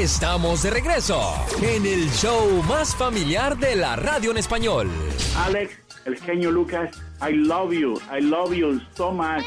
[0.00, 1.20] Estamos de regreso
[1.60, 4.90] en el show más familiar de la radio en español.
[5.36, 5.74] Alex,
[6.06, 8.00] el genio Lucas, I love you.
[8.10, 9.44] I love you so much.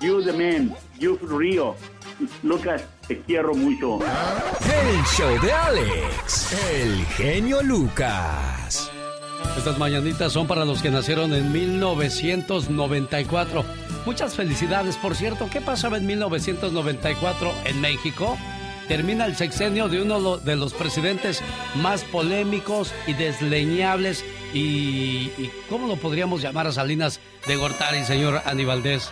[0.00, 0.76] You the man.
[0.98, 1.74] You Río.
[2.42, 3.98] Lucas, te quiero mucho.
[4.62, 8.90] El show de Alex, el genio Lucas.
[9.56, 13.64] Estas mañanitas son para los que nacieron en 1994.
[14.04, 15.48] Muchas felicidades, por cierto.
[15.50, 18.36] ¿Qué pasaba en 1994 en México?
[18.88, 21.42] Termina el sexenio de uno de los presidentes
[21.76, 28.42] más polémicos y desleñables y, y ¿cómo lo podríamos llamar a Salinas de Gortari, señor
[28.44, 29.10] Aníbaldez?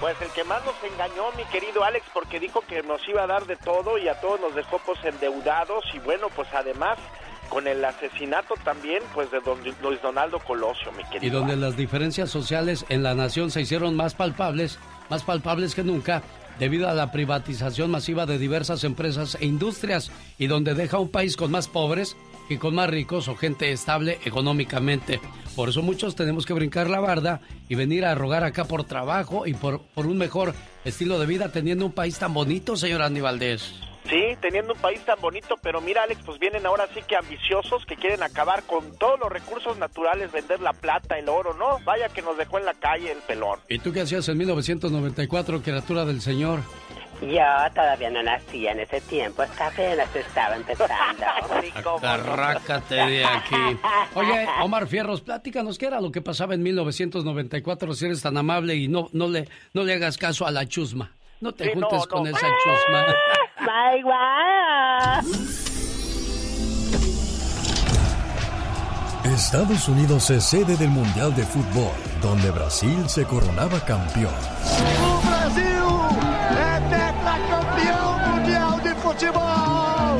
[0.00, 3.26] Pues el que más nos engañó, mi querido Alex, porque dijo que nos iba a
[3.26, 6.96] dar de todo y a todos nos dejó pues endeudados y bueno, pues además
[7.50, 11.26] con el asesinato también pues de don Luis Donaldo Colosio, mi querido.
[11.26, 14.78] Y donde las diferencias sociales en la nación se hicieron más palpables,
[15.10, 16.22] más palpables que nunca,
[16.60, 21.36] debido a la privatización masiva de diversas empresas e industrias y donde deja un país
[21.36, 22.16] con más pobres
[22.48, 25.20] que con más ricos o gente estable económicamente.
[25.56, 29.46] Por eso muchos tenemos que brincar la barda y venir a rogar acá por trabajo
[29.46, 30.54] y por, por un mejor
[30.84, 33.89] estilo de vida teniendo un país tan bonito, señor Andy Valdés.
[34.10, 37.86] Sí, teniendo un país tan bonito, pero mira Alex, pues vienen ahora sí que ambiciosos
[37.86, 41.78] que quieren acabar con todos los recursos naturales, vender la plata, el oro, ¿no?
[41.84, 43.60] Vaya que nos dejó en la calle el pelón.
[43.68, 46.60] ¿Y tú qué hacías en 1994, criatura del señor?
[47.22, 47.38] Yo
[47.74, 50.90] todavía no nací en ese tiempo, hasta apenas estaba empezando.
[52.02, 53.78] Arrácate de aquí.
[54.14, 58.74] Oye, Omar Fierros, platícanos qué era lo que pasaba en 1994, si eres tan amable
[58.74, 61.12] y no, no, le, no le hagas caso a la chusma.
[61.40, 62.16] No te Sí, no, juntes no.
[62.16, 63.06] con esa chusma.
[63.66, 65.50] Bye, bye.
[69.24, 71.92] Estados Unidos es sede del Mundial de Fútbol,
[72.22, 74.32] donde Brasil se coronaba campeón.
[75.04, 75.84] O Brasil
[76.90, 80.18] tetracampeão mundial de futebol.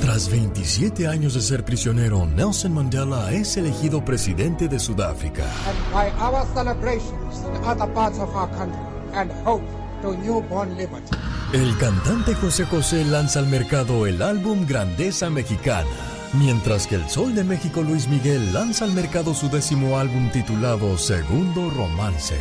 [0.00, 5.44] Tras 27 años de ser prisionero, Nelson Mandela es elegido presidente de Sudáfrica.
[5.92, 8.80] by our celebrations in other parts of our country
[9.14, 9.62] and hope
[10.04, 11.16] to newborn liberty.
[11.52, 15.88] El cantante José José lanza al mercado el álbum Grandeza Mexicana,
[16.32, 20.98] mientras que el Sol de México Luis Miguel lanza al mercado su décimo álbum titulado
[20.98, 22.36] Segundo Romance.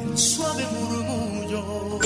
[0.00, 1.98] El suave murmullo.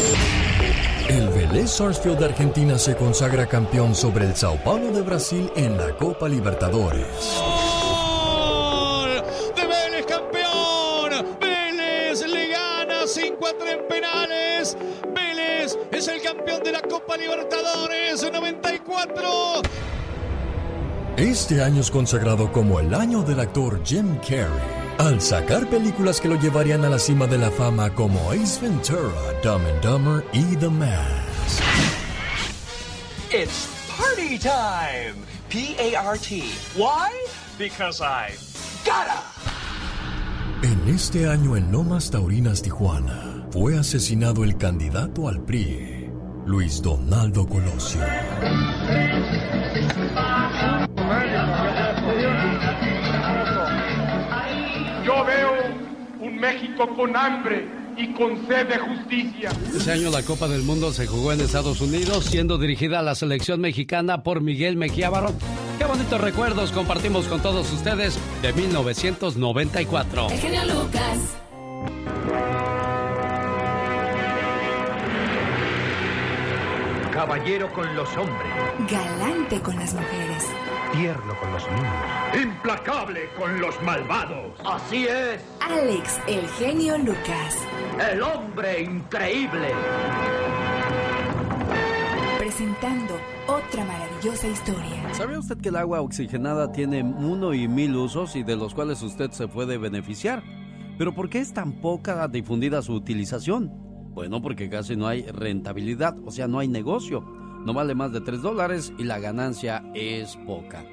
[1.08, 5.78] El Vélez Sarsfield de Argentina se consagra campeón sobre el Sao Paulo de Brasil en
[5.78, 7.06] la Copa Libertadores.
[15.96, 19.62] Es el campeón de la Copa Libertadores 94.
[21.16, 24.46] Este año es consagrado como el año del actor Jim Carrey,
[24.98, 29.10] al sacar películas que lo llevarían a la cima de la fama como Ace Ventura,
[29.42, 31.62] Dumb and Dumber y The Mask.
[33.32, 33.66] It's
[33.96, 35.24] party time!
[35.48, 36.42] P A R T.
[36.76, 37.10] Why?
[37.58, 38.34] Because I
[38.84, 39.22] gotta!
[40.62, 46.10] En este año en Lomas Taurinas, Tijuana, fue asesinado el candidato al PRI,
[46.44, 48.02] Luis Donaldo Colosio.
[55.06, 55.52] Yo veo
[56.20, 57.66] un México con hambre
[57.96, 59.50] y con sed de justicia.
[59.74, 63.14] Ese año la Copa del Mundo se jugó en Estados Unidos, siendo dirigida a la
[63.14, 65.34] selección mexicana por Miguel Mejía Barón.
[65.78, 70.28] Qué bonitos recuerdos compartimos con todos ustedes de 1994.
[70.28, 71.36] El genio Lucas.
[77.16, 78.52] Caballero con los hombres.
[78.90, 80.44] Galante con las mujeres.
[80.92, 82.42] Tierno con los niños.
[82.42, 84.52] Implacable con los malvados.
[84.62, 85.42] Así es.
[85.60, 87.56] Alex, el genio Lucas.
[88.12, 89.70] El hombre increíble.
[92.36, 93.14] Presentando
[93.46, 95.14] otra maravillosa historia.
[95.14, 99.00] ¿Sabía usted que el agua oxigenada tiene uno y mil usos y de los cuales
[99.00, 100.42] usted se puede beneficiar?
[100.98, 103.85] Pero ¿por qué es tan poca difundida su utilización?
[104.16, 107.22] Bueno, porque casi no hay rentabilidad, o sea, no hay negocio.
[107.66, 110.86] No vale más de 3 dólares y la ganancia es poca.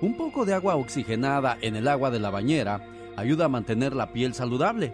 [0.00, 2.84] Un poco de agua oxigenada en el agua de la bañera
[3.16, 4.92] ayuda a mantener la piel saludable,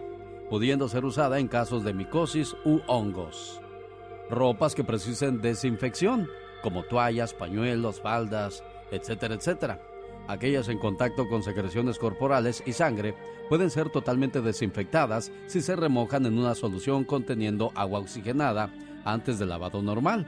[0.51, 3.59] pudiendo ser usada en casos de micosis u hongos.
[4.29, 6.27] Ropas que precisen desinfección,
[6.61, 9.81] como toallas, pañuelos, faldas, etcétera, etcétera.
[10.27, 13.13] Aquellas en contacto con secreciones corporales y sangre
[13.49, 18.73] pueden ser totalmente desinfectadas si se remojan en una solución conteniendo agua oxigenada
[19.03, 20.25] antes del lavado normal.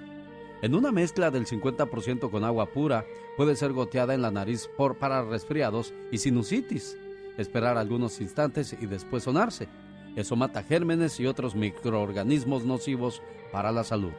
[0.61, 3.05] En una mezcla del 50% con agua pura,
[3.37, 6.97] puede ser goteada en la nariz por, para resfriados y sinusitis.
[7.37, 9.67] Esperar algunos instantes y después sonarse.
[10.15, 13.21] Eso mata gérmenes y otros microorganismos nocivos
[13.51, 14.13] para la salud.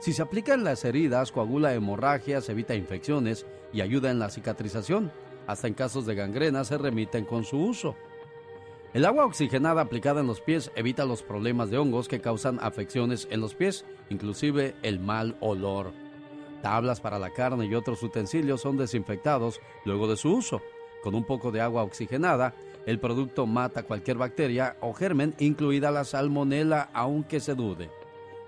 [0.00, 5.12] Si se aplica en las heridas, coagula hemorragias, evita infecciones y ayuda en la cicatrización.
[5.46, 7.96] Hasta en casos de gangrena se remiten con su uso.
[8.94, 13.26] El agua oxigenada aplicada en los pies evita los problemas de hongos que causan afecciones
[13.30, 15.92] en los pies, inclusive el mal olor.
[16.62, 20.60] Tablas para la carne y otros utensilios son desinfectados luego de su uso.
[21.02, 22.54] Con un poco de agua oxigenada,
[22.86, 27.90] el producto mata cualquier bacteria o germen, incluida la salmonela, aunque se dude.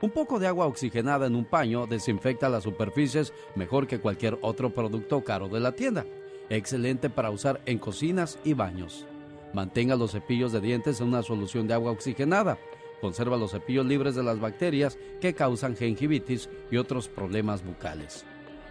[0.05, 4.69] Un poco de agua oxigenada en un paño desinfecta las superficies mejor que cualquier otro
[4.69, 6.05] producto caro de la tienda.
[6.51, 9.07] Excelente para usar en cocinas y baños.
[9.55, 12.59] Mantenga los cepillos de dientes en una solución de agua oxigenada.
[13.01, 18.27] Conserva los cepillos libres de las bacterias que causan gingivitis y otros problemas bucales.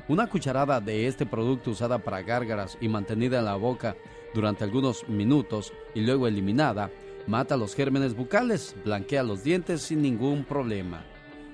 [0.08, 3.96] Una cucharada de este producto usada para gárgaras y mantenida en la boca
[4.36, 6.92] durante algunos minutos y luego eliminada
[7.26, 11.04] mata los gérmenes bucales, blanquea los dientes sin ningún problema.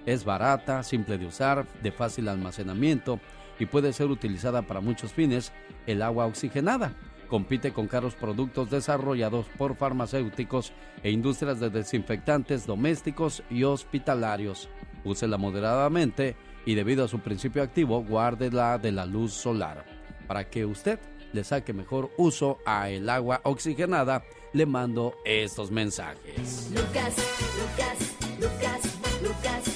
[0.05, 3.19] Es barata, simple de usar, de fácil almacenamiento
[3.59, 5.51] y puede ser utilizada para muchos fines.
[5.85, 6.93] El agua oxigenada
[7.27, 10.73] compite con caros productos desarrollados por farmacéuticos
[11.03, 14.69] e industrias de desinfectantes domésticos y hospitalarios.
[15.03, 16.35] Úsela moderadamente
[16.65, 19.85] y debido a su principio activo, guárdela de la luz solar.
[20.27, 20.99] Para que usted
[21.31, 24.23] le saque mejor uso a el agua oxigenada,
[24.53, 26.71] le mando estos mensajes.
[26.71, 27.15] Lucas,
[27.55, 29.68] Lucas, Lucas, Lucas.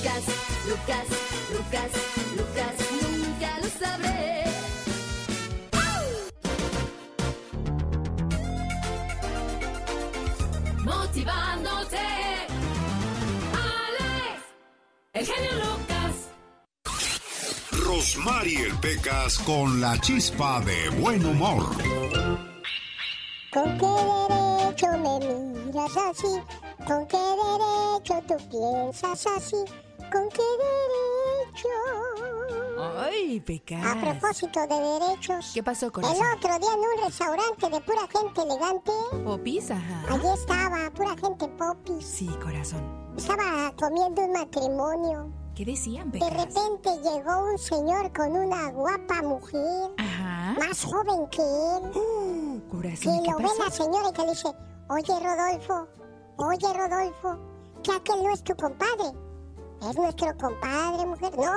[0.00, 0.24] Lucas,
[0.66, 1.06] Lucas,
[1.52, 1.90] Lucas,
[2.34, 4.44] Lucas, nunca lo sabré.
[10.82, 11.98] Motivándote,
[13.52, 14.42] Alex,
[15.12, 16.14] el genio Lucas.
[17.84, 21.76] Rosmarie Pecas con la chispa de buen humor.
[23.52, 25.18] ¿Con qué derecho me
[25.66, 26.40] miras así?
[26.86, 29.89] ¿Con qué derecho tú piensas así?
[30.12, 31.68] ¿Con qué derecho?
[32.98, 33.84] Ay, Pecas.
[33.84, 35.50] A propósito de derechos.
[35.54, 38.92] ¿Qué pasó con El otro día en un restaurante de pura gente elegante.
[39.24, 40.02] Popis, ajá.
[40.14, 42.04] Allí estaba, pura gente popis.
[42.04, 42.82] Sí, corazón.
[43.16, 45.30] Estaba comiendo un matrimonio.
[45.54, 46.32] ¿Qué decían, De Pecas?
[46.44, 49.90] repente llegó un señor con una guapa mujer.
[49.98, 50.54] Ajá.
[50.58, 52.62] Más joven que él.
[52.70, 53.64] Corazón, que ¿qué lo ve pasó?
[53.64, 54.48] la señora y que le dice,
[54.88, 55.88] oye Rodolfo,
[56.38, 57.38] oye Rodolfo,
[57.82, 59.12] que aquel no es tu compadre.
[59.82, 61.32] Es nuestro compadre, mujer.
[61.36, 61.52] No,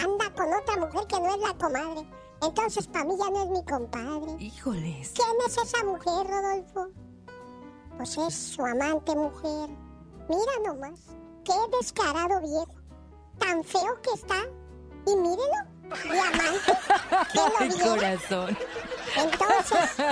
[0.00, 2.08] anda con otra mujer que no es la comadre.
[2.42, 4.36] Entonces, para mí ya no es mi compadre.
[4.38, 5.12] Híjoles.
[5.14, 6.88] ¿Quién es esa mujer, Rodolfo?
[7.96, 9.70] Pues es su amante mujer.
[10.28, 11.00] Mira nomás,
[11.44, 12.80] qué descarado viejo.
[13.38, 14.42] Tan feo que está.
[15.06, 16.72] Y mírelo, diamante.
[17.32, 18.58] que lo corazón.
[19.16, 20.06] Entonces,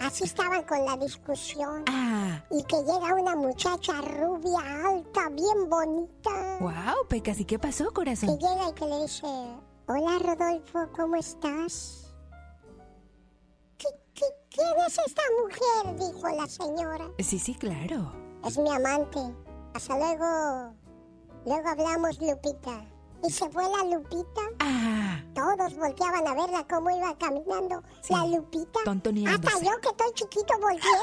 [0.00, 1.84] así estaban con la discusión.
[1.88, 2.42] Ah.
[2.50, 6.58] Y que llega una muchacha rubia, alta, bien bonita.
[6.60, 8.38] Wow, Pecas, ¿y qué pasó, corazón?
[8.38, 9.26] llega y que le dice,
[9.86, 12.12] hola Rodolfo, ¿cómo estás?
[13.78, 15.98] ¿Qué, qué- quién es esta mujer?
[15.98, 17.08] Dijo la señora.
[17.18, 18.12] Sí, sí, claro.
[18.44, 19.18] Es mi amante.
[19.74, 20.74] Hasta luego.
[21.46, 22.84] Luego hablamos, Lupita.
[23.26, 24.42] Y se fue la Lupita.
[24.60, 25.20] Ah.
[25.34, 27.82] Todos volteaban a verla cómo iba caminando.
[28.10, 28.80] La Lupita.
[28.80, 30.90] Hasta yo que estoy chiquito volteé.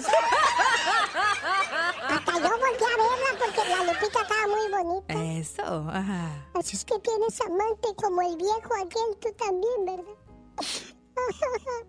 [2.10, 5.14] Hasta yo volteé a verla porque la Lupita estaba muy bonita.
[5.40, 6.46] Eso, ajá.
[6.54, 10.16] Así es que tienes amante como el viejo aquel, tú también, ¿verdad?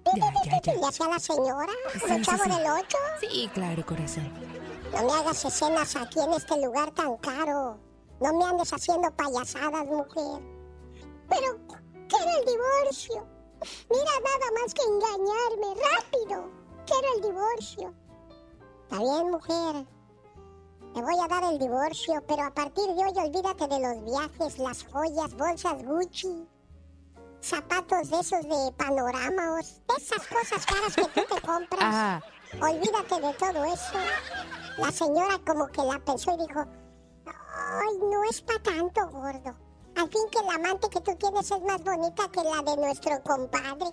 [0.04, 0.74] Ya, ya, ya.
[0.74, 1.72] ¿Le hacía la señora?
[1.94, 2.50] Sí, ¿El sí, chavo sí.
[2.50, 2.98] del ocho?
[3.20, 4.30] Sí, claro, corazón.
[4.92, 7.78] No me hagas escenas aquí en este lugar tan caro.
[8.22, 10.40] No me andes haciendo payasadas, mujer.
[11.28, 11.58] Pero,
[12.08, 13.26] quiero el divorcio.
[13.90, 15.82] Mira, nada más que engañarme.
[15.90, 16.50] Rápido.
[16.86, 17.94] Quiero el divorcio.
[18.84, 19.86] Está bien, mujer.
[20.94, 24.58] Te voy a dar el divorcio, pero a partir de hoy olvídate de los viajes,
[24.58, 26.46] las joyas, bolsas Gucci,
[27.40, 31.80] zapatos de esos de panoramos, esas cosas caras que tú te compras.
[31.82, 32.20] Ah.
[32.60, 33.98] Olvídate de todo eso.
[34.76, 36.66] La señora como que la pensó y dijo,
[37.72, 39.54] ay, no es para tanto, gordo.
[39.96, 43.22] Al fin que la amante que tú tienes es más bonita que la de nuestro
[43.22, 43.86] compadre.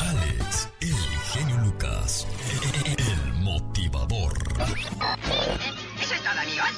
[0.00, 2.26] Alex, el genio Lucas,
[2.98, 4.32] el motivador.
[6.00, 6.68] ¿Eso es todo, amigos?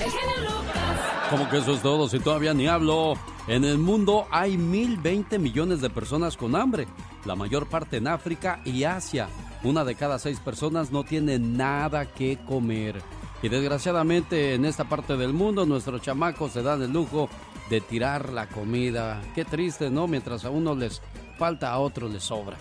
[0.00, 1.30] El genio Lucas.
[1.30, 3.14] Como que eso es todo, si todavía ni hablo.
[3.48, 6.86] En el mundo hay 1020 millones de personas con hambre,
[7.24, 9.28] la mayor parte en África y Asia.
[9.64, 13.00] Una de cada seis personas no tiene nada que comer.
[13.42, 17.28] Y desgraciadamente en esta parte del mundo nuestros chamacos se dan el lujo
[17.70, 19.22] de tirar la comida.
[19.34, 20.08] Qué triste, ¿no?
[20.08, 21.00] Mientras a uno les
[21.38, 22.56] falta, a otro les sobra.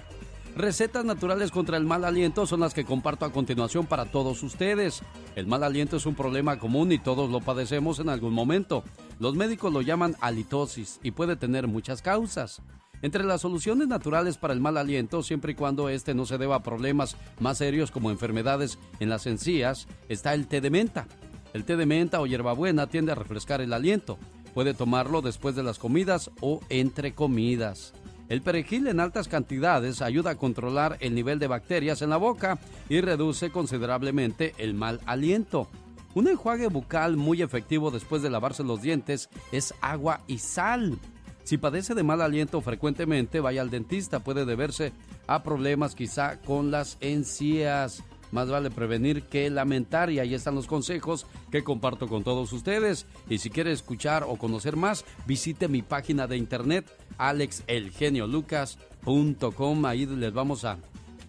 [0.55, 5.01] Recetas naturales contra el mal aliento son las que comparto a continuación para todos ustedes.
[5.35, 8.83] El mal aliento es un problema común y todos lo padecemos en algún momento.
[9.19, 12.61] Los médicos lo llaman halitosis y puede tener muchas causas.
[13.01, 16.57] Entre las soluciones naturales para el mal aliento, siempre y cuando este no se deba
[16.57, 21.07] a problemas más serios como enfermedades en las encías, está el té de menta.
[21.53, 24.19] El té de menta o hierbabuena tiende a refrescar el aliento.
[24.53, 27.93] Puede tomarlo después de las comidas o entre comidas.
[28.29, 32.59] El perejil en altas cantidades ayuda a controlar el nivel de bacterias en la boca
[32.87, 35.67] y reduce considerablemente el mal aliento.
[36.13, 40.99] Un enjuague bucal muy efectivo después de lavarse los dientes es agua y sal.
[41.43, 44.19] Si padece de mal aliento frecuentemente, vaya al dentista.
[44.19, 44.91] Puede deberse
[45.27, 48.03] a problemas quizá con las encías.
[48.31, 53.05] Más vale prevenir que lamentar y ahí están los consejos que comparto con todos ustedes.
[53.29, 56.85] Y si quiere escuchar o conocer más, visite mi página de internet
[57.17, 59.85] alexelgeniolucas.com.
[59.85, 60.77] Ahí les vamos a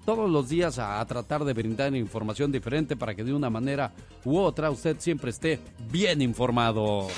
[0.04, 3.92] todos los días a, a tratar de brindar información diferente para que de una manera
[4.24, 5.58] u otra usted siempre esté
[5.90, 7.08] bien informado.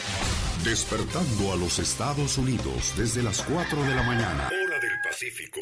[0.64, 4.49] Despertando a los Estados Unidos desde las 4 de la mañana.
[4.49, 5.61] Hora del Pacífico.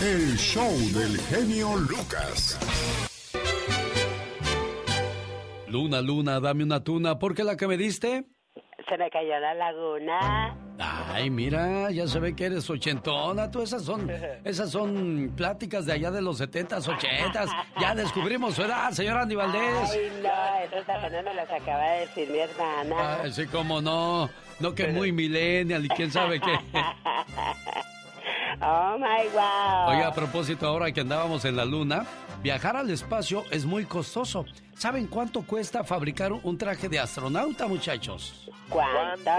[0.00, 2.58] El show del genio Lucas.
[5.68, 8.26] Luna, luna, dame una tuna, porque la que me diste.
[8.88, 10.56] Se me cayó la laguna.
[10.78, 13.50] Ay, mira, ya se ve que eres ochentona.
[13.50, 14.10] Tú esas son,
[14.44, 17.50] esas son pláticas de allá de los setentas, ochentas.
[17.80, 19.90] Ya descubrimos su edad, señor Andy Valdés.
[19.92, 23.20] Ay, no, esas apenas me las acaba de decir mi hermana.
[23.22, 24.30] Ay, sí, cómo no.
[24.58, 26.58] No que muy millennial y quién sabe qué.
[28.60, 29.88] Oh my wow.
[29.88, 32.04] Oiga, a propósito, ahora que andábamos en la luna,
[32.42, 34.44] viajar al espacio es muy costoso.
[34.74, 38.48] ¿Saben cuánto cuesta fabricar un traje de astronauta, muchachos?
[38.68, 39.30] ¿Cuánto?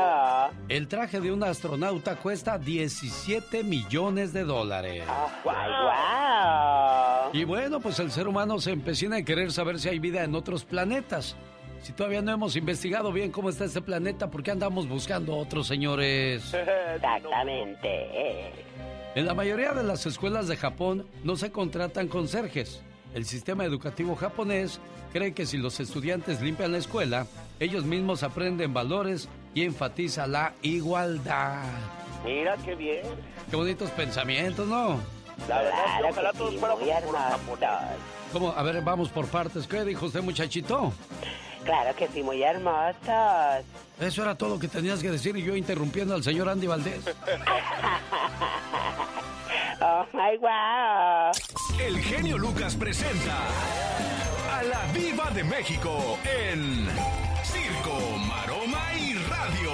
[0.69, 5.03] El traje de un astronauta cuesta 17 millones de dólares.
[5.43, 5.53] wow.
[7.33, 10.35] Y bueno, pues el ser humano se empecina a querer saber si hay vida en
[10.35, 11.35] otros planetas.
[11.81, 15.65] Si todavía no hemos investigado bien cómo está este planeta, ¿por qué andamos buscando otros
[15.65, 16.53] señores?
[16.95, 18.51] Exactamente.
[19.15, 22.81] En la mayoría de las escuelas de Japón no se contratan conserjes.
[23.13, 24.79] El sistema educativo japonés
[25.11, 27.27] cree que si los estudiantes limpian la escuela,
[27.59, 31.63] ellos mismos aprenden valores y enfatiza la igualdad.
[32.23, 33.01] Mira qué bien.
[33.49, 34.97] Qué bonitos pensamientos, ¿no?
[35.49, 37.31] La verdad, Claro ojalá todos fuéramos como los hermosos.
[37.31, 37.97] japoneses.
[38.31, 38.51] ¿Cómo?
[38.51, 39.67] A ver, vamos por partes.
[39.67, 40.93] ¿Qué dijo usted, muchachito?
[41.65, 43.65] Claro que sí, muy hermosos.
[43.99, 47.01] Eso era todo lo que tenías que decir y yo interrumpiendo al señor Andy Valdés.
[49.83, 51.31] Oh my wow.
[51.83, 53.35] El genio Lucas presenta
[54.51, 56.87] a la Viva de México en
[57.43, 59.71] Circo, Maroma y Radio.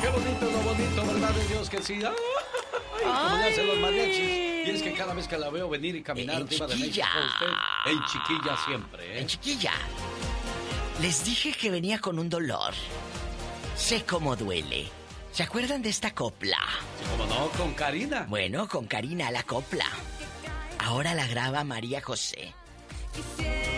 [0.00, 2.00] Qué bonito, lo bonito, ¿verdad de Dios que sí?
[2.04, 4.20] Ay, como le hacen los mariachis.
[4.68, 6.88] Y es que cada vez que la veo venir y caminar En Diva de México,
[6.92, 7.08] chiquilla.
[7.26, 9.20] usted, en chiquilla siempre, ¿eh?
[9.22, 9.72] En chiquilla.
[11.00, 12.74] Les dije que venía con un dolor.
[13.76, 14.88] Sé cómo duele.
[15.30, 16.58] ¿Se acuerdan de esta copla?
[17.12, 17.48] ¿Cómo no?
[17.50, 18.26] Con Karina.
[18.28, 19.86] Bueno, con Karina la copla.
[20.80, 22.52] Ahora la graba María José.
[23.14, 23.77] Quisiera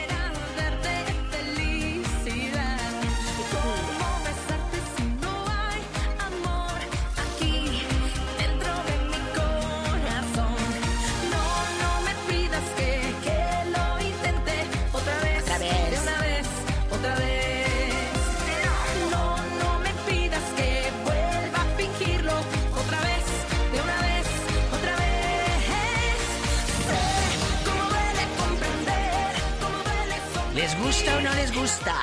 [31.71, 31.95] gusta?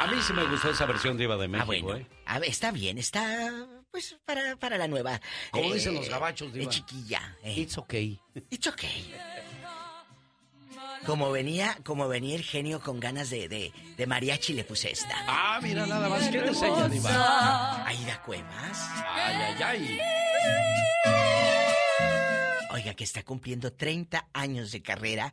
[0.00, 1.96] A mí sí me gustó esa versión de México, bueno.
[1.96, 2.06] ¿eh?
[2.26, 5.20] A ver, está bien, está pues para, para la nueva.
[5.50, 6.70] Como eh, dicen los gabachos, eh, Diva.
[6.70, 7.36] chiquilla.
[7.42, 7.54] eh.
[7.60, 8.20] It's okay.
[8.50, 9.14] It's okay.
[11.06, 15.14] Como venía, como venía el genio con ganas de, de, de mariachi, le puse esta.
[15.26, 16.28] Ah, mira nada más.
[16.28, 17.86] ¿Quién es ella, Diva?
[17.86, 18.88] Aida Cuevas.
[19.06, 19.98] Ay, ay, ay.
[22.72, 25.32] Oiga, que está cumpliendo 30 años de carrera.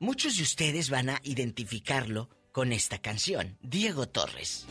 [0.00, 4.64] Muchos de ustedes van a identificarlo con esta canción, Diego Torres.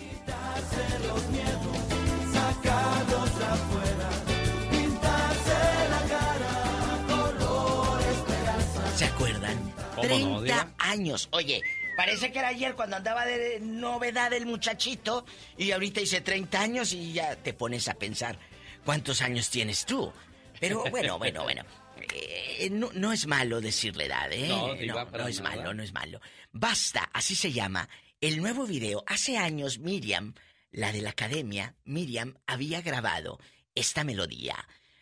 [8.95, 9.73] ¿Se acuerdan?
[9.95, 10.73] ¿Cómo no, 30 Diva?
[10.77, 11.27] años.
[11.33, 11.61] Oye,
[11.97, 15.25] parece que era ayer cuando andaba de novedad el muchachito
[15.57, 18.39] y ahorita hice 30 años y ya te pones a pensar,
[18.85, 20.13] ¿cuántos años tienes tú?
[20.57, 21.65] Pero bueno, bueno, bueno.
[22.11, 24.47] Eh, no, no es malo decir la edad, ¿eh?
[24.49, 25.55] No, no, no es nada.
[25.55, 26.19] malo, no es malo.
[26.51, 27.87] Basta, así se llama.
[28.21, 30.33] El nuevo video, hace años Miriam,
[30.71, 33.39] la de la academia, Miriam había grabado
[33.75, 34.55] esta melodía.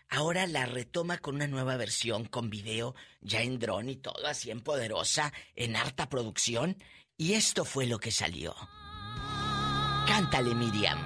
[0.09, 4.51] Ahora la retoma con una nueva versión, con video ya en dron y todo, así
[4.51, 6.77] en poderosa, en harta producción.
[7.15, 8.55] Y esto fue lo que salió.
[10.07, 10.99] Cántale, Miriam.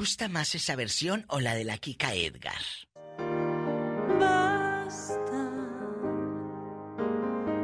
[0.00, 2.62] Gusta más esa versión o la de la Kika Edgar?
[4.18, 5.50] Basta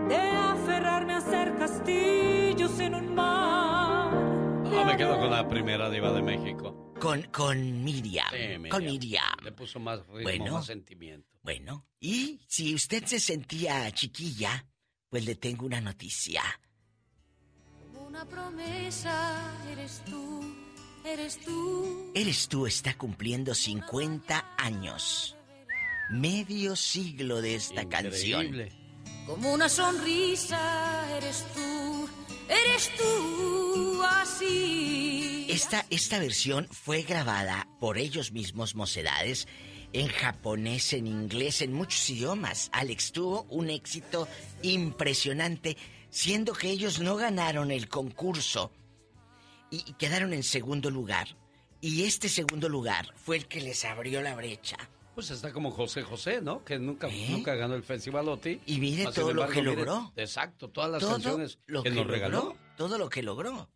[0.06, 4.12] de aferrarme a hacer castillos en un mar.
[4.64, 6.92] No, me quedo con la primera Diva de México.
[7.00, 8.28] Con, con Miriam.
[8.30, 8.68] Sí, Miriam.
[8.68, 9.36] Con Miriam.
[9.42, 10.52] Le puso más ritmo, Bueno.
[10.56, 11.38] más sentimiento.
[11.42, 14.66] Bueno, y si usted se sentía chiquilla,
[15.08, 16.42] pues le tengo una noticia.
[18.06, 20.25] Una promesa eres tú,
[21.06, 22.12] eres tú.
[22.14, 25.36] Eres tú está cumpliendo 50 años.
[26.10, 28.68] Medio siglo de esta canción.
[29.26, 32.08] Como una sonrisa eres tú,
[32.48, 35.46] eres tú así.
[35.48, 39.48] Esta, esta versión fue grabada por ellos mismos, mocedades,
[39.92, 42.68] en japonés, en inglés, en muchos idiomas.
[42.72, 44.28] Alex tuvo un éxito
[44.62, 45.76] impresionante,
[46.10, 48.72] siendo que ellos no ganaron el concurso
[49.70, 51.28] y, y quedaron en segundo lugar.
[51.80, 54.76] Y este segundo lugar fue el que les abrió la brecha.
[55.14, 56.62] Pues está como José José, ¿no?
[56.64, 58.50] Que nunca, nunca ganó el Festivalotti.
[58.50, 58.60] ¿Eh?
[58.66, 60.12] Y mire Mas, todo lo que mire- logró.
[60.16, 62.56] Exacto, todas las todo canciones lo que, que, nos logró, regaló.
[62.76, 63.68] todo lo que logró.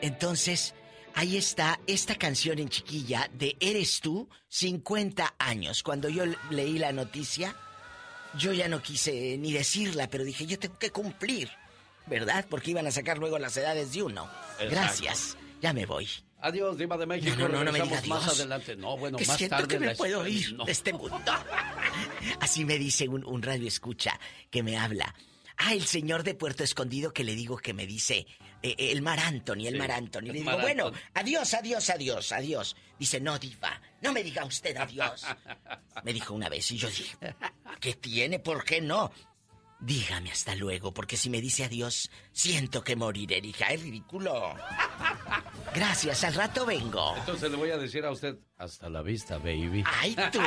[0.00, 0.74] Entonces,
[1.14, 5.82] ahí está esta canción en chiquilla de Eres tú, 50 años.
[5.82, 7.54] Cuando yo le- leí la noticia,
[8.38, 11.50] yo ya no quise ni decirla, pero dije, yo tengo que cumplir,
[12.06, 12.46] ¿verdad?
[12.48, 14.24] Porque iban a sacar luego las edades de uno.
[14.60, 14.70] Exacto.
[14.70, 16.08] Gracias, ya me voy.
[16.40, 17.36] Adiós, Diva de México.
[17.38, 18.40] No, no, no, no me Regresamos diga más adiós.
[18.40, 18.76] adelante.
[18.76, 20.64] No, bueno, que más siento tarde que me puedo ir No.
[20.64, 21.16] de este mundo.
[22.40, 24.18] Así me dice un, un radio escucha
[24.50, 25.14] que me habla.
[25.56, 28.26] Ah, el señor de Puerto Escondido que le digo que me dice
[28.62, 30.20] eh, eh, el Mar Anthony, el Sí, Mar Anthony.
[30.22, 31.00] Le digo, Mar bueno, Anthony.
[31.14, 32.76] adiós, adiós, adiós, adiós.
[32.98, 35.24] Dice, no, diva, no me diga usted adiós.
[36.04, 37.16] me dijo una vez y yo dije,
[37.80, 38.40] ¿qué tiene?
[38.40, 39.12] ¿Por qué no?
[39.82, 43.40] Dígame hasta luego, porque si me dice adiós, siento que moriré.
[43.40, 44.54] Dije, es ridículo.
[45.74, 47.16] Gracias, al rato vengo.
[47.16, 49.82] Entonces le voy a decir a usted, hasta la vista, baby.
[49.84, 50.40] ¡Ay, tú!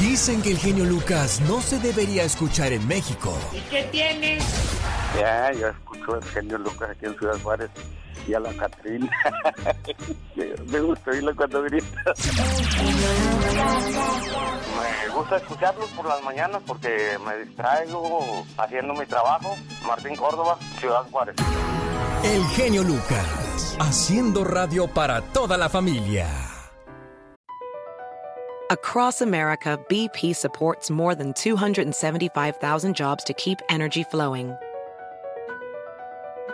[0.00, 3.38] Dicen que el genio Lucas no se debería escuchar en México.
[3.52, 4.38] ¿Y qué tiene?
[5.18, 7.70] Ya, yo escucho el genio Lucas aquí en Ciudad Juárez
[8.26, 9.10] y a la Catrina.
[10.70, 12.14] Me gusta oírlo cuando grita.
[14.76, 19.56] Me gusta escucharlos por las mañanas porque me distraigo haciendo mi trabajo.
[19.86, 21.36] Martín Córdoba, Ciudad Juárez.
[22.22, 26.28] El genio Lucas, haciendo radio para toda la familia.
[28.70, 34.54] Across America, BP supports more than 275,000 jobs to keep energy flowing.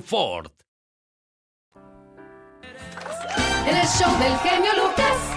[0.00, 0.50] Ford.
[3.66, 5.34] En el show del genio Lucas.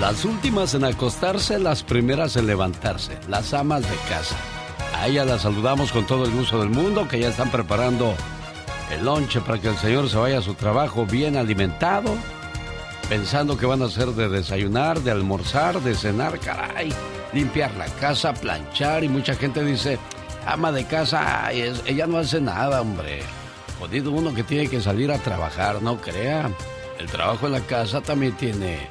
[0.00, 4.36] Las últimas en acostarse, las primeras en levantarse, las amas de casa.
[4.94, 8.14] A ellas las saludamos con todo el gusto del mundo, que ya están preparando
[8.94, 12.14] el lonche para que el señor se vaya a su trabajo bien alimentado,
[13.08, 16.92] pensando que van a hacer de desayunar, de almorzar, de cenar, caray,
[17.32, 19.98] limpiar la casa, planchar y mucha gente dice,
[20.46, 23.22] ama de casa, ella no hace nada, hombre.
[23.78, 26.50] Jodido uno que tiene que salir a trabajar, no crea.
[26.98, 28.88] El trabajo en la casa también tiene,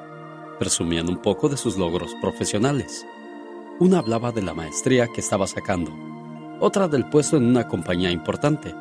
[0.59, 3.05] Presumían un poco de sus logros profesionales.
[3.79, 5.91] Una hablaba de la maestría que estaba sacando,
[6.61, 8.73] otra del puesto en una compañía importante,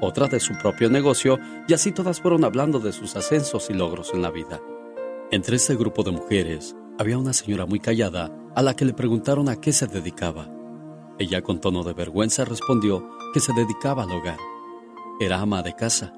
[0.00, 4.12] otra de su propio negocio y así todas fueron hablando de sus ascensos y logros
[4.14, 4.60] en la vida.
[5.30, 9.48] Entre este grupo de mujeres había una señora muy callada a la que le preguntaron
[9.48, 10.50] a qué se dedicaba.
[11.18, 14.38] Ella con tono de vergüenza respondió que se dedicaba al hogar.
[15.20, 16.12] Era ama de casa.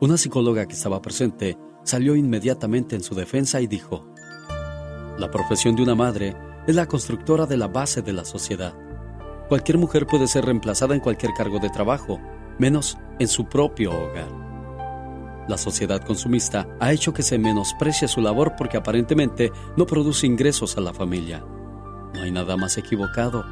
[0.00, 4.06] Una psicóloga que estaba presente salió inmediatamente en su defensa y dijo,
[5.18, 8.74] La profesión de una madre es la constructora de la base de la sociedad.
[9.48, 12.20] Cualquier mujer puede ser reemplazada en cualquier cargo de trabajo,
[12.58, 14.28] menos en su propio hogar.
[15.48, 20.76] La sociedad consumista ha hecho que se menosprecie su labor porque aparentemente no produce ingresos
[20.76, 21.42] a la familia.
[22.12, 23.46] No hay nada más equivocado,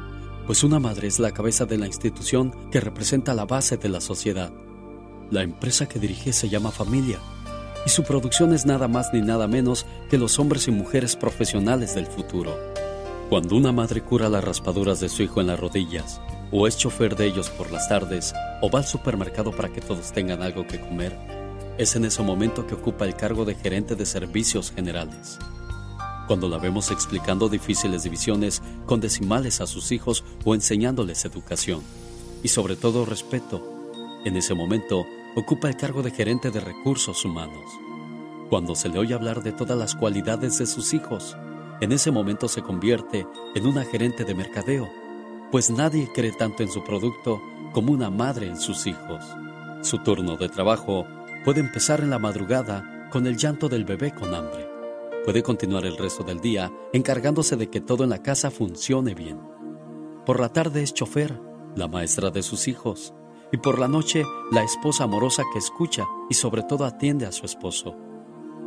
[0.45, 3.99] pues una madre es la cabeza de la institución que representa la base de la
[3.99, 4.53] sociedad.
[5.31, 7.17] La empresa que dirige se llama familia
[7.85, 11.95] y su producción es nada más ni nada menos que los hombres y mujeres profesionales
[11.95, 12.55] del futuro.
[13.29, 17.15] Cuando una madre cura las raspaduras de su hijo en las rodillas, o es chofer
[17.15, 20.79] de ellos por las tardes, o va al supermercado para que todos tengan algo que
[20.79, 21.17] comer,
[21.77, 25.37] es en ese momento que ocupa el cargo de gerente de servicios generales.
[26.27, 31.81] Cuando la vemos explicando difíciles divisiones con decimales a sus hijos o enseñándoles educación,
[32.43, 33.61] y sobre todo respeto,
[34.25, 35.05] en ese momento
[35.37, 37.63] ocupa el cargo de gerente de recursos humanos.
[38.49, 41.37] Cuando se le oye hablar de todas las cualidades de sus hijos,
[41.79, 44.89] en ese momento se convierte en una gerente de mercadeo,
[45.51, 47.39] pues nadie cree tanto en su producto
[47.71, 49.23] como una madre en sus hijos.
[49.83, 51.05] Su turno de trabajo
[51.45, 54.67] puede empezar en la madrugada con el llanto del bebé con hambre.
[55.23, 59.39] Puede continuar el resto del día encargándose de que todo en la casa funcione bien.
[60.25, 61.39] Por la tarde es chofer,
[61.75, 63.13] la maestra de sus hijos,
[63.51, 67.45] y por la noche la esposa amorosa que escucha y sobre todo atiende a su
[67.45, 67.95] esposo.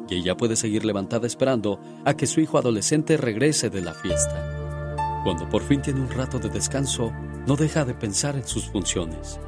[0.09, 5.21] Y ella puede seguir levantada esperando a que su hijo adolescente regrese de la fiesta.
[5.25, 7.13] Cuando por fin tiene un rato de descanso,
[7.47, 9.39] no deja de pensar en sus funciones.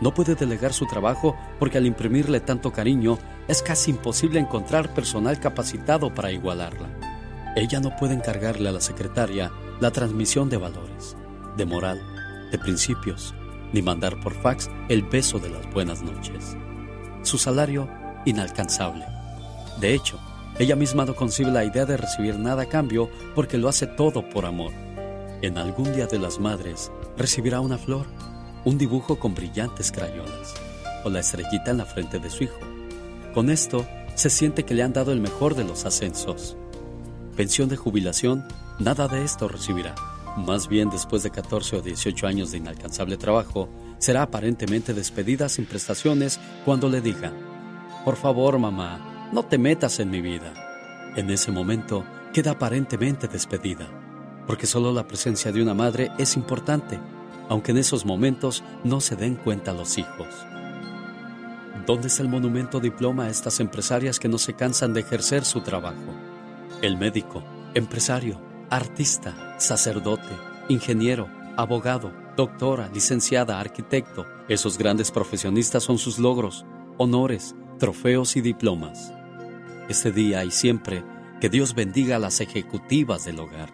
[0.00, 5.40] No puede delegar su trabajo porque al imprimirle tanto cariño es casi imposible encontrar personal
[5.40, 6.88] capacitado para igualarla.
[7.56, 11.16] Ella no puede encargarle a la secretaria la transmisión de valores,
[11.56, 12.00] de moral,
[12.52, 13.34] de principios,
[13.72, 16.56] ni mandar por fax el beso de las buenas noches.
[17.22, 17.88] Su salario,
[18.24, 19.04] inalcanzable.
[19.80, 20.18] De hecho,
[20.58, 24.28] ella misma no concibe la idea de recibir nada a cambio porque lo hace todo
[24.28, 24.72] por amor.
[25.40, 28.06] En algún día de las madres recibirá una flor,
[28.64, 30.54] un dibujo con brillantes crayones
[31.04, 32.58] o la estrellita en la frente de su hijo.
[33.34, 36.56] Con esto se siente que le han dado el mejor de los ascensos.
[37.36, 38.44] Pensión de jubilación,
[38.80, 39.94] nada de esto recibirá.
[40.36, 45.66] Más bien después de 14 o 18 años de inalcanzable trabajo, será aparentemente despedida sin
[45.66, 47.34] prestaciones cuando le digan,
[48.04, 50.54] por favor mamá, no te metas en mi vida.
[51.16, 53.88] En ese momento queda aparentemente despedida,
[54.46, 56.98] porque solo la presencia de una madre es importante,
[57.48, 60.28] aunque en esos momentos no se den cuenta los hijos.
[61.86, 65.62] ¿Dónde está el monumento diploma a estas empresarias que no se cansan de ejercer su
[65.62, 66.14] trabajo?
[66.82, 67.42] El médico,
[67.74, 70.28] empresario, artista, sacerdote,
[70.68, 76.64] ingeniero, abogado, doctora, licenciada, arquitecto, esos grandes profesionistas son sus logros,
[76.98, 79.12] honores, trofeos y diplomas.
[79.88, 81.02] Este día y siempre,
[81.40, 83.70] que Dios bendiga a las ejecutivas del hogar.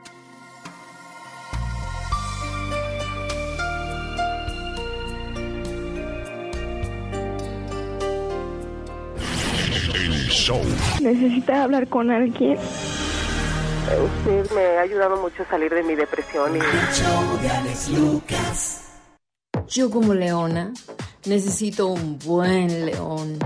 [10.29, 10.61] Show.
[11.01, 12.59] ¿Necesita hablar con alguien?
[13.85, 16.61] Usted me ha ayudado mucho a salir de mi depresión y...
[19.69, 20.73] Yo como leona
[21.27, 23.39] necesito un buen león.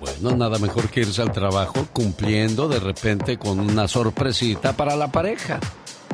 [0.00, 5.08] Bueno, nada mejor que irse al trabajo cumpliendo de repente con una sorpresita para la
[5.08, 5.60] pareja.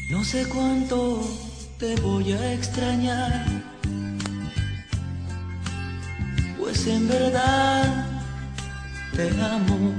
[0.09, 1.21] No sé cuánto
[1.79, 3.45] te voy a extrañar,
[6.59, 8.22] pues en verdad
[9.16, 9.94] te amo.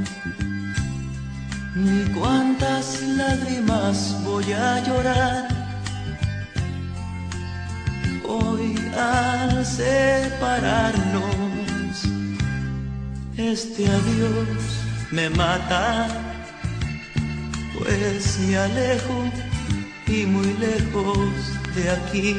[1.75, 5.47] Ni cuántas lágrimas voy a llorar
[8.25, 11.23] hoy al separarnos.
[13.37, 14.47] Este adiós
[15.11, 16.07] me mata,
[17.77, 19.31] pues me alejo
[20.07, 21.29] y muy lejos
[21.75, 22.37] de aquí.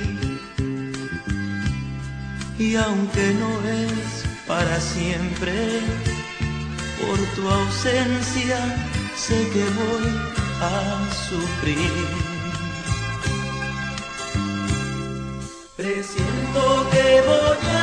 [2.59, 5.81] Y aunque no es para siempre,
[7.07, 8.59] por tu ausencia
[9.17, 10.09] sé que voy
[10.61, 10.73] a
[11.29, 11.93] sufrir.
[15.77, 17.74] Presiento que voy a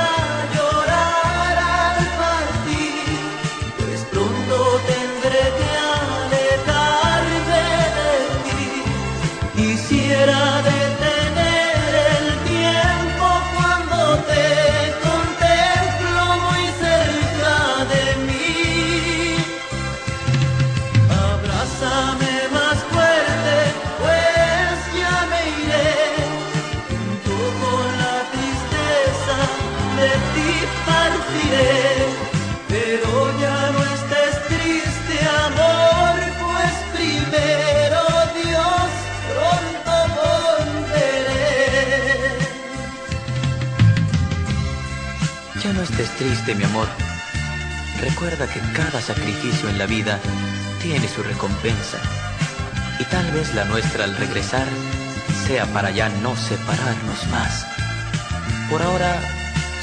[46.21, 46.87] triste, mi amor.
[47.99, 50.19] Recuerda que cada sacrificio en la vida
[50.79, 51.97] tiene su recompensa.
[52.99, 54.67] Y tal vez la nuestra al regresar
[55.47, 57.65] sea para ya no separarnos más.
[58.69, 59.19] Por ahora,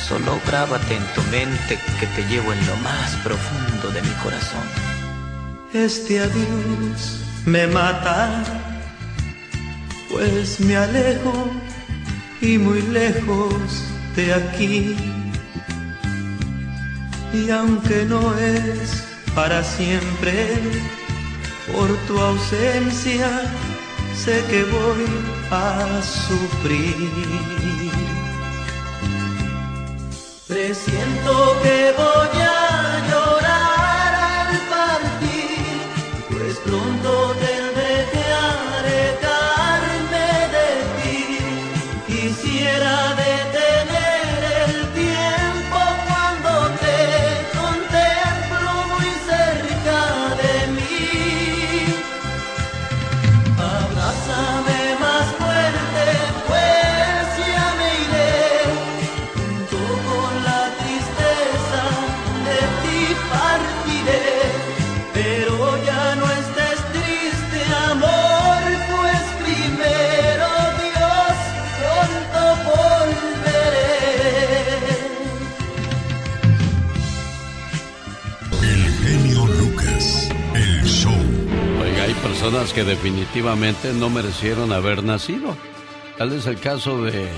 [0.06, 4.66] solo grábate en tu mente que te llevo en lo más profundo de mi corazón.
[5.74, 8.44] Este adiós me mata,
[10.08, 11.50] pues me alejo
[12.40, 13.54] y muy lejos
[14.14, 15.17] de aquí.
[17.32, 20.46] Y aunque no es para siempre,
[21.72, 23.28] por tu ausencia
[24.16, 25.06] sé que voy
[25.50, 27.10] a sufrir.
[30.46, 32.57] Presiento que voy a
[82.84, 85.56] definitivamente no merecieron haber nacido.
[86.16, 87.28] Tal es el caso de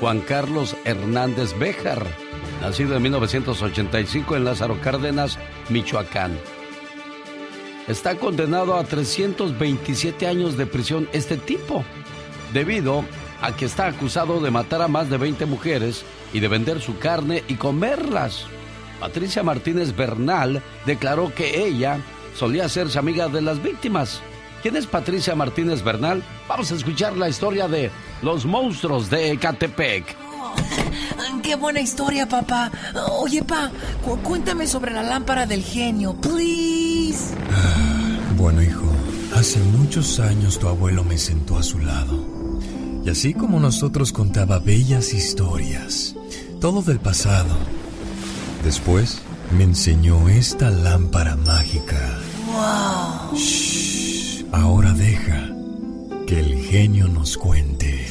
[0.00, 2.04] Juan Carlos Hernández Béjar,
[2.60, 6.38] nacido en 1985 en Lázaro Cárdenas, Michoacán.
[7.88, 11.84] Está condenado a 327 años de prisión este tipo,
[12.52, 13.04] debido
[13.40, 16.98] a que está acusado de matar a más de 20 mujeres y de vender su
[16.98, 18.46] carne y comerlas.
[19.00, 21.98] Patricia Martínez Bernal declaró que ella
[22.34, 24.22] solía hacerse amiga de las víctimas.
[24.64, 26.24] ¿Quién es Patricia Martínez Bernal?
[26.48, 27.90] Vamos a escuchar la historia de
[28.22, 30.16] los monstruos de Ecatepec.
[31.42, 32.72] ¡Qué buena historia, papá!
[33.20, 33.70] Oye, pa,
[34.22, 37.34] cuéntame sobre la lámpara del genio, please.
[38.38, 38.86] Bueno, hijo,
[39.36, 42.24] hace muchos años tu abuelo me sentó a su lado.
[43.04, 46.16] Y así como nosotros contaba bellas historias,
[46.58, 47.54] todo del pasado.
[48.64, 49.20] Después
[49.54, 52.18] me enseñó esta lámpara mágica.
[52.46, 53.36] ¡Wow!
[53.36, 54.13] Shh,
[54.52, 55.50] ahora deja
[56.26, 58.06] que el genio nos cuente.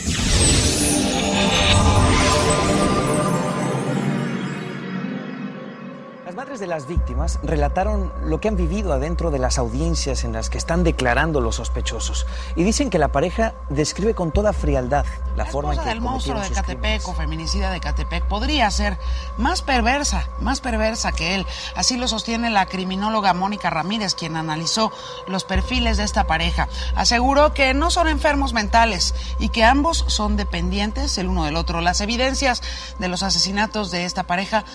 [6.34, 10.34] Las madres de las víctimas relataron lo que han vivido adentro de las audiencias en
[10.34, 15.06] las que están declarando los sospechosos y dicen que la pareja describe con toda frialdad
[15.36, 18.98] la, forma en que del monstruo de Catepec o feminicida de Catepec podría ser
[19.38, 21.46] más perversa, más perversa que él.
[21.76, 24.91] Así lo sostiene la criminóloga Mónica Ramírez, quien analizó
[25.28, 26.67] los perfiles de esta pareja.
[26.96, 31.80] Aseguró que no son enfermos mentales y que ambos son dependientes el uno del otro.
[31.80, 32.63] Las evidencias
[32.98, 34.65] de los asesinatos de esta pareja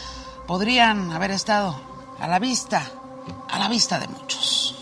[0.49, 1.79] podrían haber estado
[2.19, 2.91] a la vista,
[3.51, 4.75] a la vista de muchos.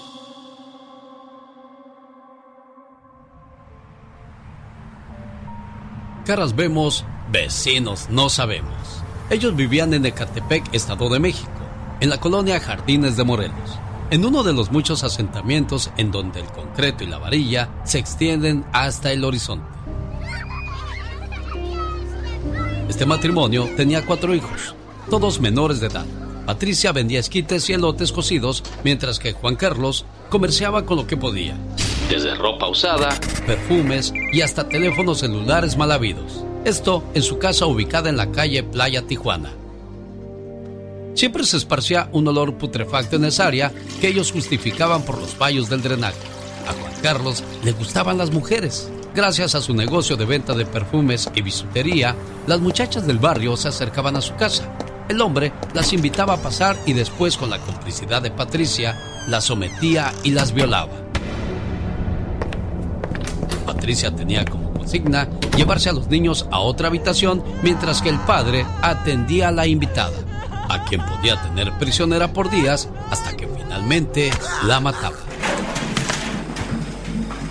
[6.24, 9.02] Caras vemos, vecinos no sabemos.
[9.28, 11.50] Ellos vivían en Ecatepec, Estado de México,
[11.98, 13.78] en la colonia Jardines de Morelos,
[14.10, 18.64] en uno de los muchos asentamientos en donde el concreto y la varilla se extienden
[18.72, 19.66] hasta el horizonte.
[22.88, 24.76] Este matrimonio tenía cuatro hijos,
[25.10, 26.06] todos menores de edad.
[26.46, 31.56] Patricia vendía esquites y elotes cocidos, mientras que Juan Carlos comerciaba con lo que podía.
[32.08, 36.44] Desde ropa usada, perfumes y hasta teléfonos celulares mal habidos.
[36.64, 39.52] Esto en su casa ubicada en la calle Playa Tijuana.
[41.14, 45.68] Siempre se esparcía un olor putrefacto en esa área que ellos justificaban por los fallos
[45.68, 46.18] del drenaje.
[46.68, 48.90] A Juan Carlos le gustaban las mujeres.
[49.14, 52.14] Gracias a su negocio de venta de perfumes y bisutería,
[52.46, 54.70] las muchachas del barrio se acercaban a su casa.
[55.08, 60.12] El hombre las invitaba a pasar y después, con la complicidad de Patricia, las sometía
[60.24, 60.92] y las violaba.
[63.64, 68.66] Patricia tenía como consigna llevarse a los niños a otra habitación mientras que el padre
[68.82, 70.16] atendía a la invitada,
[70.68, 74.30] a quien podía tener prisionera por días hasta que finalmente
[74.64, 75.25] la mataba.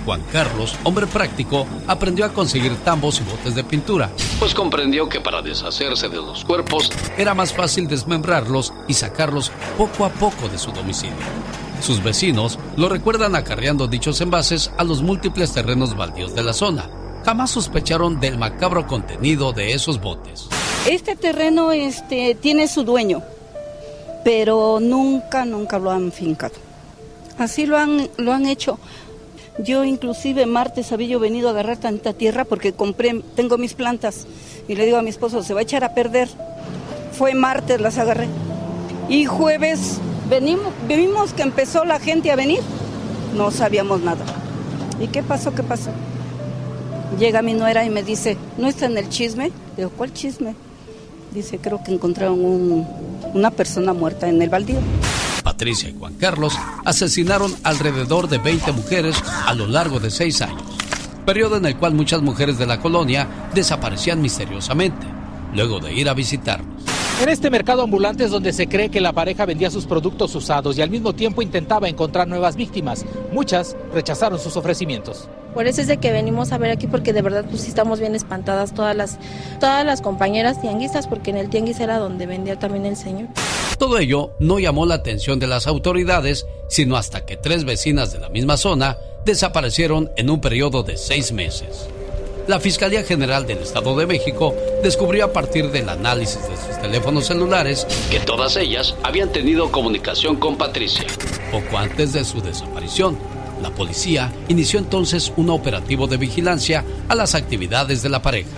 [0.05, 5.19] Juan Carlos, hombre práctico, aprendió a conseguir tambos y botes de pintura, pues comprendió que
[5.19, 10.59] para deshacerse de los cuerpos era más fácil desmembrarlos y sacarlos poco a poco de
[10.59, 11.15] su domicilio.
[11.81, 16.89] Sus vecinos lo recuerdan acarreando dichos envases a los múltiples terrenos baldíos de la zona.
[17.25, 20.47] Jamás sospecharon del macabro contenido de esos botes.
[20.87, 23.23] Este terreno este, tiene su dueño,
[24.23, 26.53] pero nunca, nunca lo han fincado.
[27.37, 28.79] Así lo han, lo han hecho.
[29.57, 34.27] Yo inclusive martes había yo venido a agarrar tanta tierra porque compré, tengo mis plantas
[34.67, 36.27] y le digo a mi esposo, se va a echar a perder.
[37.13, 38.27] Fue martes, las agarré.
[39.07, 42.59] Y jueves venimos, vimos que empezó la gente a venir,
[43.37, 44.25] no sabíamos nada.
[44.99, 45.53] ¿Y qué pasó?
[45.55, 45.91] ¿Qué pasó?
[47.17, 49.51] Llega mi nuera y me dice, ¿no está en el chisme?
[49.77, 50.53] Digo, ¿cuál chisme?
[51.33, 52.87] Dice, creo que encontraron un-
[53.33, 54.79] una persona muerta en el baldío.
[55.45, 59.15] Patricia y Juan Carlos asesinaron alrededor de 20 mujeres
[59.45, 60.63] a lo largo de seis años,
[61.23, 65.05] periodo en el cual muchas mujeres de la colonia desaparecían misteriosamente,
[65.53, 66.67] luego de ir a visitarlos.
[67.21, 70.79] En este mercado ambulante es donde se cree que la pareja vendía sus productos usados
[70.79, 73.05] y al mismo tiempo intentaba encontrar nuevas víctimas.
[73.31, 75.29] Muchas rechazaron sus ofrecimientos.
[75.55, 78.01] Por eso es de que venimos a ver aquí porque de verdad pues sí estamos
[78.01, 79.17] bien espantadas todas las
[79.61, 83.29] todas las compañeras tianguistas porque en el tianguis era donde vendía también el señor.
[83.79, 88.19] Todo ello no llamó la atención de las autoridades, sino hasta que tres vecinas de
[88.19, 91.87] la misma zona desaparecieron en un periodo de seis meses.
[92.47, 94.53] La Fiscalía General del Estado de México
[94.83, 100.35] descubrió a partir del análisis de sus teléfonos celulares que todas ellas habían tenido comunicación
[100.35, 101.05] con Patricia.
[101.49, 103.17] Poco antes de su desaparición,
[103.61, 108.49] la policía inició entonces un operativo de vigilancia a las actividades de la pareja.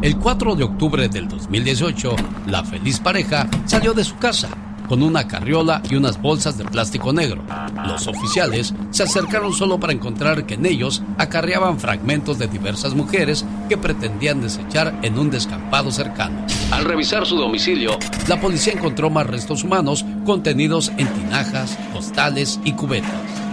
[0.00, 2.14] El 4 de octubre del 2018,
[2.46, 4.48] la feliz pareja salió de su casa,
[4.88, 7.42] con una carriola y unas bolsas de plástico negro.
[7.86, 13.44] Los oficiales se acercaron solo para encontrar que en ellos acarreaban fragmentos de diversas mujeres
[13.68, 16.44] que pretendían desechar en un descampado cercano.
[16.70, 22.72] Al revisar su domicilio, la policía encontró más restos humanos contenidos en tinajas, costales y
[22.72, 23.10] cubetas,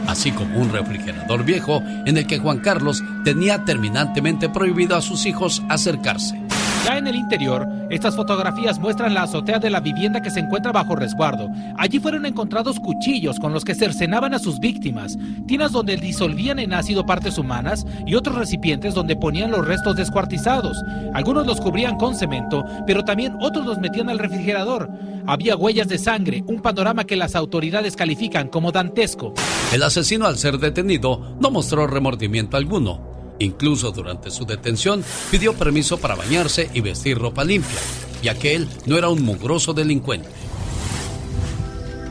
[0.07, 5.25] así como un refrigerador viejo en el que Juan Carlos tenía terminantemente prohibido a sus
[5.25, 6.44] hijos acercarse.
[6.85, 10.71] Ya en el interior, estas fotografías muestran la azotea de la vivienda que se encuentra
[10.71, 11.49] bajo resguardo.
[11.79, 15.17] Allí fueron encontrados cuchillos con los que cercenaban a sus víctimas,
[15.47, 20.77] tinas donde disolvían en ácido partes humanas y otros recipientes donde ponían los restos descuartizados.
[21.15, 24.87] Algunos los cubrían con cemento, pero también otros los metían al refrigerador.
[25.25, 29.33] Había huellas de sangre, un panorama que las autoridades califican como dantesco.
[29.73, 33.15] El asesino al ser detenido no mostró remordimiento alguno.
[33.39, 37.79] Incluso durante su detención pidió permiso para bañarse y vestir ropa limpia,
[38.21, 40.29] ya que él no era un mugroso delincuente.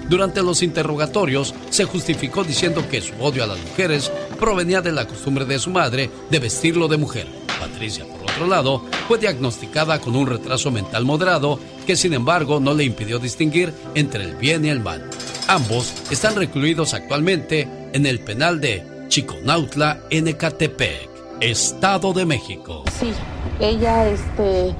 [0.09, 5.07] Durante los interrogatorios se justificó diciendo que su odio a las mujeres provenía de la
[5.07, 7.27] costumbre de su madre de vestirlo de mujer.
[7.59, 12.75] Patricia, por otro lado, fue diagnosticada con un retraso mental moderado que sin embargo no
[12.75, 15.09] le impidió distinguir entre el bien y el mal.
[15.49, 22.82] Ambos están recluidos actualmente en el penal de Chiconautla, Ecatepec, Estado de México.
[22.99, 23.12] Sí,
[23.61, 24.74] ella este,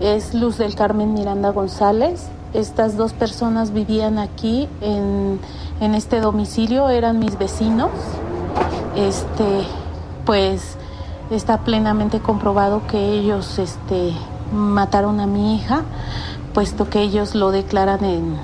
[0.00, 2.28] es Luz del Carmen Miranda González.
[2.54, 5.38] Estas dos personas vivían aquí en,
[5.80, 7.90] en este domicilio, eran mis vecinos.
[8.96, 9.64] Este,
[10.24, 10.76] pues
[11.30, 14.12] está plenamente comprobado que ellos este,
[14.52, 15.82] mataron a mi hija,
[16.54, 18.36] puesto que ellos lo declaran en,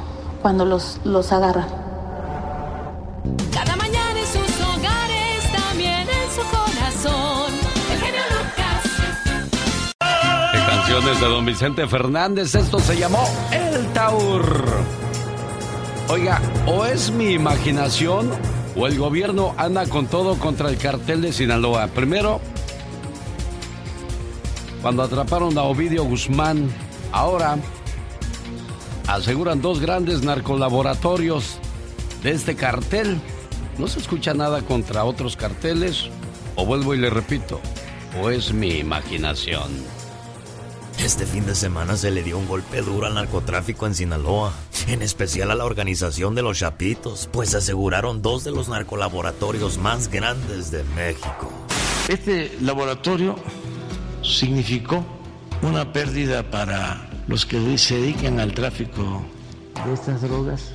[0.42, 1.83] cuando los, los agarran.
[11.02, 14.64] De don Vicente Fernández, esto se llamó El Taur.
[16.08, 18.30] Oiga, o es mi imaginación
[18.76, 21.88] o el gobierno anda con todo contra el cartel de Sinaloa.
[21.88, 22.40] Primero,
[24.82, 26.70] cuando atraparon a Ovidio Guzmán,
[27.10, 27.58] ahora
[29.08, 31.58] aseguran dos grandes narcolaboratorios
[32.22, 33.20] de este cartel.
[33.78, 36.08] No se escucha nada contra otros carteles,
[36.54, 37.60] o vuelvo y le repito,
[38.22, 39.93] o es mi imaginación.
[41.04, 44.54] Este fin de semana se le dio un golpe duro al narcotráfico en Sinaloa,
[44.88, 50.08] en especial a la organización de los Chapitos, pues aseguraron dos de los narcolaboratorios más
[50.08, 51.52] grandes de México.
[52.08, 53.36] Este laboratorio
[54.22, 55.04] significó
[55.60, 59.26] una pérdida para los que se dedican al tráfico
[59.84, 60.70] de estas drogas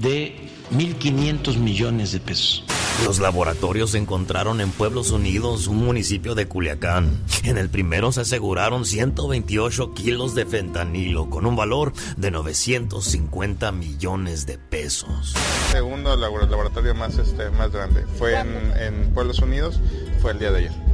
[0.00, 2.64] de 1.500 millones de pesos.
[3.04, 7.18] Los laboratorios se encontraron en Pueblos Unidos, un municipio de Culiacán.
[7.44, 14.44] En el primero se aseguraron 128 kilos de fentanilo con un valor de 950 millones
[14.46, 15.34] de pesos.
[15.70, 19.80] Segundo labor- laboratorio más, este, más grande fue en Pueblos Unidos,
[20.20, 20.87] fue el día de ayer.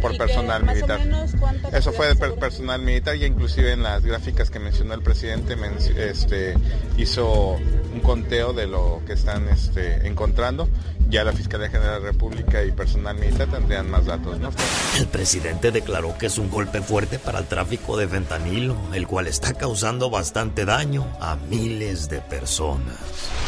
[0.00, 0.96] Por ¿Y personal qué, más militar.
[0.96, 4.58] o menos cuánto Eso fue de per- personal militar y inclusive en las gráficas que
[4.58, 5.56] mencionó el presidente
[5.96, 6.54] este,
[6.96, 7.52] hizo
[7.92, 10.68] un conteo de lo que están este, encontrando.
[11.08, 14.38] Ya la Fiscalía General de la República y personal militar tendrían más datos.
[14.40, 14.50] ¿no?
[14.98, 19.26] El presidente declaró que es un golpe fuerte para el tráfico de fentanilo, el cual
[19.28, 22.96] está causando bastante daño a miles de personas.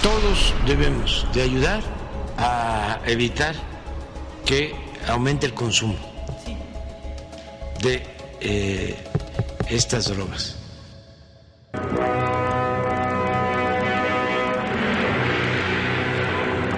[0.02, 1.82] Todos debemos de ayudar
[2.36, 3.54] a evitar
[4.44, 4.72] que
[5.08, 5.96] aumente el consumo
[7.82, 8.02] de
[8.40, 8.96] eh,
[9.68, 10.56] estas drogas.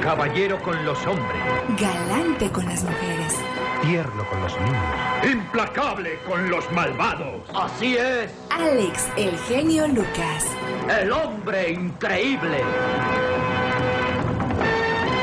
[0.02, 1.42] Caballero con los hombres,
[1.78, 3.34] Galante con las mujeres.
[3.82, 7.42] tierno con los niños, implacable con los malvados.
[7.54, 10.46] Así es, Alex, el genio Lucas.
[11.00, 12.58] el hombre increíble.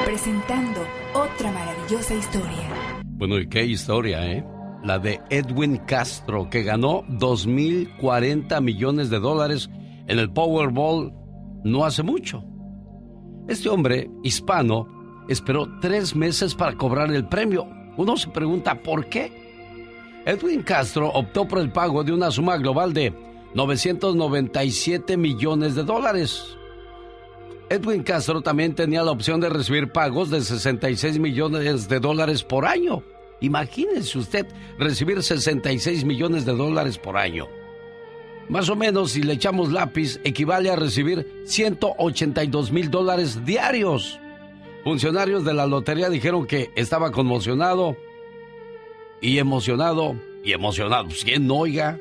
[0.06, 2.70] Presentando otra maravillosa historia.
[3.04, 4.44] Bueno, y qué historia, ¿eh?
[4.84, 9.70] La de Edwin Castro, que ganó 2.040 millones de dólares
[10.08, 11.14] en el Powerball
[11.64, 12.44] no hace mucho.
[13.48, 14.88] Este hombre, hispano,
[15.28, 17.68] esperó tres meses para cobrar el premio.
[17.98, 19.32] Uno se pregunta por qué.
[20.26, 23.14] Edwin Castro optó por el pago de una suma global de
[23.54, 26.58] 997 millones de dólares.
[27.70, 32.66] Edwin Castro también tenía la opción de recibir pagos de 66 millones de dólares por
[32.66, 33.04] año.
[33.42, 34.48] Imagínese usted
[34.80, 37.48] recibir 66 millones de dólares por año.
[38.50, 44.20] Más o menos, si le echamos lápiz, equivale a recibir 182 mil dólares diarios.
[44.84, 47.98] Funcionarios de la lotería dijeron que estaba conmocionado
[49.20, 51.06] y emocionado y emocionado.
[51.06, 52.00] Pues, ¿Quién no, oiga?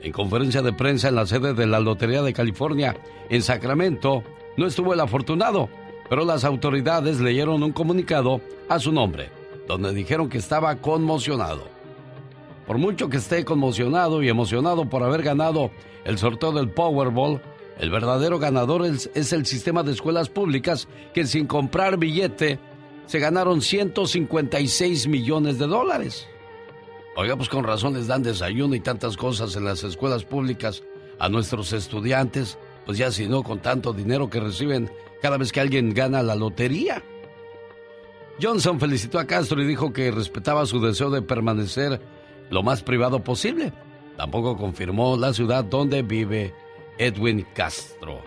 [0.00, 2.94] En conferencia de prensa en la sede de la Lotería de California,
[3.30, 4.22] en Sacramento,
[4.56, 5.70] no estuvo el afortunado,
[6.10, 9.30] pero las autoridades leyeron un comunicado a su nombre,
[9.66, 11.64] donde dijeron que estaba conmocionado.
[12.66, 15.70] Por mucho que esté conmocionado y emocionado por haber ganado
[16.04, 17.42] el sorteo del Powerball,
[17.78, 22.58] el verdadero ganador es, el sistema de escuelas públicas que sin comprar billete
[23.06, 26.26] se ganaron 156 millones de dólares.
[27.16, 30.82] Oiga, pues con razón les dan desayuno y tantas cosas en las escuelas públicas
[31.18, 34.90] a nuestros estudiantes, pues ya si no con tanto dinero que reciben
[35.20, 37.02] cada vez que alguien gana la lotería.
[38.40, 42.00] Johnson felicitó a Castro y dijo que respetaba su deseo de permanecer
[42.50, 43.72] lo más privado posible.
[44.16, 46.54] Tampoco confirmó la ciudad donde vive
[46.98, 48.22] Edwin Castro.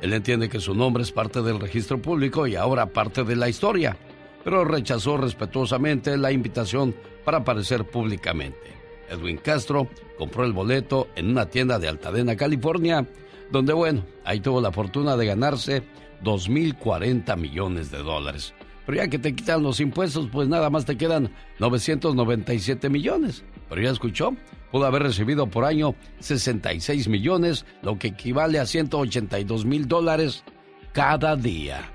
[0.00, 3.48] Él entiende que su nombre es parte del registro público y ahora parte de la
[3.48, 3.96] historia,
[4.42, 6.94] pero rechazó respetuosamente la invitación
[7.24, 8.72] para aparecer públicamente.
[9.08, 13.06] Edwin Castro compró el boleto en una tienda de Altadena, California,
[13.52, 15.82] donde, bueno, ahí tuvo la fortuna de ganarse
[16.24, 18.54] 2.040 millones de dólares.
[18.86, 23.44] Pero ya que te quitan los impuestos, pues nada más te quedan 997 millones.
[23.68, 24.34] Pero ya escuchó,
[24.70, 30.44] pudo haber recibido por año 66 millones, lo que equivale a 182 mil dólares
[30.92, 31.90] cada día.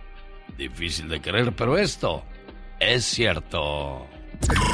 [0.57, 2.23] Difícil de creer, pero esto
[2.79, 4.07] es cierto.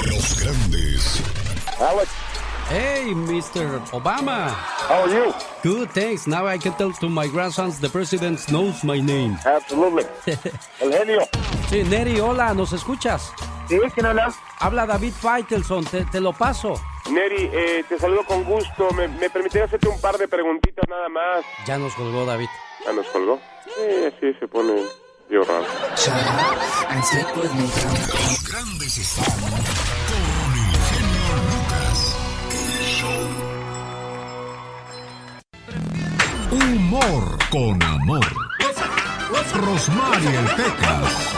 [0.08, 1.24] Los grandes.
[1.80, 2.23] Alex.
[2.70, 3.80] Hey, Mr.
[3.92, 4.48] Obama.
[4.88, 5.34] How are you?
[5.62, 6.26] Good, thanks.
[6.28, 9.38] Now I can tell to my grandsons the president knows my name.
[9.46, 10.06] Absolutely.
[10.82, 11.22] El genio.
[11.70, 13.32] Sí, Neri, hola, ¿nos escuchas?
[13.68, 13.78] ¿Sí?
[13.94, 14.34] ¿Quién habla?
[14.60, 16.74] Habla David Faitelson, te, te lo paso.
[17.12, 18.90] Neri, eh, te saludo con gusto.
[18.96, 21.44] ¿Me, ¿Me permitiría hacerte un par de preguntitas nada más?
[21.68, 22.48] Ya nos colgó David.
[22.86, 23.40] ¿Ya nos colgó?
[23.66, 24.74] Sí, sí, se pone
[25.30, 25.66] medio raro.
[28.50, 28.98] Grandes
[36.52, 38.26] Humor con amor.
[39.54, 41.34] Rosmarie el Pecas.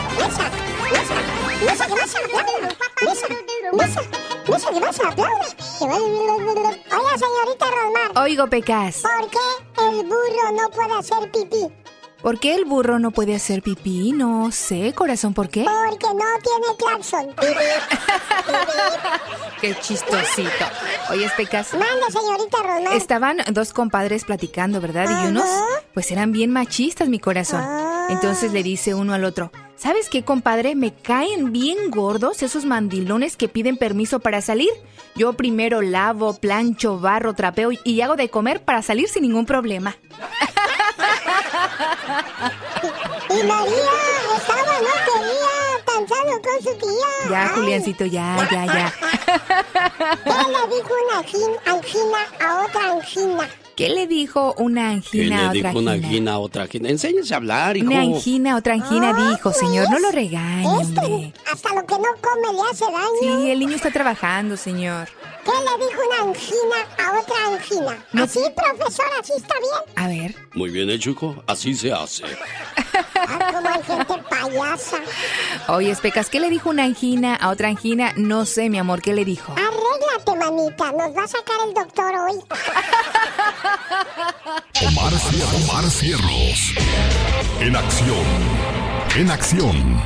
[6.91, 8.23] Oiga, señorita Rosmar.
[8.23, 9.01] Oigo, Pecas.
[9.01, 9.37] ¿Por qué
[9.89, 11.84] el burro no puede hacer pipí?
[12.25, 14.11] ¿Por qué el burro no puede hacer pipí?
[14.11, 15.63] No sé, corazón, ¿por qué?
[15.63, 17.27] Porque no tiene claxon.
[19.61, 20.65] Qué chistosito.
[21.11, 21.73] Oye, Pecas.
[21.73, 22.93] Mande, señorita Rosmar.
[22.93, 25.23] Estaban dos compadres platicando, ¿verdad?
[25.23, 25.47] Y unos,
[25.93, 27.63] pues eran bien machistas, mi corazón.
[28.09, 30.73] Entonces le dice uno al otro, ¿sabes qué, compadre?
[30.73, 34.71] Me caen bien gordos esos mandilones que piden permiso para salir.
[35.15, 39.95] Yo primero lavo, plancho, barro, trapeo y hago de comer para salir sin ningún problema.
[43.29, 43.91] Y María
[44.37, 47.29] estaba, no quería, cansado con su tía.
[47.29, 48.93] Ya, Ay, Juliancito, ya, ya, ya.
[50.23, 53.49] ¿Qué le dijo una angin- angina a otra angina?
[53.75, 56.07] ¿Qué le dijo una ¿Qué angina a le otra dijo una angina?
[56.07, 56.89] angina a otra angina?
[56.89, 57.87] Enséñese a hablar, hijo.
[57.87, 61.33] Una angina a otra angina dijo, señor, no lo regañe, Este, hombre.
[61.51, 63.41] hasta lo que no come le hace daño.
[63.43, 65.09] Sí, el niño está trabajando, señor.
[65.43, 68.05] ¿Qué le dijo una angina a otra angina?
[68.13, 69.05] No- ¿Así, profesor?
[69.19, 69.93] ¿Así está bien?
[69.97, 70.35] A ver.
[70.53, 71.43] Muy bien hecho, hijo.
[71.45, 72.23] Así se hace.
[73.15, 74.97] Ah, como hay gente payasa.
[75.67, 78.13] Oye, Pecas, ¿qué le dijo una angina a otra angina?
[78.15, 79.51] No sé, mi amor, ¿qué le dijo?
[79.53, 80.91] Arréglate, manita.
[80.93, 82.39] Nos va a sacar el doctor hoy.
[84.81, 85.13] Omar.
[85.55, 86.73] Omar Fierros.
[87.59, 88.25] En acción.
[89.17, 90.01] En acción.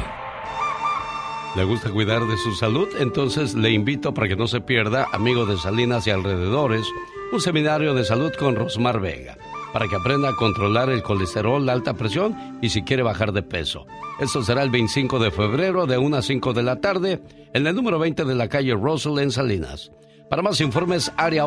[1.56, 2.88] ¿Le gusta cuidar de su salud?
[3.00, 6.86] Entonces le invito para que no se pierda, amigo de Salinas y alrededores,
[7.34, 9.38] un seminario de salud con Rosmar Vega,
[9.74, 13.42] para que aprenda a controlar el colesterol, la alta presión y si quiere bajar de
[13.42, 13.88] peso.
[14.20, 17.22] Esto será el 25 de febrero de 1 a 5 de la tarde
[17.54, 19.92] en el número 20 de la calle Russell en Salinas.
[20.30, 21.46] Para más informes, área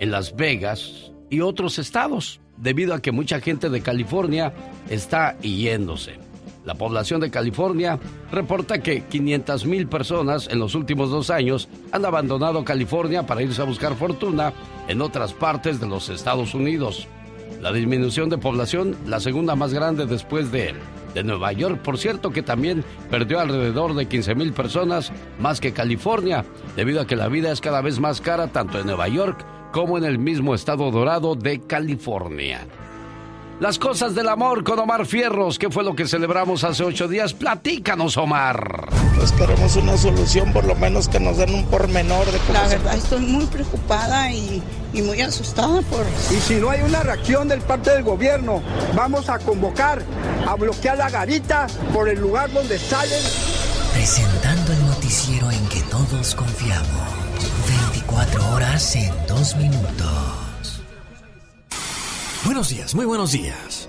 [0.00, 4.52] en Las Vegas y otros estados, debido a que mucha gente de California
[4.90, 6.18] está yéndose.
[6.64, 7.98] La población de California
[8.30, 13.60] reporta que 500 mil personas en los últimos dos años han abandonado California para irse
[13.60, 14.52] a buscar fortuna
[14.86, 17.08] en otras partes de los Estados Unidos.
[17.60, 20.74] La disminución de población, la segunda más grande después de,
[21.14, 25.72] de Nueva York, por cierto, que también perdió alrededor de 15 mil personas más que
[25.72, 26.44] California,
[26.76, 29.98] debido a que la vida es cada vez más cara tanto en Nueva York como
[29.98, 32.66] en el mismo estado dorado de California.
[33.60, 37.32] Las cosas del amor con Omar Fierros, que fue lo que celebramos hace ocho días.
[37.32, 38.88] Platícanos, Omar.
[39.16, 42.68] Pues queremos una solución, por lo menos que nos den un pormenor de cómo La
[42.68, 44.60] se- verdad estoy muy preocupada y
[44.94, 46.04] y muy asustada por...
[46.30, 48.62] Y si no hay una reacción del parte del gobierno,
[48.94, 50.02] vamos a convocar
[50.46, 53.22] a bloquear la garita por el lugar donde salen.
[53.94, 56.86] Presentando el noticiero en que todos confiamos.
[57.92, 60.08] 24 horas en 2 minutos.
[62.44, 63.88] Buenos días, muy buenos días.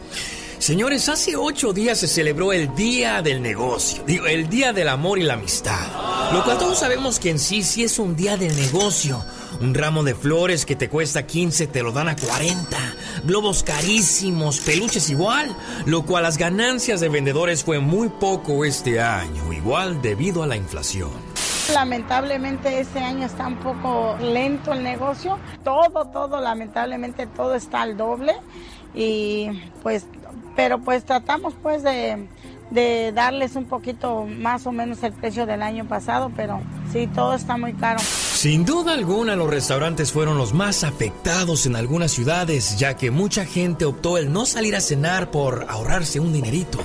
[0.59, 5.17] Señores, hace ocho días se celebró el Día del Negocio, digo, el Día del Amor
[5.17, 5.87] y la Amistad.
[6.31, 9.25] Lo cual todos sabemos que en sí sí es un día del negocio.
[9.59, 12.77] Un ramo de flores que te cuesta 15 te lo dan a 40.
[13.23, 15.55] Globos carísimos, peluches igual.
[15.85, 20.57] Lo cual las ganancias de vendedores fue muy poco este año, igual debido a la
[20.57, 21.32] inflación.
[21.71, 25.37] Lamentablemente este año está un poco lento el negocio.
[25.63, 28.33] Todo, todo, lamentablemente todo está al doble.
[28.93, 29.47] Y
[29.81, 30.05] pues,
[30.55, 32.27] pero pues tratamos pues de,
[32.69, 36.61] de darles un poquito más o menos el precio del año pasado, pero
[36.91, 37.99] sí, todo está muy caro.
[37.99, 43.45] Sin duda alguna, los restaurantes fueron los más afectados en algunas ciudades, ya que mucha
[43.45, 46.79] gente optó el no salir a cenar por ahorrarse un dinerito.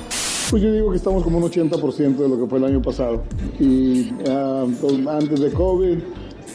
[0.51, 3.23] Pues yo digo que estamos como un 80% de lo que fue el año pasado.
[3.61, 4.65] Y ah,
[5.11, 5.99] antes de COVID,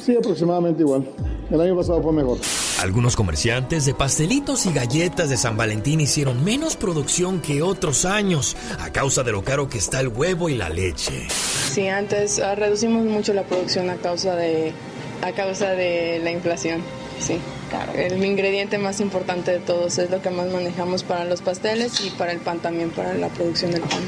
[0.04, 1.08] sí, aproximadamente igual.
[1.52, 2.40] El año pasado fue mejor.
[2.82, 8.58] Algunos comerciantes de pastelitos y galletas de San Valentín hicieron menos producción que otros años
[8.80, 11.28] a causa de lo caro que está el huevo y la leche.
[11.30, 14.74] Sí, antes ah, reducimos mucho la producción a causa de,
[15.22, 16.82] a causa de la inflación.
[17.20, 17.40] Sí,
[17.70, 17.94] claro.
[17.94, 22.10] El ingrediente más importante de todos es lo que más manejamos para los pasteles y
[22.12, 24.02] para el pan también, para la producción del pan.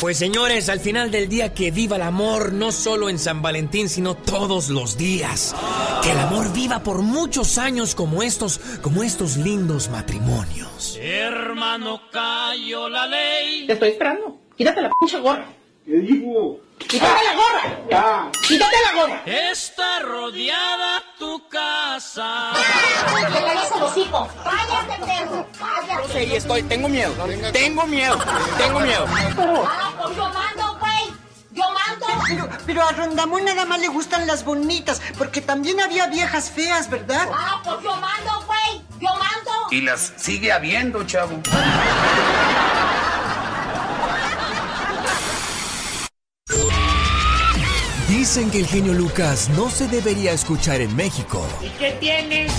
[0.00, 3.88] Pues señores, al final del día que viva el amor, no solo en San Valentín,
[3.88, 5.54] sino todos los días.
[6.02, 10.98] Que el amor viva por muchos años como estos, como estos lindos matrimonios.
[11.00, 13.66] Hermano, cayó la ley.
[13.66, 14.38] Te estoy esperando.
[14.56, 15.59] Quítate la pinche gorra.
[15.84, 16.60] ¿Qué dijo?
[16.78, 17.78] ¡Quítate la gorra!
[17.90, 18.30] Ya.
[18.46, 19.22] ¡Quítate la gorra!
[19.24, 22.52] Está rodeada tu casa.
[23.32, 24.28] ¡Te calles el hocico!
[24.44, 25.46] ¡Cállate, perro!
[25.58, 26.26] ¡Cállate!
[26.26, 27.12] Sí, estoy, tengo miedo.
[27.52, 28.18] Tengo miedo.
[28.58, 29.06] Tengo miedo.
[29.08, 31.12] ¡Ah, pues yo mando, güey!
[31.52, 32.06] ¡Yo mando!
[32.28, 36.88] Pero, pero a Rondamón nada más le gustan las bonitas, porque también había viejas feas,
[36.88, 37.28] ¿verdad?
[37.32, 38.82] ¡Ah, pues yo mando, güey!
[39.00, 39.50] ¡Yo mando!
[39.70, 41.40] Y las sigue habiendo, chavo.
[48.20, 51.42] Dicen que el genio Lucas no se debería escuchar en México.
[51.62, 52.52] ¿Y qué tienes?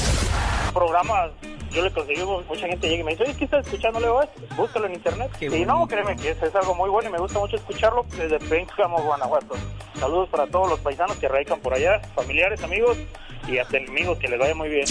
[0.74, 1.30] Programas,
[1.70, 4.28] yo le conseguí, mucha gente llega y me dice, oye, ¿qué estás escuchando, Leo?
[4.58, 5.30] Búscalo en internet.
[5.40, 8.40] y no, créeme que es, es algo muy bueno y me gusta mucho escucharlo desde
[8.40, 9.54] Pénjamo, Guanajuato.
[10.00, 12.98] Saludos para todos los paisanos que radican por allá, familiares, amigos
[13.48, 14.86] y hasta enemigos, que les vaya muy bien.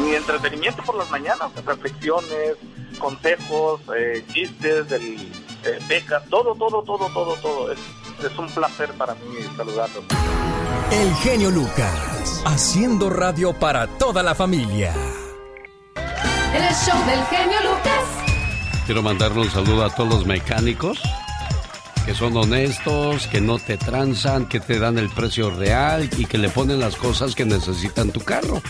[0.00, 2.56] Mi entretenimiento por las mañanas, reflexiones,
[2.98, 5.30] consejos, eh, chistes, del,
[5.64, 7.72] eh, becas, todo, todo, todo, todo, todo.
[7.72, 7.78] Es,
[8.22, 10.04] es un placer para mí saludarlos.
[10.90, 14.94] El genio Lucas, haciendo radio para toda la familia.
[16.54, 18.84] El show del genio Lucas.
[18.86, 21.00] Quiero mandarle un saludo a todos los mecánicos
[22.04, 26.36] que son honestos, que no te transan, que te dan el precio real y que
[26.36, 28.60] le ponen las cosas que necesitan tu carro.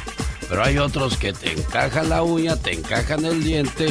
[0.49, 3.87] Pero hay otros que te encajan la uña, te encajan el diente,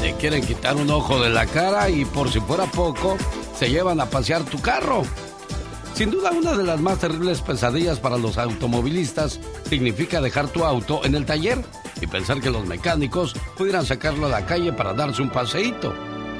[0.00, 3.16] te quieren quitar un ojo de la cara y por si fuera poco,
[3.54, 5.02] se llevan a pasear tu carro.
[5.94, 11.00] Sin duda, una de las más terribles pesadillas para los automovilistas significa dejar tu auto
[11.04, 11.64] en el taller
[12.00, 15.94] y pensar que los mecánicos pudieran sacarlo a la calle para darse un paseíto.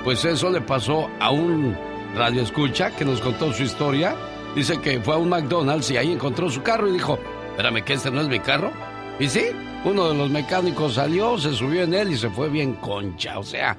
[0.05, 1.75] Pues eso le pasó a un
[2.15, 4.15] radio escucha que nos contó su historia.
[4.55, 7.19] Dice que fue a un McDonald's y ahí encontró su carro y dijo,
[7.51, 8.73] espérame que este no es mi carro.
[9.19, 9.47] Y sí,
[9.87, 13.39] uno de los mecánicos salió, se subió en él y se fue bien concha.
[13.39, 13.79] O sea,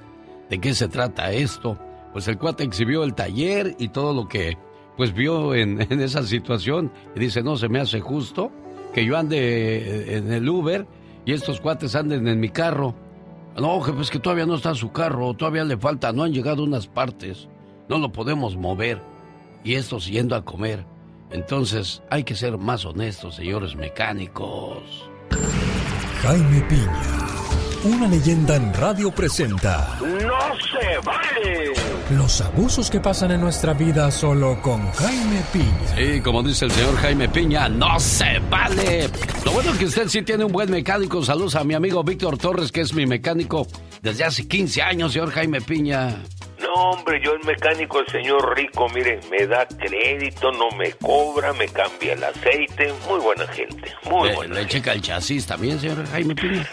[0.49, 1.77] ¿de qué se trata esto?
[2.13, 4.57] Pues el cuate exhibió el taller y todo lo que
[4.95, 8.51] pues vio en, esa situación y dice, no se me hace justo
[8.93, 10.87] que yo ande en el Uber
[11.25, 12.95] y estos cuates anden en mi carro.
[13.57, 16.63] No, jefe, es que todavía no está su carro, todavía le falta, no han llegado
[16.63, 17.49] unas partes,
[17.89, 19.01] no lo podemos mover.
[19.65, 20.85] Y estos yendo a comer.
[21.31, 25.09] Entonces hay que ser más honestos, señores mecánicos.
[26.21, 27.11] Jaime Piña,
[27.87, 31.73] una leyenda en radio presenta ¡No se vale!
[32.11, 35.95] los abusos que pasan en nuestra vida solo con Jaime Piña.
[35.95, 39.09] Sí, como dice el señor Jaime Piña, no se vale.
[39.43, 41.21] Lo bueno es que usted sí tiene un buen mecánico.
[41.23, 43.67] Saludos a mi amigo Víctor Torres, que es mi mecánico
[44.01, 46.23] desde hace 15 años, señor Jaime Piña.
[46.61, 51.51] No, hombre, yo el mecánico, el señor rico, mire, me da crédito, no me cobra,
[51.53, 52.93] me cambia el aceite.
[53.09, 56.67] Muy buena gente, muy Le, buena le checa el chasis también, señor Jaime Piña.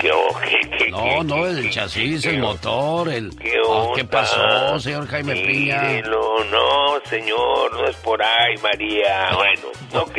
[0.00, 3.30] ¿Qué, qué, qué, No, no, el chasis, el motor, el...
[3.36, 5.82] ¿Qué, Oh, ¿Qué pasó, señor Jaime Piña?
[5.82, 9.30] Mírelo, no, señor, no es por ahí, María.
[9.34, 10.18] Bueno, ok.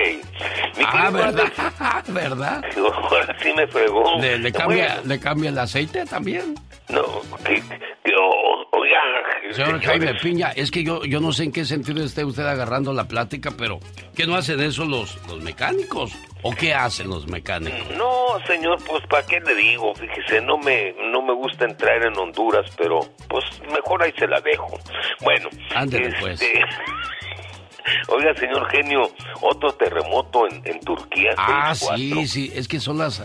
[0.78, 2.03] Mi Ah, ¿verdad?
[2.07, 2.63] ¿Verdad?
[2.78, 4.19] Ahora sí me fregó.
[4.19, 6.55] ¿Le, le cambia, Bueno, ¿Le cambia el aceite también?
[6.89, 7.55] no, que,
[8.03, 9.55] que, oh, oiga.
[9.55, 12.93] Señor Jaime Piña, es que yo, yo no sé en qué sentido esté usted agarrando
[12.93, 13.79] la plática, pero
[14.15, 16.13] ¿qué no hacen eso los, los mecánicos?
[16.43, 17.95] ¿O qué hacen los mecánicos?
[17.97, 19.93] No, señor, pues ¿para qué le digo?
[19.95, 24.39] Fíjese, no me, no me gusta entrar en Honduras, pero pues mejor ahí se la
[24.41, 24.79] dejo.
[25.21, 26.41] Bueno, Ándele, pues.
[26.41, 26.63] este,
[28.07, 29.11] Oiga, señor genio,
[29.41, 31.33] otro terremoto en, en Turquía.
[31.38, 31.95] Ah, 6.4.
[31.97, 33.23] sí, sí, es que son las,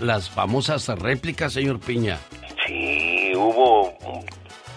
[0.00, 2.18] las famosas réplicas, señor Piña.
[2.66, 3.92] Sí, hubo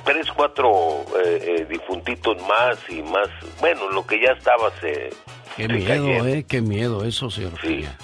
[0.05, 3.27] tres, cuatro eh, eh, difuntitos más y más.
[3.59, 5.09] Bueno, lo que ya estaba se.
[5.57, 7.97] Qué se miedo, eh, qué miedo eso, señor Piña.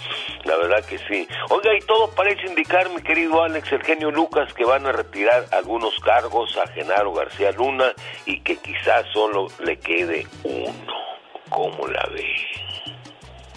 [0.46, 1.28] La verdad que sí.
[1.50, 5.46] Oiga, y todo parece indicar, mi querido Alex, el genio Lucas, que van a retirar
[5.52, 7.94] algunos cargos a Genaro García Luna
[8.26, 10.94] y que quizás solo le quede uno.
[11.50, 12.26] ¿Cómo la ve?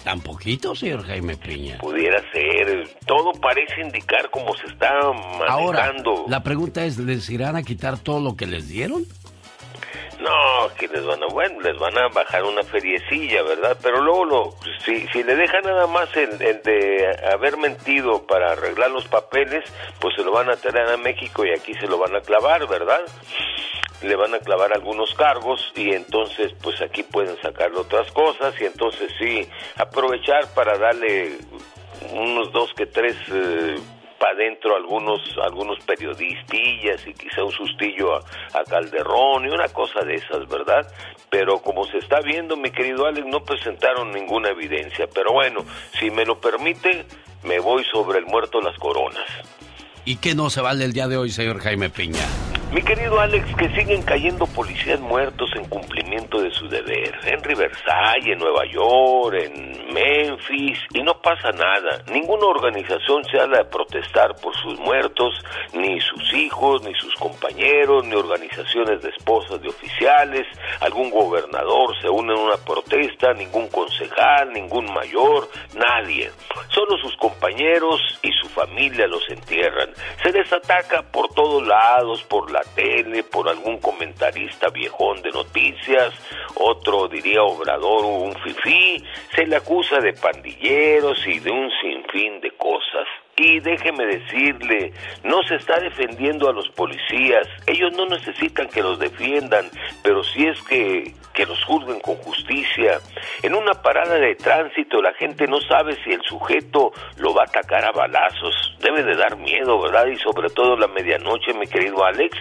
[0.05, 1.79] ¿Tan poquito, señor Jaime Piña?
[1.79, 2.87] Pudiera ser.
[3.07, 4.99] Todo parece indicar cómo se está
[5.47, 6.25] Ahora, manejando.
[6.27, 9.03] la pregunta es, ¿les irán a quitar todo lo que les dieron?
[10.19, 13.77] No, que les van a, bueno, les van a bajar una feriecilla, ¿verdad?
[13.81, 18.51] Pero luego, lo, si, si le dejan nada más el, el de haber mentido para
[18.51, 19.63] arreglar los papeles,
[19.99, 22.67] pues se lo van a traer a México y aquí se lo van a clavar,
[22.67, 23.01] ¿verdad?
[24.01, 28.65] Le van a clavar algunos cargos y entonces, pues aquí pueden sacarle otras cosas y
[28.65, 31.37] entonces sí, aprovechar para darle
[32.13, 33.15] unos dos que tres
[34.19, 38.19] para adentro algunos algunos periodistillas y quizá un sustillo a,
[38.53, 40.87] a Calderón y una cosa de esas, ¿verdad?
[41.29, 45.07] Pero como se está viendo, mi querido Alex, no presentaron ninguna evidencia.
[45.13, 45.65] Pero bueno,
[45.99, 47.05] si me lo permite,
[47.43, 49.25] me voy sobre el muerto las coronas.
[50.05, 52.25] ¿Y qué no se vale el día de hoy, señor Jaime Piña?
[52.75, 57.17] Mi querido Alex, que siguen cayendo policías muertos en cumplimiento de su deber.
[57.23, 62.03] En Riverside, en Nueva York, en Memphis, y no pasa nada.
[62.11, 68.05] Ninguna organización se ha de protestar por sus muertos, ni sus hijos, ni sus compañeros,
[68.07, 70.45] ni organizaciones de esposas de oficiales.
[70.81, 76.29] Algún gobernador se une en una protesta, ningún concejal, ningún mayor, nadie.
[76.67, 79.91] Solo sus compañeros y su familia los entierran.
[80.21, 86.13] Se les ataca por todos lados, por la tele, por algún comentarista viejón de noticias,
[86.55, 89.03] otro diría obrador o un fifí,
[89.35, 93.07] se le acusa de pandilleros y de un sinfín de cosas.
[93.37, 94.93] Y déjeme decirle,
[95.23, 99.69] no se está defendiendo a los policías, ellos no necesitan que los defiendan,
[100.03, 102.99] pero si es que, que los juzguen con justicia.
[103.43, 107.45] En una parada de tránsito la gente no sabe si el sujeto lo va a
[107.45, 108.75] atacar a balazos.
[108.79, 110.07] Debe de dar miedo, ¿verdad?
[110.07, 112.37] Y sobre todo la medianoche, mi querido Alex.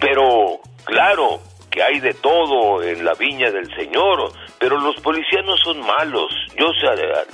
[0.00, 5.56] Pero, claro, que hay de todo en la viña del Señor, pero los policías no
[5.56, 6.30] son malos.
[6.54, 6.66] Yo,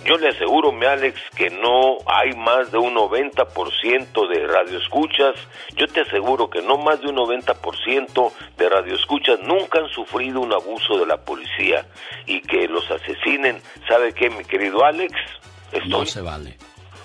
[0.05, 5.35] yo le aseguro, mi Alex, que no hay más de un 90% de radioescuchas.
[5.75, 10.53] Yo te aseguro que no más de un 90% de radioescuchas nunca han sufrido un
[10.53, 11.85] abuso de la policía.
[12.27, 15.13] Y que los asesinen, ¿sabe qué, mi querido Alex?
[15.89, 16.57] No se vale.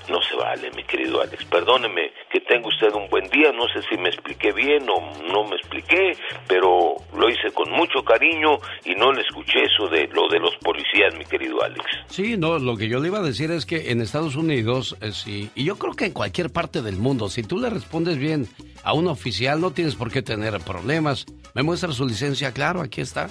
[0.09, 1.45] No se vale, mi querido Alex.
[1.45, 3.51] Perdóneme que tenga usted un buen día.
[3.51, 8.03] No sé si me expliqué bien o no me expliqué, pero lo hice con mucho
[8.03, 11.85] cariño y no le escuché eso de lo de los policías, mi querido Alex.
[12.07, 15.11] Sí, no, lo que yo le iba a decir es que en Estados Unidos, eh,
[15.11, 18.47] sí, y yo creo que en cualquier parte del mundo, si tú le respondes bien
[18.83, 21.25] a un oficial, no tienes por qué tener problemas.
[21.53, 23.29] Me muestra su licencia, claro, aquí está.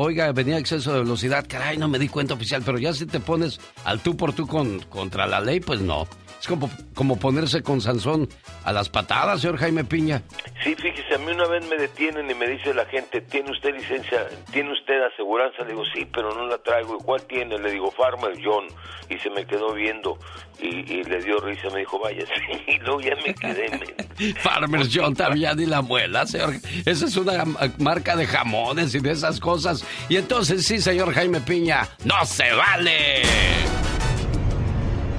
[0.00, 3.18] Oiga, venía exceso de velocidad, caray, no me di cuenta oficial, pero ya si te
[3.18, 6.06] pones al tú por tú con, contra la ley, pues no.
[6.40, 8.28] Es como, como ponerse con Sansón
[8.64, 10.22] a las patadas, señor Jaime Piña.
[10.62, 13.74] Sí, fíjese, a mí una vez me detienen y me dice la gente, ¿tiene usted
[13.74, 14.26] licencia?
[14.52, 15.62] ¿Tiene usted aseguranza?
[15.64, 16.96] Le digo, sí, pero no la traigo.
[17.00, 17.58] ¿Y cuál tiene?
[17.58, 18.66] Le digo, Farmer John.
[19.10, 20.18] Y se me quedó viendo
[20.60, 21.70] y, y le dio risa.
[21.70, 22.62] Me dijo, vaya, sí.
[22.68, 23.70] Y luego ya me quedé.
[23.70, 26.54] me- Farmers John también y la muela, señor.
[26.86, 27.44] Esa es una
[27.78, 29.84] marca de jamones y de esas cosas.
[30.08, 33.22] Y entonces sí, señor Jaime Piña, no se vale.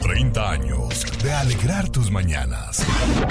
[0.00, 2.84] 30 años de alegrar tus mañanas.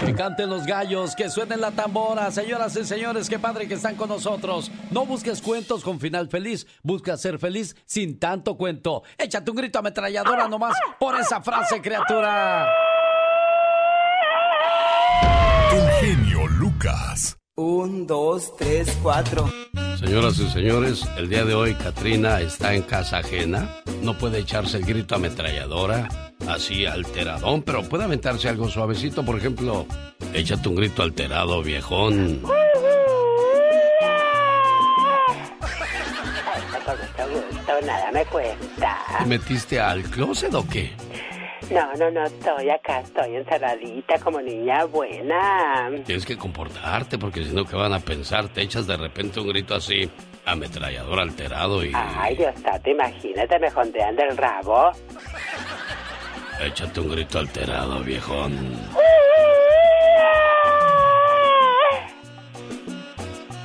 [0.06, 2.30] Que canten los gallos, que suenen la tambora.
[2.32, 4.72] Señoras y señores, qué padre que están con nosotros.
[4.92, 9.04] No busques cuentos con final feliz, busca ser feliz sin tanto cuento.
[9.18, 12.68] Échate un grito ametralladora nomás por esa frase, criatura.
[17.60, 19.52] Un, dos, tres, cuatro.
[19.98, 23.68] Señoras y señores, el día de hoy Katrina está en casa ajena.
[24.04, 26.08] No puede echarse el grito ametralladora,
[26.48, 29.26] así alteradón, pero puede aventarse algo suavecito.
[29.26, 29.88] Por ejemplo,
[30.34, 32.44] échate un grito alterado, viejón.
[37.84, 38.98] nada me cuesta.
[39.18, 40.96] ¿Te metiste al closet o qué?
[41.70, 45.90] No, no, no, estoy acá, estoy encerradita como niña buena.
[46.06, 48.48] Tienes que comportarte porque si no, ¿qué van a pensar?
[48.48, 50.10] Te echas de repente un grito así,
[50.46, 51.92] ametrallador alterado y...
[51.94, 54.92] Ay, Dios te imagínate, me jondean del rabo.
[56.62, 58.72] Échate un grito alterado, viejón.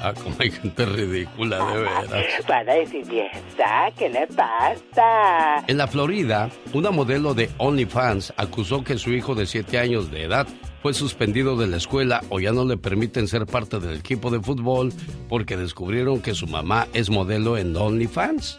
[0.05, 2.46] Ah, como hay gente ridícula, de veras.
[2.48, 5.64] Van a decir, "Esa, ¿qué le pasa?
[5.68, 10.24] En la Florida, una modelo de OnlyFans acusó que su hijo de 7 años de
[10.24, 10.48] edad
[10.82, 14.40] fue suspendido de la escuela o ya no le permiten ser parte del equipo de
[14.40, 14.92] fútbol
[15.28, 18.59] porque descubrieron que su mamá es modelo en OnlyFans.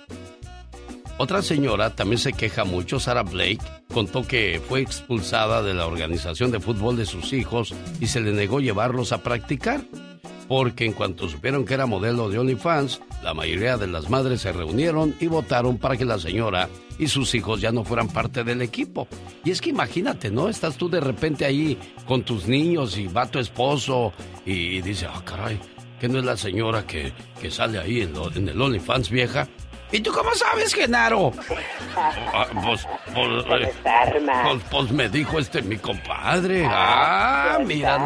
[1.18, 3.60] Otra señora también se queja mucho, Sarah Blake,
[3.94, 8.32] contó que fue expulsada de la organización de fútbol de sus hijos y se le
[8.32, 9.82] negó llevarlos a practicar.
[10.56, 14.52] Porque en cuanto supieron que era modelo de OnlyFans, la mayoría de las madres se
[14.52, 18.62] reunieron y votaron para que la señora y sus hijos ya no fueran parte del
[18.62, 19.08] equipo.
[19.44, 20.50] Y es que imagínate, ¿no?
[20.50, 21.76] Estás tú de repente ahí
[22.08, 24.14] con tus niños y va tu esposo
[24.46, 25.60] y, dice, ah, caray,
[26.00, 29.48] que no es la señora que, que sale ahí en, lo- en el OnlyFans vieja.
[29.94, 31.32] ¿Y tú cómo sabes, Genaro?
[31.96, 33.72] Ah, pues, pues, eh,
[34.44, 36.66] pues, pues me dijo este mi compadre.
[36.68, 38.00] Ah, mira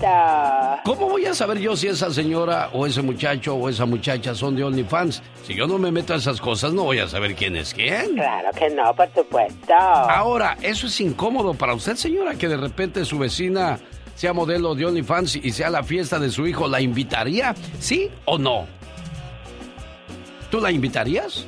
[0.00, 0.80] nada.
[0.82, 4.56] ¿Cómo voy a saber yo si esa señora o ese muchacho o esa muchacha son
[4.56, 5.22] de OnlyFans?
[5.46, 8.14] Si yo no me meto a esas cosas, no voy a saber quién es quién.
[8.14, 9.74] Claro que no, por supuesto.
[9.74, 13.78] Ahora, eso es incómodo para usted, señora, que de repente su vecina
[14.14, 16.66] sea modelo de OnlyFans y sea la fiesta de su hijo.
[16.66, 17.54] ¿La invitaría?
[17.78, 18.66] ¿Sí o no?
[20.54, 21.44] ¿Tú la invitarías?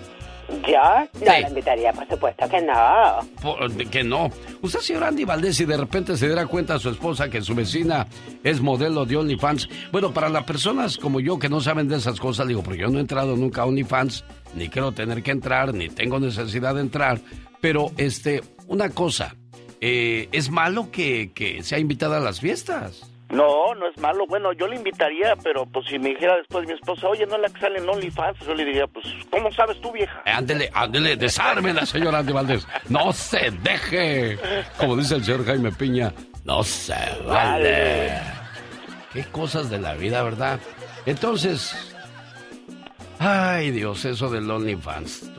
[0.67, 0.81] ¿Yo?
[1.21, 3.21] No la invitaría, por supuesto que no.
[3.41, 4.29] Por- que no.
[4.63, 7.55] Usted, señor Andy Valdés, si de repente se diera cuenta a su esposa que su
[7.55, 8.09] vecina
[8.43, 9.69] es modelo de OnlyFans.
[9.93, 12.89] Bueno, para las personas como yo que no saben de esas cosas, digo, porque yo
[12.89, 14.25] no he entrado nunca a OnlyFans,
[14.57, 17.21] ni quiero tener que entrar, ni tengo necesidad de entrar.
[17.61, 19.37] Pero, este, una cosa,
[19.81, 23.09] eh, ¿es malo que, que sea invitada a las fiestas?
[23.31, 24.25] No, no es malo.
[24.29, 27.43] Bueno, yo le invitaría, pero pues si me dijera después mi esposa, oye, no es
[27.43, 30.23] la que sale en OnlyFans, yo le diría, pues, ¿cómo sabes tú, vieja?
[30.25, 32.67] Eh, Ándele, ándele, desármela, señor Andy Valdés.
[32.89, 34.39] No se deje.
[34.79, 36.13] Como dice el señor Jaime Piña,
[36.45, 36.95] no se
[37.27, 38.13] vale.
[39.13, 40.61] Qué cosas de la vida, ¿verdad?
[41.05, 41.95] Entonces,
[43.19, 45.31] ay Dios, eso del OnlyFans.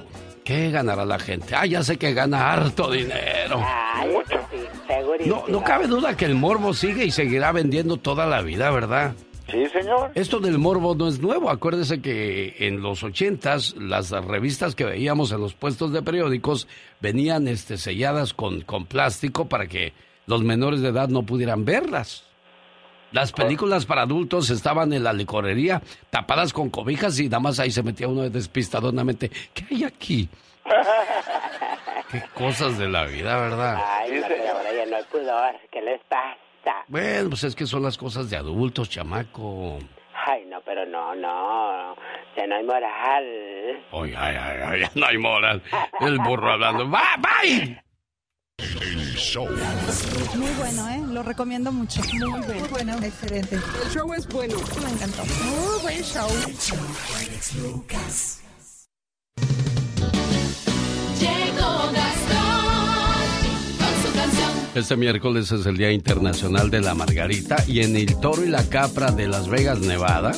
[0.48, 1.56] ¿Qué ganará la gente?
[1.56, 3.62] Ah, ya sé que gana harto dinero.
[3.62, 5.44] Ay, eso sí, segurísimo.
[5.46, 9.14] No, no cabe duda que el morbo sigue y seguirá vendiendo toda la vida, ¿verdad?
[9.52, 10.12] Sí, señor.
[10.16, 11.50] Esto del morbo no es nuevo.
[11.50, 16.70] Acuérdese que en los ochentas las revistas que veíamos en los puestos de periódicos
[17.02, 19.92] venían este, selladas con, con plástico para que
[20.28, 22.24] los menores de edad no pudieran verlas.
[23.12, 27.72] Las películas para adultos estaban en la licorería tapadas con cobijas y nada más ahí
[27.72, 29.30] se metía uno despistadonamente.
[29.54, 30.30] ¿Qué hay aquí?
[32.12, 33.82] Qué cosas de la vida, ¿verdad?
[33.86, 35.56] Ay, no, pero ahora ya no hay pudor.
[35.72, 36.38] ¿Qué les pasa?
[36.88, 39.80] Bueno, pues es que son las cosas de adultos, chamaco.
[40.26, 41.96] Ay, no, pero no, no.
[42.36, 43.84] Ya no hay moral.
[43.92, 45.64] Ay, ay, ay, ay, ya no hay moral.
[46.02, 46.90] El burro hablando.
[46.90, 47.82] ¡Va, bye!
[50.36, 51.04] Muy bueno, ¿eh?
[51.10, 52.02] Lo recomiendo mucho.
[52.14, 52.46] Muy bueno.
[52.60, 52.98] Muy bueno.
[53.02, 53.56] Excelente.
[53.56, 54.56] El show es bueno.
[54.84, 55.24] Me encantó.
[55.44, 56.30] Muy buen show.
[61.20, 62.68] Llegó Gastón
[63.80, 64.52] con su canción.
[64.76, 68.64] Este miércoles es el Día Internacional de la Margarita y en el Toro y la
[68.70, 70.34] Capra de Las Vegas, Nevada.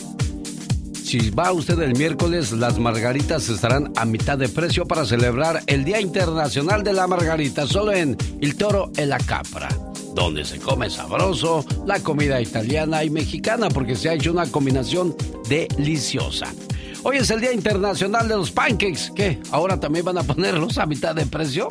[1.09, 5.83] Si va usted el miércoles, las margaritas estarán a mitad de precio para celebrar el
[5.83, 9.69] Día Internacional de la Margarita, solo en El Toro y la Capra,
[10.13, 15.15] donde se come sabroso la comida italiana y mexicana, porque se ha hecho una combinación
[15.47, 16.53] deliciosa.
[17.01, 19.11] Hoy es el Día Internacional de los Pancakes.
[19.15, 19.39] ¿Qué?
[19.49, 21.67] ¿Ahora también van a ponerlos a mitad de precio?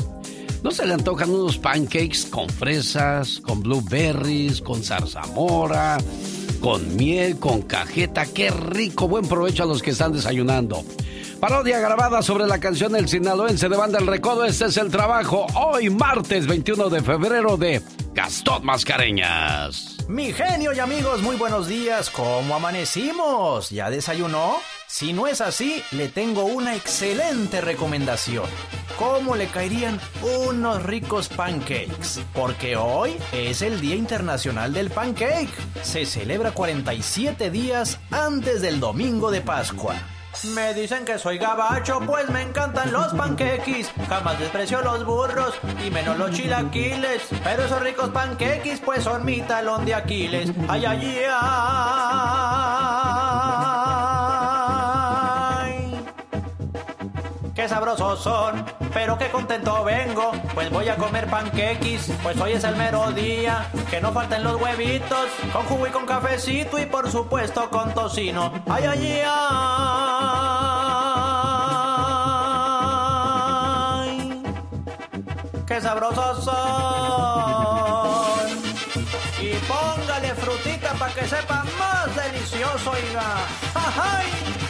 [0.64, 5.99] ¿No se le antojan unos pancakes con fresas, con blueberries, con zarzamora,
[6.61, 8.27] con miel, con cajeta?
[8.27, 9.09] ¡Qué rico!
[9.09, 10.85] Buen provecho a los que están desayunando.
[11.41, 14.45] Parodia grabada sobre la canción El Sinaloense de Banda El Recodo.
[14.45, 17.81] Este es el trabajo hoy, martes 21 de febrero de
[18.13, 19.97] Gastón Mascareñas.
[20.09, 22.11] Mi genio y amigos, muy buenos días.
[22.11, 23.71] ¿Cómo amanecimos?
[23.71, 24.57] ¿Ya desayunó?
[24.91, 28.47] Si no es así, le tengo una excelente recomendación.
[28.99, 30.01] ¿Cómo le caerían
[30.49, 32.20] unos ricos pancakes?
[32.32, 35.53] Porque hoy es el Día Internacional del Pancake.
[35.82, 39.95] Se celebra 47 días antes del domingo de Pascua.
[40.55, 43.91] Me dicen que soy gabacho, pues me encantan los panquequis.
[44.09, 45.55] Jamás desprecio los burros
[45.86, 47.22] y menos los chilaquiles.
[47.45, 50.51] Pero esos ricos panquequis, pues son mi talón de Aquiles.
[50.66, 52.47] Ay, ay, ay.
[57.69, 58.64] Sabrosos son,
[58.95, 60.33] pero qué contento vengo.
[60.55, 63.71] Pues voy a comer panquequis, pues hoy es el mero día.
[63.91, 68.51] Que no falten los huevitos, con jugo y con cafecito y por supuesto con tocino.
[68.71, 69.62] Ay, ay, ay.
[75.66, 76.57] Qué sabrosos son.
[79.43, 83.37] Y póngale frutita para que sepa más delicioso, oiga.
[83.75, 84.68] ¡Ay!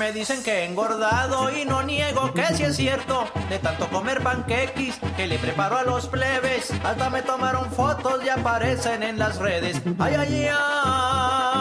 [0.00, 3.26] Me dicen que he engordado y no niego que sí es cierto.
[3.50, 6.72] De tanto comer panquequis que le preparo a los plebes.
[6.82, 9.78] Hasta me tomaron fotos y aparecen en las redes.
[9.98, 11.60] Ay, ay, ay.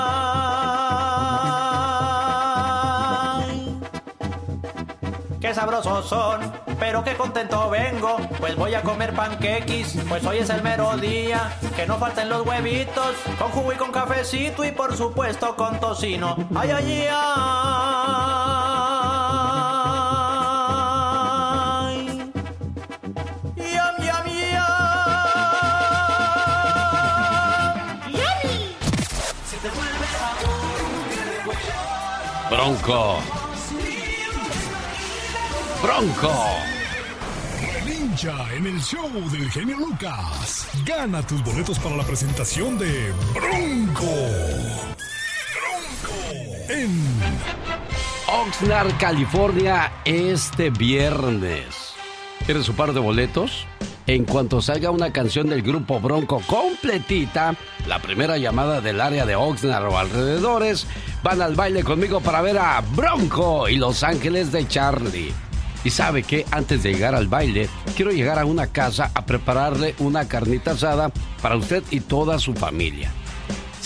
[5.42, 6.40] Qué sabrosos son,
[6.80, 8.16] pero qué contento vengo.
[8.40, 11.52] Pues voy a comer panquequis, pues hoy es el mero día.
[11.76, 16.38] Que no falten los huevitos, con jugo y con cafecito y por supuesto con tocino.
[16.56, 18.29] Ay, ay, ay.
[32.50, 33.20] Bronco.
[35.84, 36.34] Bronco.
[37.74, 40.68] Relincha en el show del genio Lucas.
[40.84, 44.04] Gana tus boletos para la presentación de Bronco.
[45.54, 46.16] Bronco.
[46.70, 47.04] En
[48.28, 51.94] Oxnard, California, este viernes.
[52.46, 53.68] ¿Quieres su par de boletos?
[54.10, 57.56] En cuanto salga una canción del grupo Bronco completita,
[57.86, 60.88] la primera llamada del área de Oxnard o alrededores,
[61.22, 65.32] van al baile conmigo para ver a Bronco y Los Ángeles de Charlie.
[65.84, 69.94] Y sabe que antes de llegar al baile, quiero llegar a una casa a prepararle
[70.00, 73.12] una carnita asada para usted y toda su familia.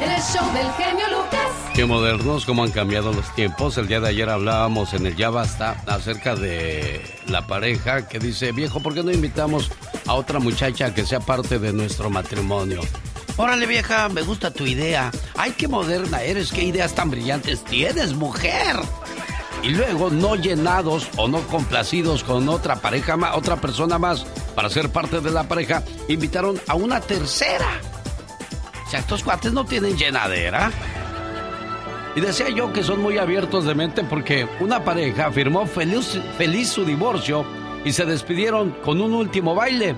[0.00, 1.33] El show del genio Lucas.
[1.74, 3.76] Qué modernos, cómo han cambiado los tiempos.
[3.78, 8.52] El día de ayer hablábamos en el Ya Basta acerca de la pareja que dice,
[8.52, 9.72] viejo, ¿por qué no invitamos
[10.06, 12.80] a otra muchacha que sea parte de nuestro matrimonio?
[13.36, 15.10] Órale, vieja, me gusta tu idea.
[15.36, 18.76] Ay, qué moderna eres, qué ideas tan brillantes tienes, mujer.
[19.64, 24.90] Y luego, no llenados o no complacidos con otra pareja otra persona más para ser
[24.90, 27.80] parte de la pareja, invitaron a una tercera.
[28.86, 30.70] O sea, estos cuates no tienen llenadera.
[32.16, 36.68] Y decía yo que son muy abiertos de mente porque una pareja firmó feliz, feliz
[36.68, 37.44] su divorcio
[37.84, 39.96] y se despidieron con un último baile.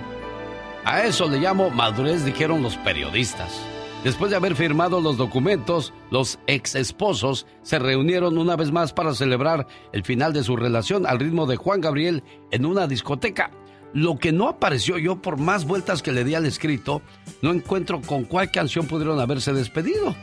[0.84, 3.60] A eso le llamo madurez, dijeron los periodistas.
[4.02, 9.14] Después de haber firmado los documentos, los ex esposos se reunieron una vez más para
[9.14, 13.50] celebrar el final de su relación al ritmo de Juan Gabriel en una discoteca.
[13.92, 17.02] Lo que no apareció yo, por más vueltas que le di al escrito,
[17.42, 20.14] no encuentro con cuál canción pudieron haberse despedido.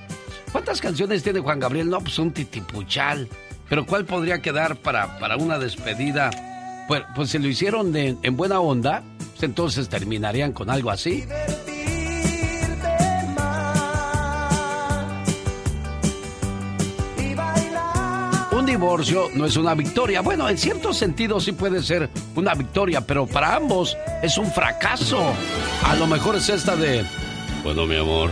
[0.53, 1.89] ¿Cuántas canciones tiene Juan Gabriel?
[1.89, 3.27] No, pues un titipuchal.
[3.67, 6.29] Pero ¿cuál podría quedar para, para una despedida?
[6.87, 11.25] Pues, pues si lo hicieron de- en buena onda, pues entonces terminarían con algo así.
[18.51, 20.21] Un divorcio no es una victoria.
[20.21, 25.33] Bueno, en cierto sentido sí puede ser una victoria, pero para ambos es un fracaso.
[25.85, 27.03] A lo mejor es esta de...
[27.63, 28.29] Bueno, mi amor,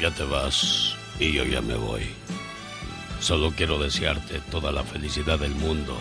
[0.00, 2.02] ya te vas y yo ya me voy.
[3.20, 5.96] Solo quiero desearte toda la felicidad del mundo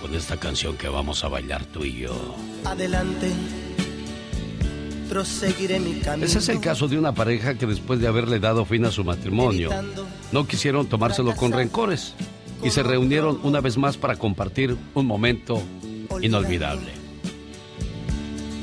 [0.00, 2.36] con esta canción que vamos a bailar tú y yo.
[2.64, 3.32] Adelante,
[5.08, 6.26] proseguiré mi camino.
[6.26, 9.04] Ese es el caso de una pareja que después de haberle dado fin a su
[9.04, 9.70] matrimonio,
[10.32, 12.14] no quisieron tomárselo con rencores
[12.62, 15.62] y se reunieron una vez más para compartir un momento
[16.20, 16.92] inolvidable.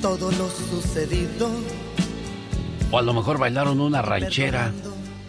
[0.01, 1.49] Todo lo sucedido.
[2.91, 4.74] O a lo mejor bailaron una ranchera.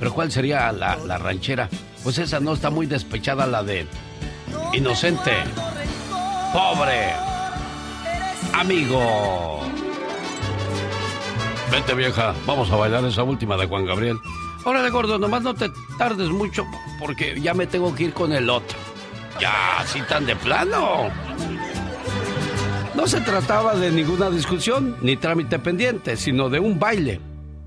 [0.03, 1.69] Pero ¿cuál sería la, la ranchera?
[2.03, 3.87] Pues esa no está muy despechada la de
[4.73, 5.31] inocente,
[6.53, 7.13] pobre,
[8.53, 9.61] amigo.
[11.71, 14.17] Vente vieja, vamos a bailar esa última de Juan Gabriel.
[14.65, 16.65] Órale gordo, nomás no te tardes mucho
[16.99, 18.77] porque ya me tengo que ir con el otro.
[19.41, 21.11] Ya, así tan de plano.
[22.97, 27.21] No se trataba de ninguna discusión ni trámite pendiente, sino de un baile.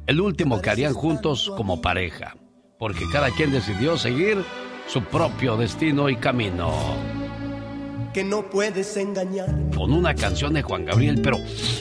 [0.07, 2.35] El último que harían juntos como pareja.
[2.77, 4.43] Porque cada quien decidió seguir
[4.87, 6.71] su propio destino y camino.
[8.13, 9.49] Que no puedes engañar.
[9.75, 11.37] Con una canción de Juan Gabriel, pero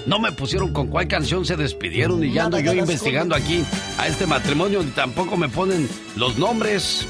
[0.07, 3.63] no me pusieron con cuál canción se despidieron y ya ando yo investigando aquí
[3.99, 7.07] a este matrimonio y tampoco me ponen los nombres.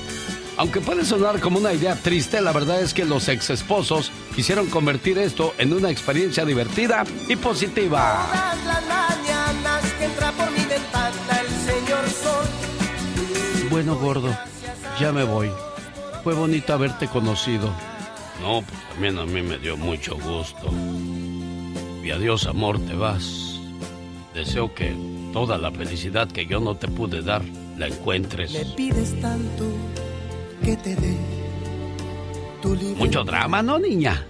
[0.56, 4.66] Aunque puede sonar como una idea triste, la verdad es que los ex esposos quisieron
[4.66, 8.26] convertir esto en una experiencia divertida y positiva.
[8.30, 11.03] Todas las mañanas que entra por mi ventana.
[13.70, 14.36] Bueno, gordo,
[15.00, 15.50] ya me voy.
[16.22, 17.70] Fue bonito haberte conocido.
[18.40, 20.70] No, pues también a mí me dio mucho gusto.
[22.02, 23.60] Y adiós, amor, te vas.
[24.34, 24.94] Deseo que
[25.32, 27.42] toda la felicidad que yo no te pude dar
[27.78, 28.52] la encuentres.
[28.52, 29.64] Me pides tanto
[30.62, 31.16] que te dé
[32.60, 32.98] tu libertad.
[32.98, 34.26] Mucho drama, ¿no, niña?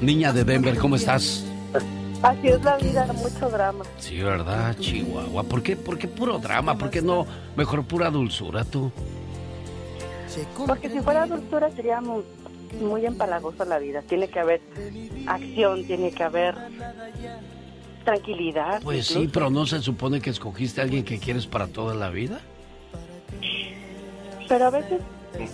[0.00, 1.44] Niña de Denver, ¿cómo estás?
[2.22, 3.84] Así es la vida, mucho drama.
[3.98, 5.42] Sí, ¿verdad, Chihuahua?
[5.44, 6.76] ¿Por qué, por qué puro drama?
[6.76, 8.92] ¿Por qué no mejor pura dulzura tú?
[10.66, 12.22] Porque si fuera dulzura sería muy,
[12.80, 14.02] muy empalagosa la vida.
[14.02, 14.60] Tiene que haber
[15.26, 16.54] acción, tiene que haber
[18.04, 18.82] tranquilidad.
[18.82, 22.10] Pues sí, pero ¿no se supone que escogiste a alguien que quieres para toda la
[22.10, 22.40] vida?
[24.46, 25.00] Pero a veces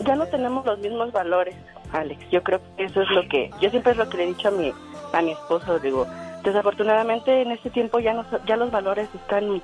[0.04, 1.54] ya no tenemos los mismos valores,
[1.92, 2.24] Alex.
[2.30, 4.48] Yo creo que eso es lo que, yo siempre es lo que le he dicho
[4.48, 4.72] a mi,
[5.12, 6.06] a mi esposo, digo,
[6.46, 9.60] desafortunadamente en este tiempo ya no, ya los valores están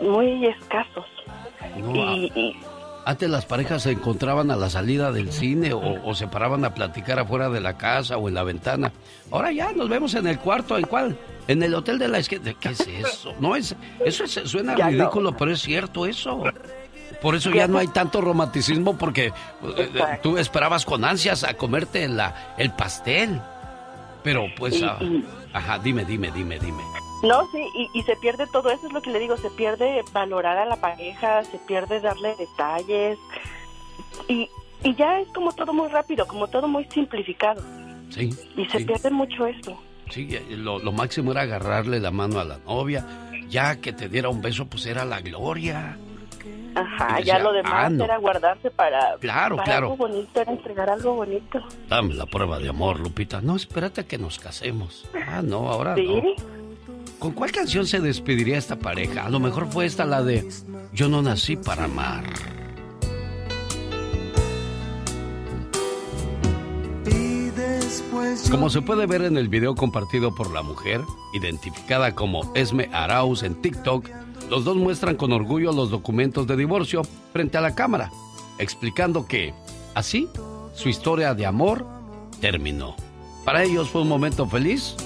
[0.00, 1.04] muy escasos.
[1.78, 2.56] No, y, y-
[3.06, 6.72] Antes las parejas se encontraban a la salida del cine o, o se paraban a
[6.72, 8.92] platicar afuera de la casa o en la ventana.
[9.30, 11.18] Ahora ya nos vemos en el cuarto, ¿en cuál?
[11.46, 12.54] En el hotel de la esquina.
[12.58, 13.34] ¿Qué es eso?
[13.40, 14.90] No es, eso es- suena Ya no.
[14.92, 16.44] ridículo, pero es cierto eso.
[17.20, 19.32] Por eso ya no hay tanto romanticismo porque eh,
[19.76, 19.90] eh,
[20.22, 23.38] tú esperabas con ansias a comerte la, el pastel.
[24.22, 24.98] Pero pues, Y- ah,
[25.54, 26.82] ajá, dime, dime, dime, dime.
[27.22, 30.02] No, sí, y, y se pierde todo eso, es lo que le digo, se pierde
[30.12, 33.18] valorar a la pareja, se pierde darle detalles,
[34.28, 34.50] y,
[34.82, 37.62] y ya es como todo muy rápido, como todo muy simplificado,
[38.10, 38.84] Sí, y se sí.
[38.84, 39.80] pierde mucho eso.
[40.10, 43.06] Sí, lo, lo máximo era agarrarle la mano a la novia.
[43.48, 45.96] Ya que te diera un beso, pues era la gloria.
[46.74, 48.04] Ajá, ya lo demás "Ah, no".
[48.04, 49.86] era guardarse para, Claro, para claro.
[49.92, 51.60] algo bonito, era entregar algo bonito.
[51.88, 53.40] Dame la prueba de amor, Lupita.
[53.40, 55.06] No, espérate a que nos casemos.
[55.28, 56.06] Ah, no, ahora Sí.
[56.06, 56.22] no.
[57.18, 59.24] ¿Con cuál canción se despediría esta pareja?
[59.24, 60.46] A lo mejor fue esta la de
[60.92, 62.24] Yo no nací para amar.
[68.50, 71.00] Como se puede ver en el video compartido por la mujer,
[71.32, 74.08] identificada como Esme Arauz en TikTok,
[74.50, 78.10] los dos muestran con orgullo los documentos de divorcio frente a la cámara,
[78.58, 79.54] explicando que,
[79.94, 80.28] así,
[80.74, 81.86] su historia de amor
[82.40, 82.96] terminó.
[83.44, 84.96] Para ellos fue un momento feliz,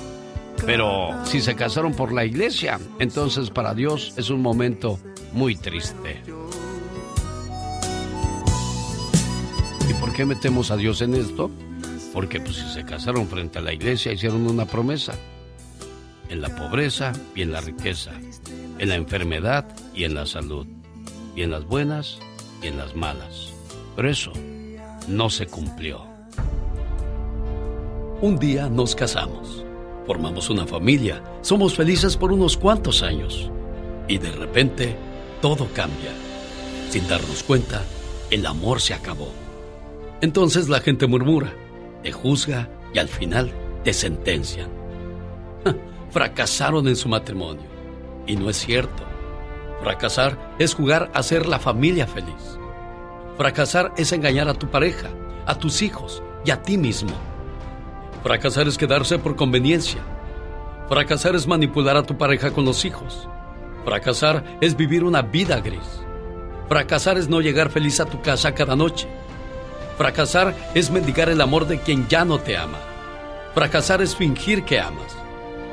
[0.67, 4.99] pero si se casaron por la iglesia, entonces para Dios es un momento
[5.33, 6.23] muy triste.
[9.89, 11.51] ¿Y por qué metemos a Dios en esto?
[12.13, 15.15] Porque pues si se casaron frente a la iglesia hicieron una promesa.
[16.29, 18.13] En la pobreza y en la riqueza.
[18.79, 20.67] En la enfermedad y en la salud.
[21.35, 22.19] Y en las buenas
[22.63, 23.53] y en las malas.
[23.97, 24.33] Pero eso
[25.09, 26.03] no se cumplió.
[28.21, 29.65] Un día nos casamos.
[30.07, 31.23] Formamos una familia.
[31.43, 33.51] Somos felices por unos cuantos años.
[34.07, 34.97] Y de repente
[35.43, 36.13] todo cambia.
[36.91, 37.83] Sin darnos cuenta,
[38.31, 39.31] el amor se acabó.
[40.21, 41.53] Entonces la gente murmura,
[42.03, 43.53] te juzga y al final
[43.85, 44.71] te sentencian.
[46.11, 47.78] Fracasaron en su matrimonio.
[48.29, 49.03] Y no es cierto.
[49.83, 52.59] Fracasar es jugar a ser la familia feliz.
[53.37, 55.09] Fracasar es engañar a tu pareja,
[55.47, 57.13] a tus hijos y a ti mismo.
[58.23, 60.01] Fracasar es quedarse por conveniencia.
[60.89, 63.29] Fracasar es manipular a tu pareja con los hijos.
[63.85, 66.03] Fracasar es vivir una vida gris.
[66.69, 69.09] Fracasar es no llegar feliz a tu casa cada noche.
[69.97, 72.79] Fracasar es mendigar el amor de quien ya no te ama.
[73.55, 75.17] Fracasar es fingir que amas.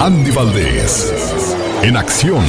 [0.00, 2.44] Andy Valdés, en acción.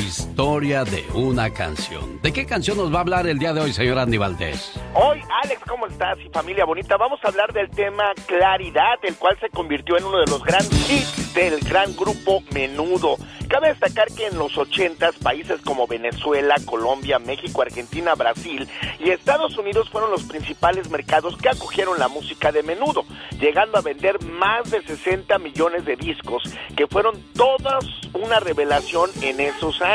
[0.00, 2.20] Historia de una canción.
[2.22, 4.72] ¿De qué canción nos va a hablar el día de hoy, señor Andy Valdés?
[4.94, 6.18] Hoy, Alex, ¿cómo estás?
[6.20, 10.18] Y familia bonita, vamos a hablar del tema Claridad, el cual se convirtió en uno
[10.18, 13.16] de los grandes hits del gran grupo Menudo.
[13.48, 18.68] Cabe destacar que en los 80 países como Venezuela, Colombia, México, Argentina, Brasil
[19.00, 23.04] y Estados Unidos fueron los principales mercados que acogieron la música de Menudo,
[23.40, 26.44] llegando a vender más de 60 millones de discos,
[26.76, 29.89] que fueron todas una revelación en esos años.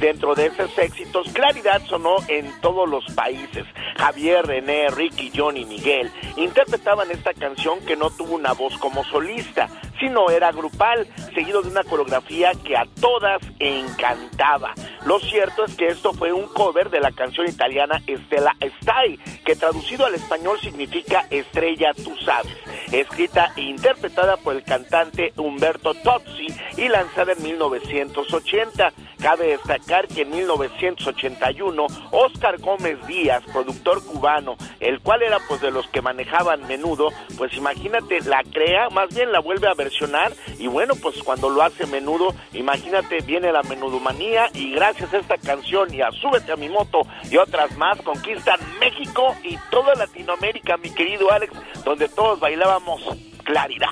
[0.00, 3.64] Dentro de esos éxitos, Claridad sonó en todos los países.
[3.96, 9.68] Javier, René, Ricky, Johnny, Miguel interpretaban esta canción que no tuvo una voz como solista,
[10.00, 14.74] sino era grupal, seguido de una coreografía que a todas encantaba.
[15.04, 19.54] Lo cierto es que esto fue un cover de la canción italiana Estela Stai, que
[19.54, 22.56] traducido al español significa Estrella tú sabes,
[22.90, 28.92] escrita e interpretada por el cantante Humberto Tozzi y lanzada en 1980.
[29.20, 35.70] Cabe destacar que en 1981 Oscar Gómez Díaz, productor cubano, el cual era pues de
[35.70, 40.68] los que manejaban menudo, pues imagínate, la crea, más bien la vuelve a versionar y
[40.68, 45.92] bueno, pues cuando lo hace menudo, imagínate, viene la menudomanía y gracias a esta canción
[45.92, 50.90] y a Súbete a mi moto y otras más conquistan México y toda Latinoamérica, mi
[50.94, 51.52] querido Alex,
[51.84, 53.02] donde todos bailábamos
[53.44, 53.90] claridad.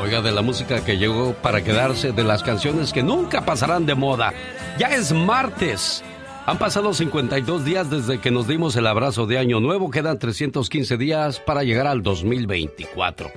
[0.00, 3.94] Oiga, de la música que llegó para quedarse, de las canciones que nunca pasarán de
[3.94, 4.32] moda.
[4.78, 6.04] Ya es martes.
[6.44, 9.90] Han pasado 52 días desde que nos dimos el abrazo de Año Nuevo.
[9.90, 13.30] Quedan 315 días para llegar al 2024.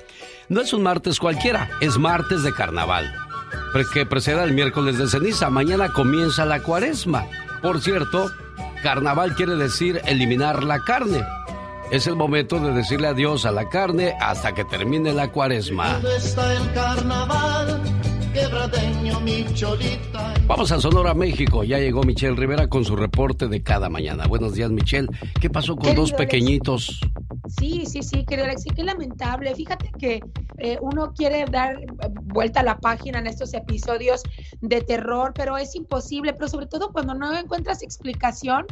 [0.48, 3.12] No es un martes cualquiera, es martes de carnaval.
[3.92, 5.50] Que preceda el miércoles de ceniza.
[5.50, 7.26] Mañana comienza la cuaresma.
[7.62, 8.30] Por cierto,
[8.82, 11.24] carnaval quiere decir eliminar la carne.
[11.90, 16.00] Es el momento de decirle adiós a la carne hasta que termine la cuaresma.
[16.16, 17.82] está el carnaval?
[18.32, 20.32] Quebradeño, mi cholita.
[20.46, 21.64] Vamos a Sonora, México.
[21.64, 24.28] Ya llegó Michelle Rivera con su reporte de cada mañana.
[24.28, 25.08] Buenos días, Michelle.
[25.40, 27.00] ¿Qué pasó con Querido dos pequeñitos?
[27.48, 29.52] Sí, sí, sí, querido Alexi, qué lamentable.
[29.56, 30.20] Fíjate que
[30.58, 31.80] eh, uno quiere dar
[32.22, 34.22] vuelta a la página en estos episodios
[34.60, 38.66] de terror, pero es imposible, pero sobre todo cuando no encuentras explicación,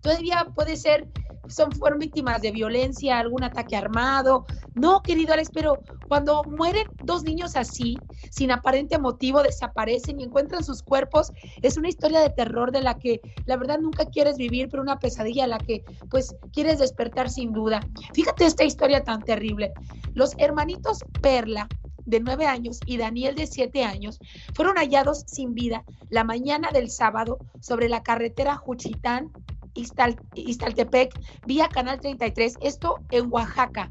[0.00, 1.08] todavía puede ser,
[1.48, 4.46] son, fueron víctimas de violencia, algún ataque armado.
[4.74, 7.98] No, querido Alex, pero cuando mueren dos niños así,
[8.30, 12.98] sin aparente motivo, desaparecen y encuentran sus cuerpos, es una historia de terror de la
[12.98, 17.30] que la verdad nunca quieres vivir, pero una pesadilla a la que pues quieres despertar
[17.30, 17.80] sin duda.
[18.14, 19.72] Fíjate esta historia tan terrible.
[20.14, 21.68] Los hermanitos Perla
[22.06, 24.18] de nueve años y Daniel de siete años
[24.54, 29.30] fueron hallados sin vida la mañana del sábado sobre la carretera Juchitán,
[29.74, 31.12] Iztal- Iztaltepec,
[31.44, 33.90] vía Canal 33, esto en Oaxaca.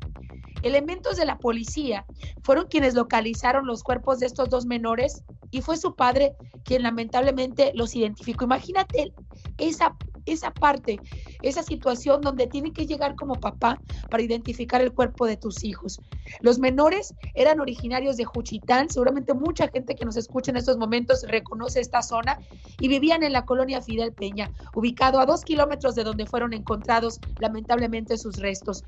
[0.62, 2.06] Elementos de la policía
[2.44, 6.34] fueron quienes localizaron los cuerpos de estos dos menores y fue su padre
[6.66, 8.44] quien lamentablemente los identificó.
[8.46, 9.14] Imagínate
[9.58, 9.96] esa,
[10.32, 11.00] esa parte,
[11.42, 13.80] esa situación donde tiene que llegar como papá
[14.10, 16.00] para identificar el cuerpo de tus hijos.
[16.42, 21.24] Los menores eran originarios de Juchitán, seguramente mucha gente que nos escucha en estos momentos
[21.28, 22.40] reconoce esta zona
[22.80, 27.20] y vivían en la colonia Fidel Peña, ubicado a dos kilómetros de donde fueron encontrados
[27.40, 28.84] lamentablemente sus restos.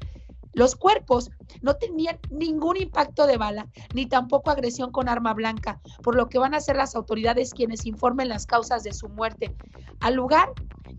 [0.54, 1.32] Los cuerpos
[1.62, 6.40] no tenían ningún impacto de bala, ni tampoco agresión con arma blanca, por lo que
[6.40, 9.56] van a ser las autoridades quienes informen las causas de su muerte.
[10.02, 10.52] Al lugar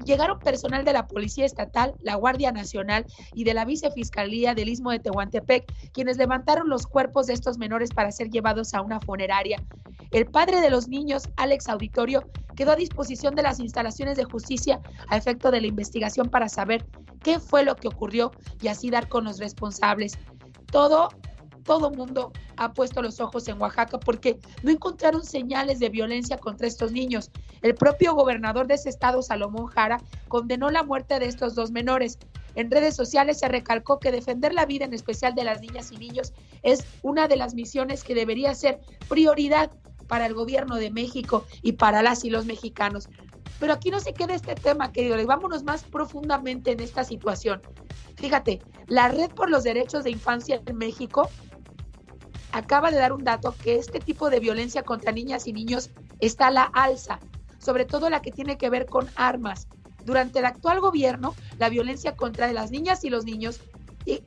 [0.04, 4.90] llegaron personal de la Policía Estatal, la Guardia Nacional y de la Vicefiscalía del Istmo
[4.90, 9.62] de Tehuantepec, quienes levantaron los cuerpos de estos menores para ser llevados a una funeraria.
[10.10, 14.80] El padre de los niños, Alex Auditorio, quedó a disposición de las instalaciones de justicia
[15.08, 16.86] a efecto de la investigación para saber
[17.22, 20.18] qué fue lo que ocurrió y así dar con los responsables.
[20.70, 21.08] Todo
[21.62, 26.66] todo mundo ha puesto los ojos en Oaxaca porque no encontraron señales de violencia contra
[26.66, 27.30] estos niños.
[27.62, 32.18] El propio gobernador de ese estado, Salomón Jara, condenó la muerte de estos dos menores.
[32.54, 35.96] En redes sociales se recalcó que defender la vida, en especial de las niñas y
[35.96, 36.32] niños,
[36.62, 39.70] es una de las misiones que debería ser prioridad
[40.06, 43.08] para el gobierno de México y para las y los mexicanos.
[43.58, 45.16] Pero aquí no se queda este tema, querido.
[45.24, 47.62] Vámonos más profundamente en esta situación.
[48.16, 51.28] Fíjate, la Red por los Derechos de Infancia en México
[52.52, 56.48] acaba de dar un dato que este tipo de violencia contra niñas y niños está
[56.48, 57.18] a la alza,
[57.58, 59.68] sobre todo la que tiene que ver con armas.
[60.04, 63.60] Durante el actual gobierno, la violencia contra las niñas y los niños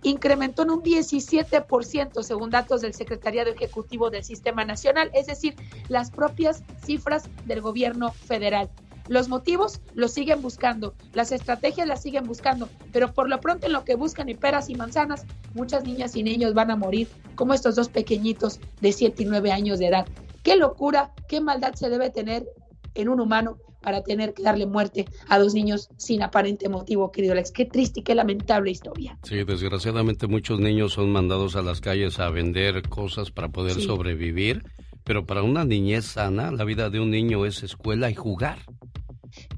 [0.04, 5.56] incrementó en un 17% según datos del Secretariado Ejecutivo del Sistema Nacional, es decir,
[5.90, 8.70] las propias cifras del gobierno federal.
[9.08, 13.74] Los motivos los siguen buscando, las estrategias las siguen buscando, pero por lo pronto en
[13.74, 17.54] lo que buscan y peras y manzanas, muchas niñas y niños van a morir, como
[17.54, 20.08] estos dos pequeñitos de 7 y 9 años de edad.
[20.44, 22.48] Qué locura, qué maldad se debe tener
[22.96, 27.34] en un humano para tener que darle muerte a dos niños sin aparente motivo, querido
[27.34, 27.52] Alex.
[27.52, 29.20] Qué triste y qué lamentable historia.
[29.22, 34.64] Sí, desgraciadamente muchos niños son mandados a las calles a vender cosas para poder sobrevivir,
[35.04, 38.58] pero para una niñez sana, la vida de un niño es escuela y jugar.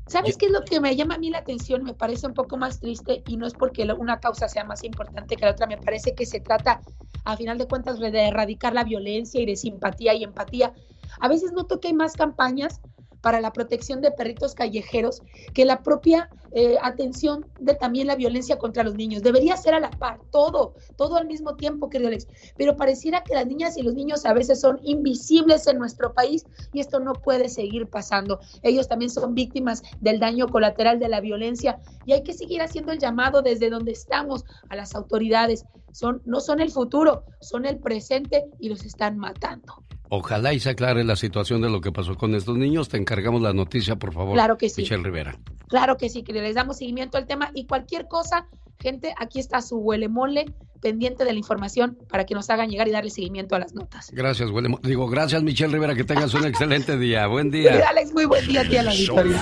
[0.08, 1.84] ¿Sabes qué es lo que me llama a mí la atención?
[1.84, 5.36] Me parece un poco más triste y no es porque una causa sea más importante
[5.36, 6.82] que la otra, me parece que se trata,
[7.26, 10.74] a final de cuentas, de erradicar la violencia y de simpatía y empatía.
[11.20, 12.80] A veces noto que hay más campañas
[13.22, 15.24] para la protección de perritos callejeros
[15.54, 16.30] que la propia
[16.60, 19.22] eh, atención de también la violencia contra los niños.
[19.22, 22.26] Debería ser a la par, todo, todo al mismo tiempo, querido Alex.
[22.58, 26.48] Pero pareciera que las niñas y los niños a veces son invisibles en nuestro país
[26.74, 28.40] y esto no puede seguir pasando.
[28.64, 32.92] Ellos también son víctimas del daño colateral de la violencia y hay que seguir haciendo
[32.92, 35.64] el llamado desde donde estamos a las autoridades.
[35.92, 39.84] Son, no son el futuro, son el presente y los están matando.
[40.10, 42.90] Ojalá y se aclare la situación de lo que pasó con estos niños.
[42.90, 44.34] Te encargamos la noticia, por favor.
[44.34, 44.82] Claro que sí.
[44.82, 45.38] Michelle Rivera.
[45.68, 48.48] Claro que sí, que les damos seguimiento al tema y cualquier cosa,
[48.80, 50.46] gente, aquí está su huele mole
[50.82, 54.12] pendiente de la información para que nos hagan llegar y darle seguimiento a las notas.
[54.12, 57.28] Gracias, huele Digo, gracias, Michelle Rivera, que tengas un excelente día.
[57.28, 57.84] Buen día.
[57.90, 59.42] Alex, muy buen día a ti a la victoria.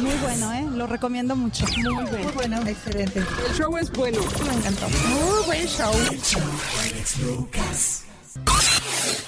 [0.00, 0.66] Muy bueno, ¿eh?
[0.76, 1.64] Lo recomiendo mucho.
[1.76, 2.22] Muy bueno.
[2.22, 3.18] Muy bueno, excelente.
[3.18, 4.20] El show es bueno.
[4.46, 4.86] Me encantó.
[4.88, 5.92] Muy buen show.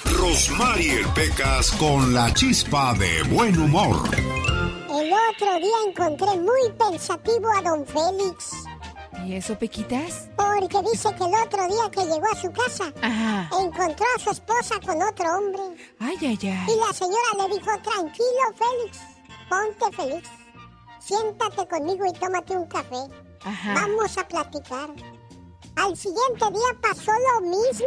[0.04, 3.96] Rosmarie Pecas con la chispa de buen humor.
[4.14, 8.52] El otro día encontré muy pensativo a don Félix.
[9.26, 10.28] ¿Y eso, Pequitas?
[10.36, 12.92] Porque dice que el otro día que llegó a su casa,
[13.60, 15.62] encontró a su esposa con otro hombre.
[15.98, 16.66] Ay, ay, ay.
[16.68, 18.98] Y la señora le dijo, tranquilo, Félix,
[19.48, 20.28] ponte feliz.
[21.00, 23.08] Siéntate conmigo y tómate un café.
[23.74, 24.90] Vamos a platicar.
[25.76, 27.86] Al siguiente día pasó lo mismo.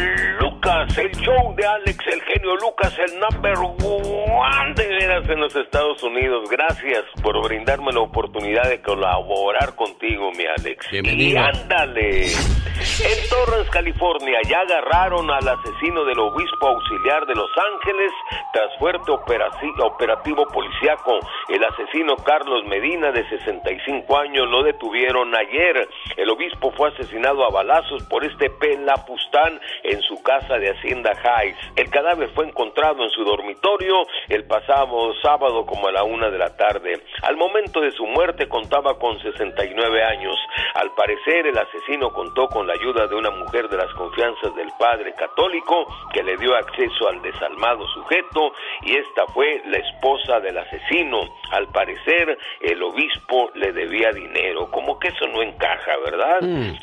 [0.62, 5.56] Lucas, el show de Alex, el genio Lucas, el number one de veras en los
[5.56, 6.50] Estados Unidos.
[6.50, 10.86] Gracias por brindarme la oportunidad de colaborar contigo, mi Alex.
[10.90, 11.32] Bienvenido.
[11.32, 12.26] Y ándale.
[12.26, 18.10] En Torrance, California, ya agarraron al asesino del obispo auxiliar de Los Ángeles
[18.52, 21.20] tras fuerte operativo policíaco.
[21.48, 25.88] El asesino Carlos Medina, de 65 años, lo detuvieron ayer.
[26.16, 31.12] El obispo fue asesinado a balazos por este pelapustán en su casa casa de Hacienda
[31.12, 31.58] Heights.
[31.76, 36.38] El cadáver fue encontrado en su dormitorio el pasado sábado como a la una de
[36.38, 37.00] la tarde.
[37.22, 40.36] Al momento de su muerte contaba con 69 años.
[40.74, 44.68] Al parecer el asesino contó con la ayuda de una mujer de las confianzas del
[44.78, 48.52] padre católico que le dio acceso al desalmado sujeto
[48.82, 51.20] y esta fue la esposa del asesino.
[51.52, 54.70] Al parecer el obispo le debía dinero.
[54.70, 56.40] Como que eso no encaja, ¿verdad?
[56.42, 56.76] Mm.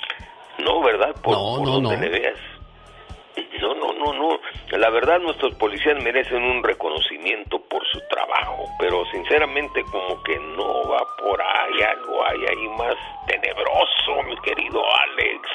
[0.64, 1.14] No, ¿verdad?
[1.22, 2.04] Por, No, por no, donde no.
[2.04, 2.40] le veas.
[3.62, 4.40] No, no, no, no.
[4.78, 10.90] La verdad, nuestros policías merecen un reconocimiento por su trabajo, pero sinceramente como que no
[10.90, 12.96] va por ahí, algo hay ahí más
[13.28, 15.50] tenebroso, mi querido Alex.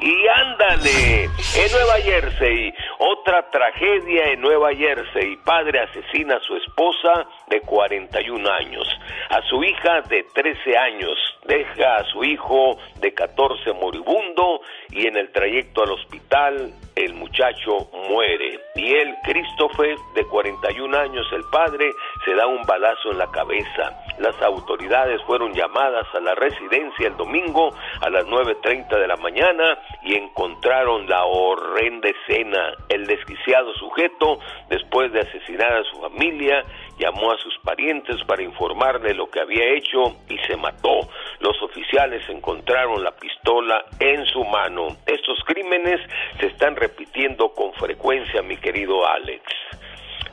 [0.00, 5.36] Y ándale, en Nueva Jersey, otra tragedia en Nueva Jersey.
[5.44, 8.86] Padre asesina a su esposa de 41 años,
[9.30, 14.60] a su hija de 13 años, deja a su hijo de 14 moribundo
[14.90, 18.60] y en el trayecto al hospital el muchacho muere.
[18.76, 21.90] Y él, Christopher, de 41 años, el padre,
[22.24, 24.02] se da un balazo en la cabeza.
[24.18, 27.70] Las autoridades fueron llamadas a la residencia el domingo
[28.00, 32.74] a las 9.30 de la mañana y encontraron la horrenda escena.
[32.88, 34.38] El desquiciado sujeto,
[34.68, 36.64] después de asesinar a su familia,
[36.98, 41.08] llamó a sus parientes para informarle lo que había hecho y se mató.
[41.40, 44.88] Los oficiales encontraron la pistola en su mano.
[45.06, 46.00] Estos crímenes
[46.38, 49.42] se están repitiendo con frecuencia, mi querido Alex.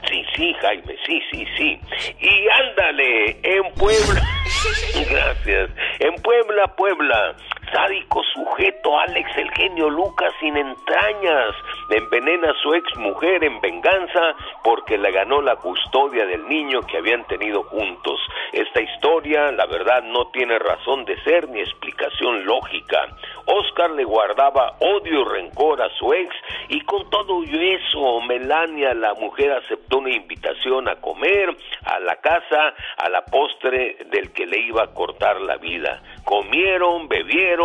[0.10, 1.80] Sí, sí, Jaime, sí, sí, sí.
[2.20, 4.22] Y ándale, en Puebla.
[5.10, 5.70] Gracias.
[6.00, 7.36] En Puebla, Puebla.
[7.72, 11.56] Sádico sujeto, Alex, el genio Lucas sin entrañas.
[11.90, 16.98] Envenena a su ex mujer en venganza porque le ganó la custodia del niño que
[16.98, 18.20] habían tenido juntos.
[18.54, 23.08] Esta historia, la verdad, no tiene razón de ser ni explicación lógica.
[23.46, 26.34] Oscar le guardaba odio y rencor a su ex
[26.70, 32.74] y con todo eso, Melania, la mujer, aceptó una invitación a comer a la casa
[32.98, 36.02] a la postre del que le iba a cortar la vida.
[36.24, 37.57] Comieron, bebieron,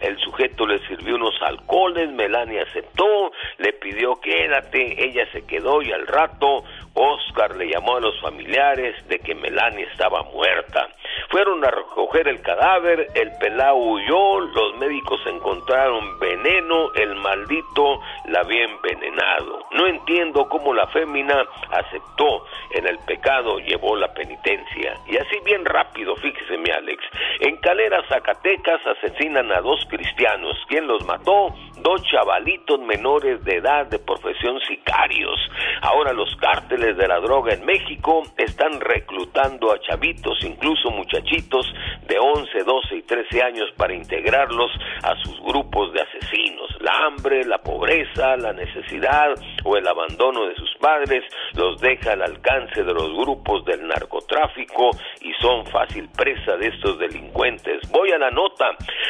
[0.00, 5.92] el sujeto le sirvió unos alcoholes, Melania aceptó, le pidió quédate, ella se quedó y
[5.92, 6.64] al rato
[6.94, 10.88] Oscar le llamó a los familiares de que Melania estaba muerta.
[11.28, 18.40] Fueron a recoger el cadáver, el pelao huyó, los médicos encontraron veneno, el maldito la
[18.40, 19.64] había envenenado.
[19.72, 24.94] No entiendo cómo la fémina aceptó en el pecado, llevó la penitencia.
[25.06, 27.02] Y así bien rápido, fíjese mi Alex,
[27.40, 30.56] en Calera, Zacatecas asesinan a dos cristianos.
[30.68, 31.54] ¿Quién los mató?
[31.82, 35.40] Dos chavalitos menores de edad de profesión sicarios.
[35.80, 41.72] Ahora los cárteles de la droga en México están reclutando a chavitos, incluso muchachitos
[42.06, 44.70] de 11, 12 y 13 años para integrarlos
[45.02, 46.76] a sus grupos de asesinos.
[46.80, 49.32] La hambre, la pobreza, la necesidad
[49.64, 51.24] o el abandono de sus padres
[51.54, 54.90] los deja al alcance de los grupos del narcotráfico
[55.22, 57.80] y son fácil presa de estos delincuentes.
[57.90, 58.66] Voy a la nota.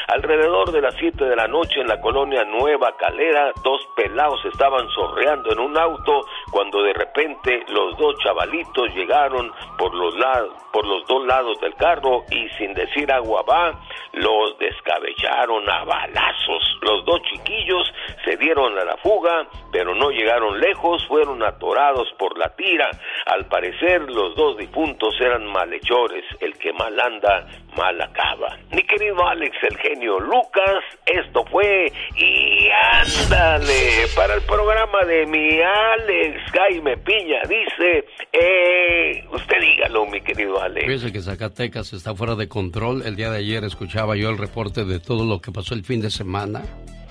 [0.09, 4.87] Alrededor de las 7 de la noche en la colonia Nueva Calera, dos pelados estaban
[4.91, 10.87] sorreando en un auto cuando de repente los dos chavalitos llegaron por los lados, por
[10.87, 13.81] los dos lados del carro y sin decir agua va,
[14.12, 16.78] los descabellaron a balazos.
[16.82, 17.91] Los dos chiquillos
[18.27, 22.91] se dieron a la fuga, pero no llegaron lejos, fueron atorados por la tira.
[23.24, 28.59] Al parecer los dos difuntos eran malhechores, el que mal anda, mal acaba.
[28.72, 35.60] Mi querido Alex, el genio Lucas, esto fue y ándale para el programa de mi
[35.60, 37.42] Alex Jaime Piña.
[37.48, 40.86] Dice, eh, usted dígalo, mi querido Alex.
[40.86, 43.02] Fíjese que Zacatecas está fuera de control.
[43.05, 46.01] El día de ayer escuchaba yo el reporte de todo lo que pasó el fin
[46.01, 46.62] de semana.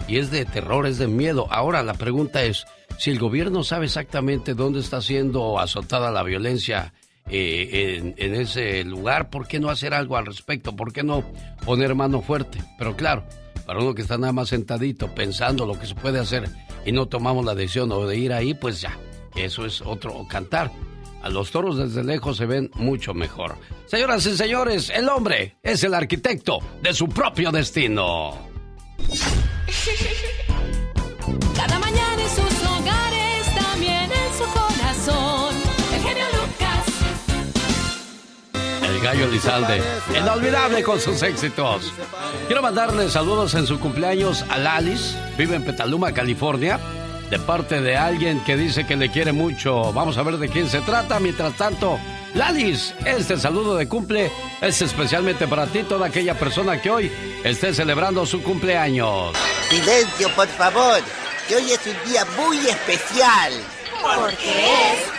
[0.07, 1.47] Y es de terror, es de miedo.
[1.51, 2.65] Ahora la pregunta es,
[2.97, 6.93] si el gobierno sabe exactamente dónde está siendo azotada la violencia
[7.29, 10.75] eh, en, ese lugar, ¿por qué no hacer algo al respecto?
[10.75, 11.23] ¿Por qué no
[11.65, 12.59] poner mano fuerte?
[12.77, 13.23] Pero claro,
[13.65, 16.49] para uno que está nada más sentadito pensando lo que se puede hacer
[16.85, 18.97] y no tomamos la decisión o de ir ahí, pues ya,
[19.35, 20.71] eso es otro cantar.
[21.21, 23.57] A los toros desde lejos se ven mucho mejor.
[23.85, 28.37] Señoras y señores, el hombre es el arquitecto de su propio destino.
[38.99, 39.81] El gallo Elizalde,
[40.13, 41.93] inolvidable con sus éxitos.
[42.47, 46.77] Quiero mandarle saludos en su cumpleaños a Lalis, vive en Petaluma, California,
[47.29, 49.93] de parte de alguien que dice que le quiere mucho.
[49.93, 51.17] Vamos a ver de quién se trata.
[51.21, 51.97] Mientras tanto,
[52.33, 57.11] Lalis, este saludo de cumple es especialmente para ti, toda aquella persona que hoy
[57.45, 59.31] esté celebrando su cumpleaños.
[59.69, 60.99] Silencio, por favor.
[61.37, 63.53] porque hoy es un día muy especial.
[64.03, 65.18] Porque es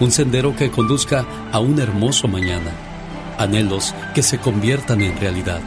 [0.00, 2.70] Un sendero que conduzca a un hermoso mañana.
[3.36, 5.60] Anhelos que se conviertan en realidad.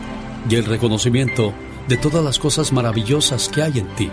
[0.49, 1.53] Y el reconocimiento
[1.87, 4.09] de todas las cosas maravillosas que hay en ti.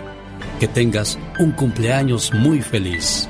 [0.59, 3.27] Que tengas un cumpleaños muy feliz.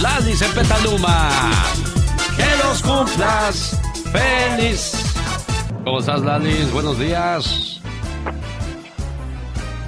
[0.00, 1.30] Lali en Petaluma.
[2.36, 4.92] Que los cumplas feliz.
[5.84, 6.72] ¿Cómo estás, Lalis?
[6.72, 7.71] Buenos días.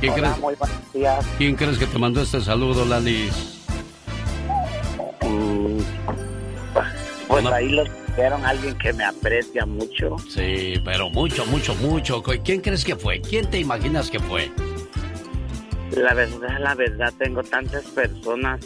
[0.05, 1.27] ¿Quién, Hola, crees, muy buenos días.
[1.39, 3.63] ¿Quién crees que te mandó este saludo, Lalis?
[5.23, 5.79] Mm,
[7.27, 10.17] Pues ahí lo dijeron alguien que me aprecia mucho.
[10.29, 12.23] Sí, pero mucho, mucho, mucho.
[12.23, 13.23] ¿Quién crees que fue?
[13.23, 14.51] ¿Quién te imaginas que fue?
[15.97, 18.61] La verdad, la verdad, tengo tantas personas,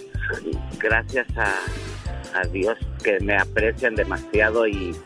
[0.81, 4.97] gracias a, a Dios, que me aprecian demasiado y,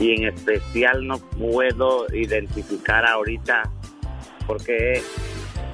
[0.00, 3.70] y en especial no puedo identificar ahorita
[4.46, 5.02] porque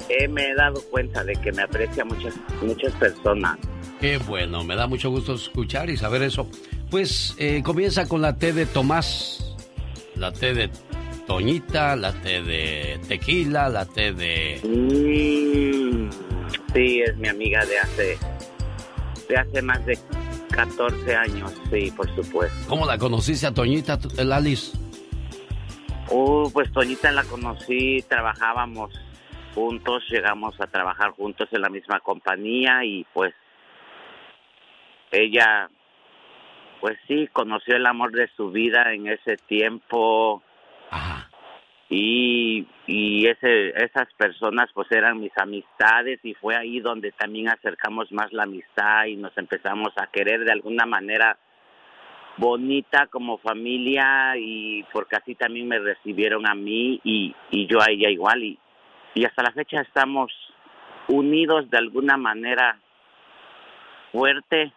[0.08, 3.58] he- me he dado cuenta de que me aprecia muchas, muchas personas.
[4.00, 6.48] Qué bueno, me da mucho gusto escuchar y saber eso.
[6.90, 9.54] Pues eh, comienza con la T de Tomás,
[10.16, 10.70] la T de
[11.26, 14.60] Toñita, la T de Tequila, la T de...
[14.62, 16.10] Mm,
[16.74, 18.18] sí, es mi amiga de hace,
[19.28, 19.98] de hace más de
[20.50, 22.56] 14 años, sí, por supuesto.
[22.68, 24.76] ¿Cómo la conociste a Toñita, el Alice?
[26.10, 28.92] Uh, pues Toñita la conocí, trabajábamos
[29.54, 33.32] juntos, llegamos a trabajar juntos en la misma compañía y pues
[35.10, 35.70] ella,
[36.80, 40.42] pues sí, conoció el amor de su vida en ese tiempo
[41.88, 48.10] y, y ese, esas personas pues eran mis amistades y fue ahí donde también acercamos
[48.10, 51.38] más la amistad y nos empezamos a querer de alguna manera
[52.36, 57.90] bonita como familia y porque así también me recibieron a mí y, y yo a
[57.90, 58.58] ella igual y,
[59.14, 60.32] y hasta la fecha estamos
[61.08, 62.78] unidos de alguna manera
[64.12, 64.72] fuerte,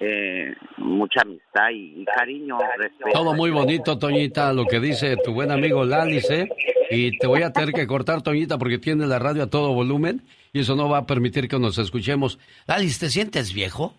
[0.00, 3.10] eh, mucha amistad y, y cariño, respeto.
[3.12, 6.48] Todo muy bonito, Toñita, lo que dice tu buen amigo Lalis, ¿eh?
[6.90, 10.22] Y te voy a tener que cortar, Toñita, porque tiene la radio a todo volumen
[10.52, 12.38] y eso no va a permitir que nos escuchemos.
[12.66, 13.94] Lalis, ¿te sientes viejo?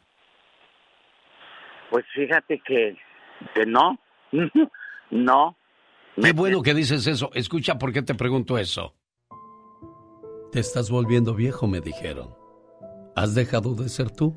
[1.91, 2.95] Pues fíjate que,
[3.53, 3.99] que no,
[5.11, 5.55] no.
[6.21, 7.29] Qué bueno que dices eso.
[7.33, 8.93] Escucha por qué te pregunto eso.
[10.51, 12.33] Te estás volviendo viejo, me dijeron.
[13.15, 14.35] ¿Has dejado de ser tú?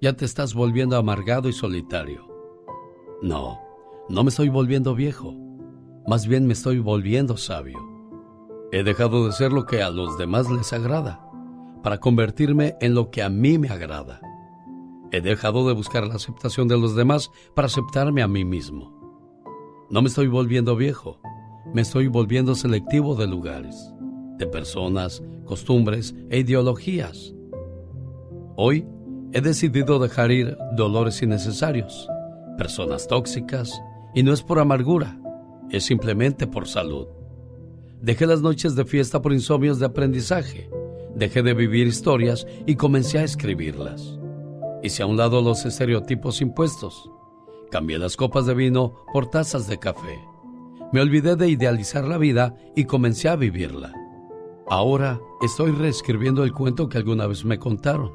[0.00, 2.28] Ya te estás volviendo amargado y solitario.
[3.22, 3.58] No,
[4.08, 5.34] no me estoy volviendo viejo.
[6.06, 7.78] Más bien me estoy volviendo sabio.
[8.70, 11.28] He dejado de ser lo que a los demás les agrada,
[11.82, 14.20] para convertirme en lo que a mí me agrada.
[15.10, 18.92] He dejado de buscar la aceptación de los demás para aceptarme a mí mismo.
[19.90, 21.18] No me estoy volviendo viejo,
[21.74, 23.92] me estoy volviendo selectivo de lugares,
[24.38, 27.34] de personas, costumbres e ideologías.
[28.56, 28.86] Hoy
[29.32, 32.08] he decidido dejar ir dolores innecesarios,
[32.56, 33.80] personas tóxicas,
[34.14, 35.20] y no es por amargura,
[35.70, 37.06] es simplemente por salud.
[38.00, 40.70] Dejé las noches de fiesta por insomnios de aprendizaje,
[41.14, 44.18] dejé de vivir historias y comencé a escribirlas.
[44.82, 47.10] Hice a un lado los estereotipos impuestos.
[47.70, 50.20] Cambié las copas de vino por tazas de café.
[50.92, 53.92] Me olvidé de idealizar la vida y comencé a vivirla.
[54.68, 58.12] Ahora estoy reescribiendo el cuento que alguna vez me contaron.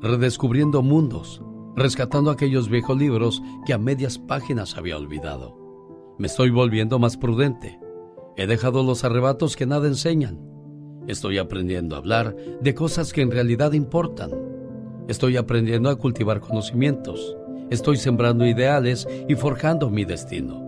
[0.00, 1.40] Redescubriendo mundos,
[1.76, 5.56] rescatando aquellos viejos libros que a medias páginas había olvidado.
[6.18, 7.78] Me estoy volviendo más prudente.
[8.36, 10.40] He dejado los arrebatos que nada enseñan.
[11.06, 14.32] Estoy aprendiendo a hablar de cosas que en realidad importan.
[15.06, 17.36] Estoy aprendiendo a cultivar conocimientos.
[17.70, 20.60] Estoy sembrando ideales y forjando mi destino.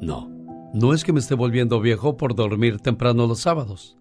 [0.00, 0.30] No,
[0.72, 3.98] no es que me esté volviendo viejo por dormir temprano los sábados.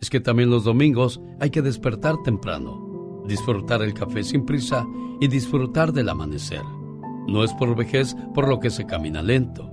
[0.00, 4.86] Es que también los domingos hay que despertar temprano, disfrutar el café sin prisa
[5.20, 6.62] y disfrutar del amanecer.
[7.26, 9.70] No es por vejez por lo que se camina lento.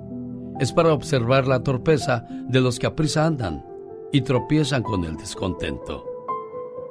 [0.59, 3.65] Es para observar la torpeza de los que a prisa andan
[4.11, 6.03] y tropiezan con el descontento.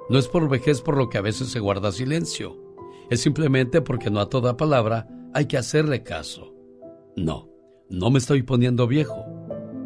[0.09, 2.57] No es por vejez por lo que a veces se guarda silencio.
[3.11, 6.55] Es simplemente porque no a toda palabra hay que hacerle caso.
[7.17, 7.51] No,
[7.91, 9.25] no me estoy poniendo viejo.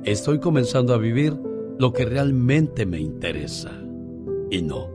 [0.04, 1.38] estoy comenzando a vivir
[1.80, 3.70] lo que realmente me interesa.
[4.50, 4.90] Y no,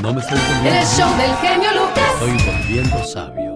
[0.00, 0.80] no me estoy volviendo.
[0.80, 2.10] El show del genio Lucas.
[2.14, 3.52] Estoy volviendo sabio.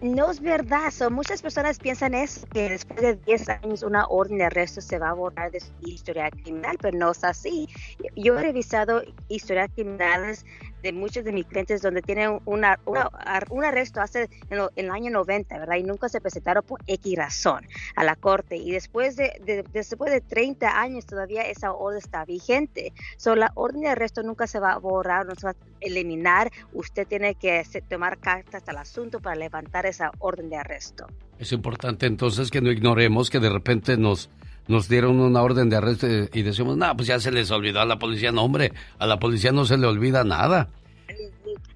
[0.00, 4.38] No es verdad, so, muchas personas piensan eso, que después de 10 años una orden
[4.38, 7.68] de arresto se va a borrar de su historial criminal, pero no es así.
[8.14, 10.44] Yo he revisado historial criminales
[10.84, 13.10] de muchos de mis clientes donde tienen una, una-
[13.50, 15.76] un arresto hace en, lo- en el año 90, ¿verdad?
[15.76, 17.66] Y nunca se presentaron por X razón
[17.96, 18.56] a la corte.
[18.56, 22.92] Y después de, de- después de 30 años todavía esa orden está vigente.
[23.16, 26.50] So, la orden de arresto nunca se va a borrar, no se va a eliminar.
[26.74, 31.06] Usted tiene que tomar cartas al asunto para levantar esa orden de arresto.
[31.38, 34.28] Es importante entonces que no ignoremos que de repente nos,
[34.68, 37.80] nos dieron una orden de arresto y y decimos, no, pues ya se les olvidó
[37.80, 38.32] a la policía.
[38.32, 40.68] No, hombre, a la policía no se le olvida nada.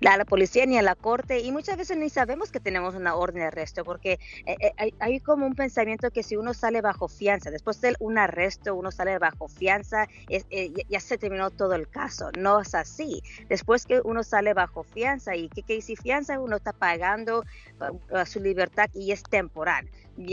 [0.07, 3.15] a la policía ni a la corte y muchas veces ni sabemos que tenemos una
[3.15, 7.09] orden de arresto porque eh, eh, hay, como un pensamiento que si uno sale bajo
[7.09, 11.89] fianza, después de un arresto uno sale bajo fianza, eh, ya, se terminó todo el
[11.89, 12.31] caso.
[12.39, 13.23] No es así.
[13.49, 17.45] Después que uno sale bajo fianza y que, que si fianza uno está pagando
[18.27, 19.89] su libertad y es temporal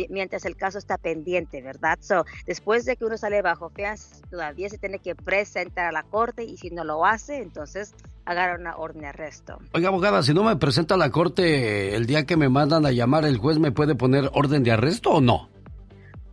[0.09, 1.99] mientras el caso está pendiente, ¿verdad?
[2.01, 6.03] So, después de que uno sale bajo fianza, todavía se tiene que presentar a la
[6.03, 7.93] corte y si no lo hace, entonces
[8.25, 9.59] agarra una orden de arresto.
[9.73, 12.91] Oiga, abogada, si no me presenta a la corte el día que me mandan a
[12.91, 15.49] llamar, ¿el juez me puede poner orden de arresto o no?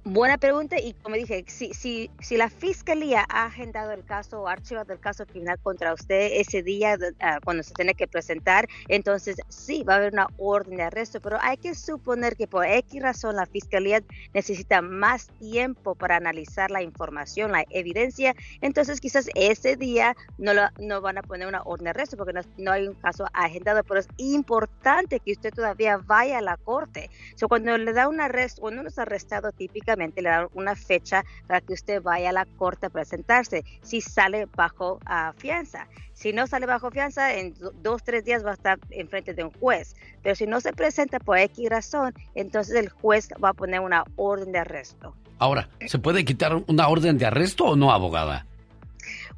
[0.04, 4.48] Buena pregunta y como dije, si, si, si la fiscalía ha agendado el caso o
[4.48, 9.36] archivado el caso criminal contra usted ese día ah, cuando se tiene que presentar, entonces
[9.48, 13.00] sí va a haber una orden de arresto, pero hay que suponer que por X
[13.00, 14.00] razón la fiscalía
[14.34, 20.68] necesita más tiempo para analizar la información, la evidencia, entonces quizás ese día no, lo-
[20.80, 23.84] no van a poner una orden de arresto porque no, no hay un caso agendado,
[23.84, 27.08] pero es importante que usted todavía vaya a la corte.
[27.36, 29.52] So, cuando le da un arresto, cuando uno es arrestado,
[29.97, 34.47] le dan una fecha para que usted vaya a la corte a presentarse, si sale
[34.56, 35.86] bajo ah, fianza.
[36.14, 39.44] Si no sale bajo fianza, en do- dos, tres días va a estar enfrente de
[39.44, 39.94] un juez.
[40.23, 44.05] Pero si no se presenta por X razón, entonces el juez va a poner una
[44.16, 45.14] orden de arresto.
[45.39, 48.47] Ahora, ¿se puede quitar una orden de arresto o no, abogada?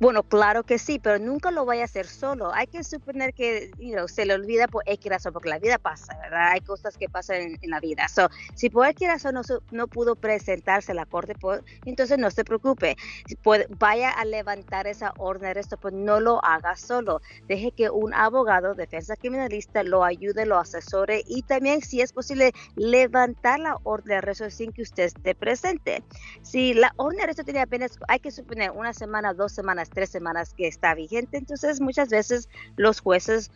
[0.00, 2.52] Bueno, claro que sí, pero nunca lo vaya a hacer solo.
[2.52, 3.70] Hay que suponer que
[4.08, 6.52] se le olvida por X razón, porque la vida pasa, ¿verdad?
[6.52, 8.08] Hay cosas que pasan en, la vida.
[8.08, 12.30] So, si por X razón no, no pudo presentarse a la corte, pues, entonces no
[12.30, 12.96] se preocupe.
[13.42, 17.20] Puede, vaya a levantar esa orden de arresto, pues no lo haga solo.
[17.46, 22.52] Deje que un abogado, defensa criminalista, lo ayude, lo asesore y también, si es posible,
[22.76, 26.02] levantar la orden de arresto sin que usted esté presente.
[26.42, 30.10] Si la orden de arresto tiene apenas, hay que suponer una semana, dos semanas, tres
[30.10, 33.50] semanas que está vigente, entonces muchas veces los jueces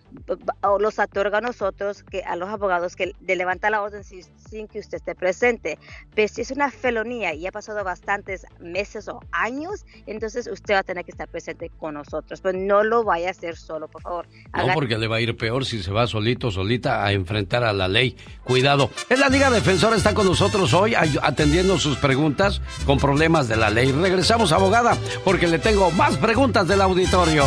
[0.62, 4.68] o los otorgan a nosotros, que a los abogados, que de levantar la orden sin,
[4.68, 5.78] que usted esté presente.
[6.14, 10.78] Pero si es una felonía y ha pasado bastantes meses o años, entonces usted va
[10.80, 12.40] a tener que estar presente con nosotros.
[12.40, 14.26] Pero no lo vaya a hacer solo, por favor.
[14.54, 17.72] No, porque le va a ir peor si se va solito, solita a enfrentar a
[17.72, 18.16] la ley.
[18.44, 18.90] Cuidado.
[19.08, 23.70] Es la Liga Defensora, está con nosotros hoy atendiendo sus preguntas con problemas de la
[23.70, 23.92] ley.
[23.92, 27.44] Regresamos, abogada, porque le tengo más preguntas del auditorio.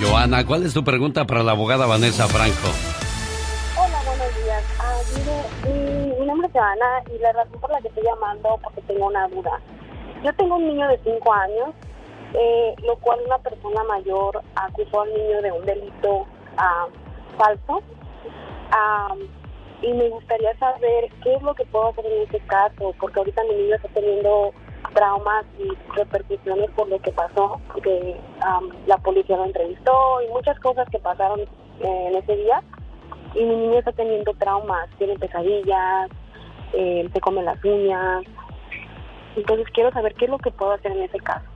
[0.00, 2.68] Joana, ¿cuál es tu pregunta para la abogada Vanessa Franco?
[3.76, 4.64] Hola, buenos días.
[4.78, 9.06] Ah, mi, nombre es Joana y la razón por la que estoy llamando porque tengo
[9.06, 9.60] una duda.
[10.24, 11.68] Yo tengo un niño de 5 años,
[12.34, 16.26] eh, lo cual una persona mayor acusó al niño de un delito
[16.56, 16.86] ah,
[17.36, 17.82] falso.
[18.70, 19.14] Ah,
[19.82, 23.42] y me gustaría saber qué es lo que puedo hacer en ese caso, porque ahorita
[23.44, 24.52] mi niño está teniendo
[24.94, 28.16] traumas y repercusiones por lo que pasó, que
[28.86, 31.46] la policía lo entrevistó y muchas cosas que pasaron eh,
[31.80, 32.62] en ese día.
[33.34, 36.10] Y mi niño está teniendo traumas, tiene pesadillas,
[36.72, 38.24] eh, se come las uñas.
[39.36, 41.46] Entonces quiero saber qué es lo que puedo hacer en ese caso.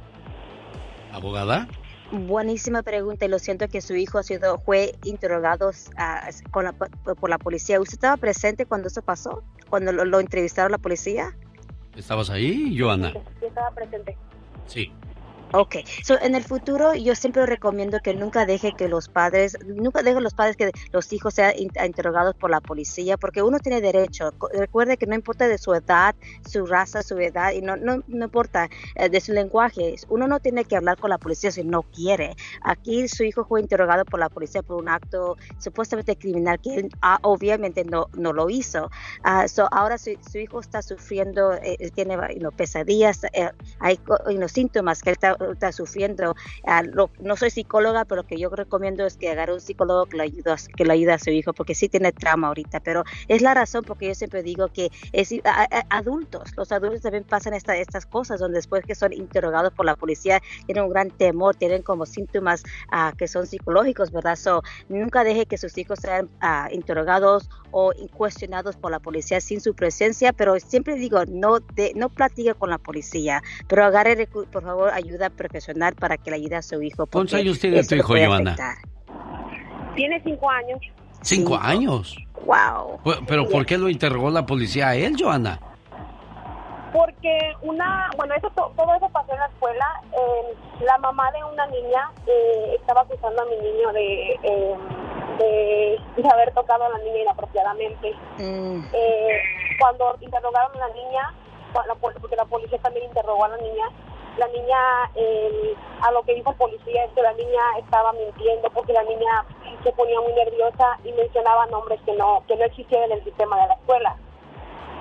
[1.12, 1.68] ¿Abogada?
[2.12, 6.72] Buenísima pregunta y lo siento que su hijo ha sido, fue interrogado ah, con la,
[6.72, 7.80] por la policía.
[7.80, 9.42] ¿Usted estaba presente cuando eso pasó?
[9.68, 11.36] ¿Cuando lo, lo entrevistaron la policía?
[11.96, 13.12] ¿Estabas ahí, Joana?
[13.12, 14.16] Sí, estaba presente.
[14.66, 14.92] Sí.
[15.58, 20.02] Ok, so, en el futuro yo siempre recomiendo que nunca deje que los padres, nunca
[20.02, 24.34] deje los padres que los hijos sean interrogados por la policía, porque uno tiene derecho.
[24.52, 26.14] Recuerde que no importa de su edad,
[26.46, 30.40] su raza, su edad, y no, no, no importa eh, de su lenguaje, uno no
[30.40, 32.36] tiene que hablar con la policía si no quiere.
[32.62, 36.90] Aquí su hijo fue interrogado por la policía por un acto supuestamente criminal que él
[37.00, 38.90] ah, obviamente no, no lo hizo.
[39.24, 42.18] Uh, so, ahora su, su, hijo está sufriendo, eh, tiene
[42.54, 43.50] pesadillas, eh,
[43.80, 43.98] hay
[44.48, 46.34] síntomas que él está está sufriendo.
[47.20, 50.92] No soy psicóloga, pero lo que yo recomiendo es que agarre un psicólogo que le
[50.92, 52.80] ayude, a su hijo, porque sí tiene trauma ahorita.
[52.80, 55.34] Pero es la razón porque yo siempre digo que es
[55.90, 59.96] adultos, los adultos también pasan esta, estas cosas, donde después que son interrogados por la
[59.96, 64.36] policía tienen un gran temor, tienen como síntomas ah, que son psicológicos, ¿verdad?
[64.36, 69.60] So, nunca deje que sus hijos sean uh, interrogados o cuestionados por la policía sin
[69.60, 74.62] su presencia, pero siempre digo, no, de, no platique con la policía, pero agarre, por
[74.62, 77.06] favor, ayuda profesional para que le ayude a su hijo.
[77.06, 78.56] ¿Cuántos años tiene tu hijo, Joana?
[79.94, 80.80] Tiene cinco años.
[81.22, 82.16] ¿Cinco, años?
[82.44, 83.00] Wow.
[83.26, 85.58] ¿Pero por qué lo interrogó la policía a él, Joana?
[86.92, 89.86] Porque una, bueno, eso todo eso pasó en la escuela.
[90.12, 90.54] Eh,
[90.84, 96.52] la mamá de una niña eh, estaba acusando a mi niño de, eh, de, haber
[96.54, 98.14] tocado a la niña inapropiadamente.
[98.38, 98.84] Mm.
[99.78, 101.34] cuando interrogaron a la niña,
[102.10, 103.90] porque la policía también interrogó a la niña,
[104.38, 108.68] la niña, eh, a lo que dijo el policía es que la niña estaba mintiendo
[108.70, 109.44] porque la niña
[109.82, 113.60] se ponía muy nerviosa y mencionaba nombres que no, que no existían en el sistema
[113.60, 114.16] de la escuela.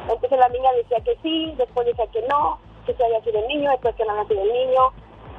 [0.10, 3.48] Entonces la niña decía que sí, después decía que no, que se había sido el
[3.48, 4.94] niño, después que no había sido el niño.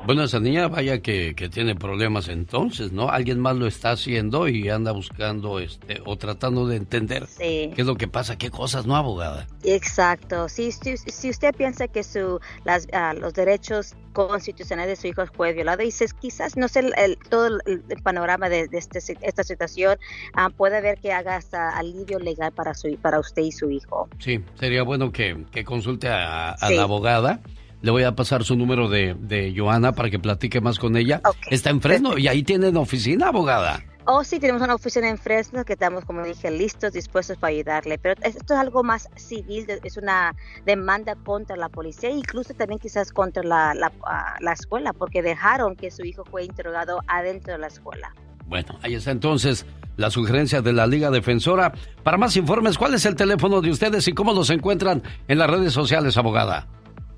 [0.04, 3.10] Bueno, esa niña vaya que, que, tiene problemas entonces, ¿no?
[3.10, 7.86] Alguien más lo está haciendo y anda buscando este o tratando de entender qué es
[7.86, 9.48] lo que pasa, qué cosas, ¿no, abogada?
[9.64, 10.48] Exacto.
[10.48, 15.26] Si, si, si usted piensa que su, las, ah, los derechos constitucionales de su hijo
[15.26, 19.98] fue violado y quizás no sé el, todo el, panorama de, este, esta situación,
[20.34, 24.08] ah, puede ver que haga hasta alivio legal para, su, para usted y su hijo.
[24.18, 27.40] Sí, sería bueno que, que consulte a, a la abogada
[27.86, 31.20] le voy a pasar su número de, de Joana para que platique más con ella.
[31.52, 33.80] Está en Fresno y ahí tienen oficina, abogada.
[34.06, 37.96] Oh, sí, tenemos una oficina en Fresno que estamos, como dije, listos, dispuestos para ayudarle.
[37.98, 40.34] Pero esto es algo más civil, es una
[40.64, 45.76] demanda contra la policía, incluso también quizás contra la, la, ah, la escuela, porque dejaron
[45.76, 48.12] que su hijo fue interrogado adentro de la escuela.
[48.46, 49.64] Bueno, ahí está entonces
[49.96, 51.72] la sugerencia de la Liga Defensora.
[52.02, 55.48] Para más informes, ¿cuál es el teléfono de ustedes y cómo los encuentran en las
[55.48, 56.66] redes sociales, abogada?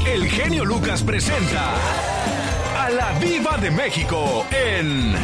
[0.05, 1.73] El genio Lucas presenta
[2.77, 5.15] a la Viva de México en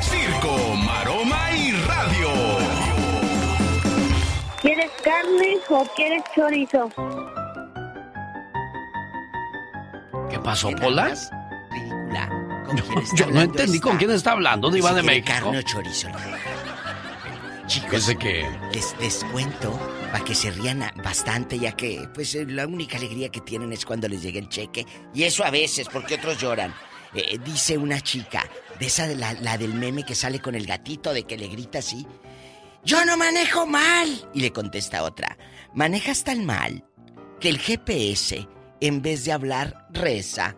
[0.00, 2.30] Circo, Maroma y Radio.
[4.60, 6.90] ¿Quieres carne o quieres chorizo?
[10.30, 11.14] ¿Qué pasó, Pola?
[11.70, 12.30] Ridícula.
[13.14, 15.32] Yo no entendí con quién está hablando, Diva de quiere México.
[15.44, 16.08] carne o chorizo.
[17.66, 19.78] Chicos, que les, les cuento
[20.12, 23.84] para que se rían bastante, ya que pues eh, la única alegría que tienen es
[23.86, 24.86] cuando les llega el cheque.
[25.14, 26.74] Y eso a veces, porque otros lloran.
[27.14, 28.44] Eh, dice una chica,
[28.78, 31.48] de esa de la, la del meme que sale con el gatito, de que le
[31.48, 32.06] grita así.
[32.84, 34.08] Yo no manejo mal.
[34.34, 35.38] Y le contesta otra,
[35.74, 36.84] manejas tan mal
[37.40, 38.46] que el GPS,
[38.84, 40.56] en vez de hablar, reza.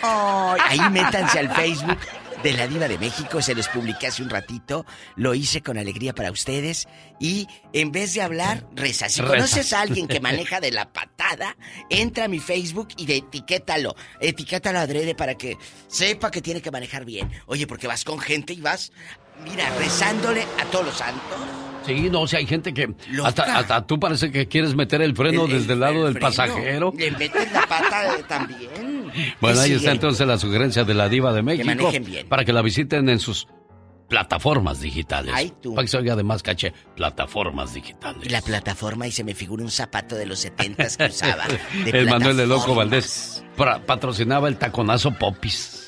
[0.00, 1.98] Ay, ahí métanse al Facebook
[2.44, 4.86] de la Diva de México, se los publiqué hace un ratito,
[5.16, 6.86] lo hice con alegría para ustedes
[7.18, 9.08] y en vez de hablar, reza.
[9.08, 9.34] Si Reza.
[9.34, 11.56] conoces a alguien que maneja de la patada,
[11.90, 16.70] entra a mi Facebook y de etiquétalo, etiquétalo adrede para que sepa que tiene que
[16.70, 17.32] manejar bien.
[17.46, 18.92] Oye, porque vas con gente y vas,
[19.42, 21.36] mira, rezándole a todos los santos.
[21.86, 22.92] Sí, no, si hay gente que.
[23.24, 26.26] Hasta, hasta tú parece que quieres meter el freno El- desde el lado del freno.
[26.26, 26.92] pasajero.
[26.96, 29.10] Le meten la pata también.
[29.40, 31.66] Bueno, ahí está entonces la sugerencia de la Diva de México.
[31.66, 32.28] manejen bien.
[32.28, 33.46] Para que la visiten en sus
[34.08, 35.32] plataformas digitales.
[35.34, 35.74] Ay, tú.
[35.74, 36.72] Para que se oiga de más caché.
[36.94, 38.24] Plataformas digitales.
[38.24, 41.44] Y la plataforma y se me figura un zapato de los setentas que usaba.
[41.84, 42.74] el Manuel de Loco.
[42.74, 43.42] Valdés
[43.86, 45.85] patrocinaba el taconazo Popis.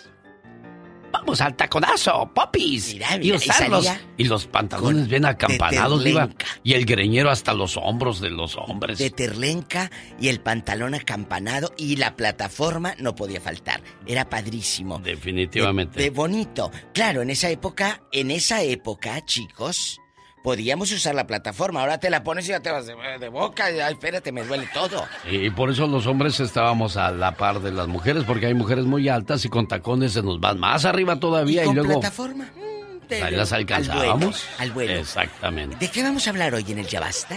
[1.18, 2.94] Vamos al taconazo, Popis.
[2.94, 3.84] Mira, y mira, y usarlos.
[3.84, 6.28] salía Y los pantalones bien acampanados, Diva.
[6.62, 8.98] Y el greñero hasta los hombros de los hombres.
[8.98, 9.90] De terlenca
[10.20, 13.82] y el pantalón acampanado y la plataforma no podía faltar.
[14.06, 15.00] Era padrísimo.
[15.00, 15.98] Definitivamente.
[15.98, 16.70] De, de bonito.
[16.94, 20.00] Claro, en esa época, en esa época, chicos,
[20.42, 21.80] podíamos usar la plataforma.
[21.80, 23.66] Ahora te la pones y ya te vas de, de boca.
[23.66, 25.04] Ay, espérate, me duele todo.
[25.30, 28.84] Y por eso los hombres estábamos a la par de las mujeres, porque hay mujeres
[28.84, 32.44] muy altas y con tacones se nos van más arriba todavía y, con luego plataforma.
[32.44, 34.18] mm, te- ahí las al alcanzábamos.
[34.18, 34.92] vuelo, al vuelo.
[34.94, 35.76] Exactamente.
[35.78, 37.36] ¿De qué vamos a hablar hoy en el Ya Basta?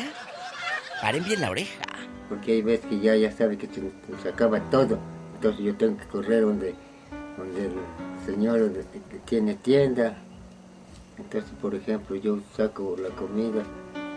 [1.02, 1.82] Paren bien la oreja.
[2.30, 3.82] porque hay veces que ya, ya sabe que se,
[4.22, 5.00] se acaba todo.
[5.36, 6.76] Entonces yo tengo que correr donde,
[7.38, 7.74] donde el
[8.26, 8.86] señor donde
[9.26, 10.16] tiene tienda.
[11.24, 13.64] Entonces, por ejemplo, yo saco la comida.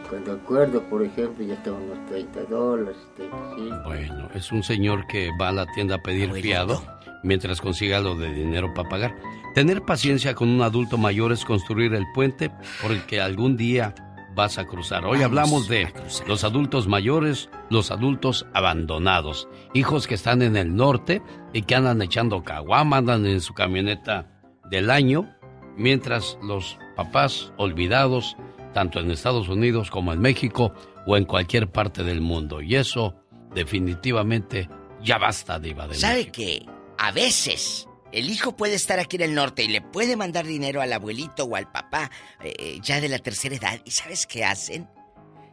[0.08, 3.82] Cuando acuerdo, por ejemplo, ya están unos 30 dólares, 35.
[3.84, 6.82] Bueno, es un señor que va a la tienda a pedir fiado
[7.22, 9.16] mientras consiga lo de dinero para pagar.
[9.54, 12.50] Tener paciencia con un adulto mayor es construir el puente
[12.82, 13.94] por el que algún día
[14.34, 15.04] vas a cruzar.
[15.04, 15.92] Hoy Vamos hablamos de
[16.26, 21.22] los adultos mayores, los adultos abandonados, hijos que están en el norte
[21.52, 24.26] y que andan echando caguama, andan en su camioneta
[24.70, 25.33] del año,
[25.76, 28.36] mientras los papás olvidados,
[28.72, 30.72] tanto en Estados Unidos como en México
[31.06, 32.60] o en cualquier parte del mundo.
[32.60, 33.14] Y eso
[33.54, 34.68] definitivamente
[35.02, 36.66] ya basta, Diva de ¿Sabe que
[36.98, 40.80] a veces el hijo puede estar aquí en el norte y le puede mandar dinero
[40.80, 42.10] al abuelito o al papá
[42.42, 43.80] eh, ya de la tercera edad?
[43.84, 44.88] ¿Y sabes qué hacen?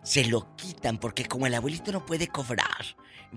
[0.03, 2.85] Se lo quitan porque como el abuelito no puede cobrar,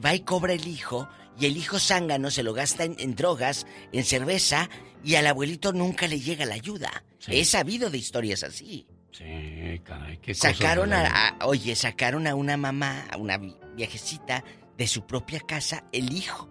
[0.02, 1.08] va y cobra el hijo
[1.38, 4.68] y el hijo zángano se lo gasta en, en drogas, en cerveza
[5.04, 7.04] y al abuelito nunca le llega la ayuda.
[7.26, 8.86] He sabido de historias así.
[9.12, 14.42] Sí, caray, qué Sacaron a, a- oye, sacaron a una mamá, a una vi- viejecita
[14.76, 16.48] de su propia casa, el hijo,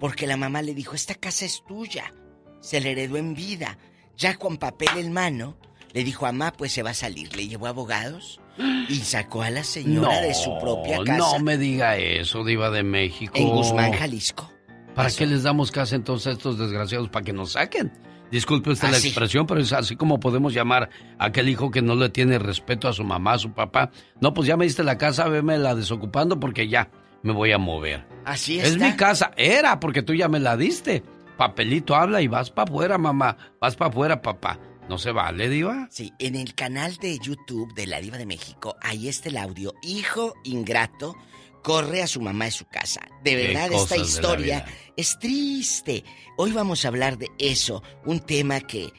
[0.00, 2.12] porque la mamá le dijo, esta casa es tuya,
[2.60, 3.78] se le heredó en vida,
[4.16, 5.56] ya con papel en mano,
[5.94, 8.40] le dijo, mamá, pues se va a salir, le llevó abogados
[8.88, 12.82] y sacó a la señora de su propia casa No me diga eso, Diva de
[12.82, 13.32] México.
[13.36, 14.50] en Guzmán, Jalisco.
[14.94, 17.08] ¿Para qué les damos casa entonces a estos desgraciados?
[17.08, 17.92] ¿Para que nos saquen?
[18.30, 20.88] Disculpe usted la expresión, pero es así como podemos llamar
[21.18, 23.90] a aquel hijo que no le tiene respeto a su mamá, a su papá.
[24.20, 26.90] No, pues ya me diste la casa, veme la desocupando porque ya
[27.22, 28.04] me voy a mover.
[28.24, 28.86] Así Es está.
[28.86, 31.02] mi casa, era porque tú ya me la diste.
[31.36, 33.36] Papelito habla y vas para afuera, mamá.
[33.60, 34.58] Vas para afuera, papá.
[34.88, 35.88] No se vale, Diva.
[35.90, 39.74] Sí, en el canal de YouTube de la Diva de México, ahí está el audio.
[39.82, 41.16] Hijo ingrato
[41.62, 43.00] corre a su mamá de su casa.
[43.22, 44.66] De verdad, esta historia
[44.96, 46.04] es triste.
[46.36, 48.92] Hoy vamos a hablar de eso, un tema que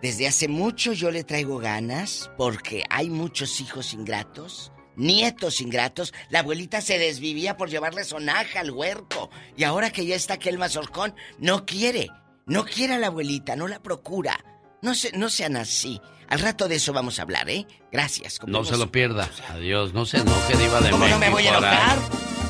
[0.00, 4.72] desde hace mucho yo le traigo ganas porque hay muchos hijos ingratos.
[4.94, 9.28] Nietos ingratos, la abuelita se desvivía por llevarle sonaja al huerco.
[9.56, 12.08] Y ahora que ya está aquel mazorcón, no quiere.
[12.46, 14.38] No quiere a la abuelita, no la procura.
[14.82, 16.00] No, se, no sean así.
[16.28, 17.66] Al rato de eso vamos a hablar, ¿eh?
[17.92, 18.38] Gracias.
[18.46, 19.28] No se lo pierda.
[19.50, 19.92] Adiós.
[19.94, 21.18] No se enoje, Diva de ¿Cómo México.
[21.18, 21.96] no me voy a enojar?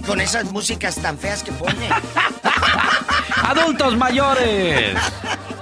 [0.06, 1.88] Con esas músicas tan feas que pone.
[3.42, 4.96] Adultos mayores.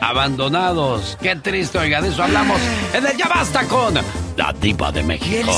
[0.00, 1.16] Abandonados.
[1.20, 2.60] Qué triste, oiga, de eso hablamos
[2.92, 3.94] en el Ya Basta con
[4.36, 5.50] la Diva de México.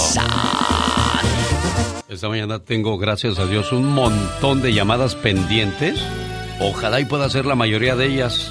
[2.08, 6.00] Esta mañana tengo, gracias a Dios, un montón de llamadas pendientes.
[6.60, 8.50] Ojalá y pueda ser la mayoría de ellas.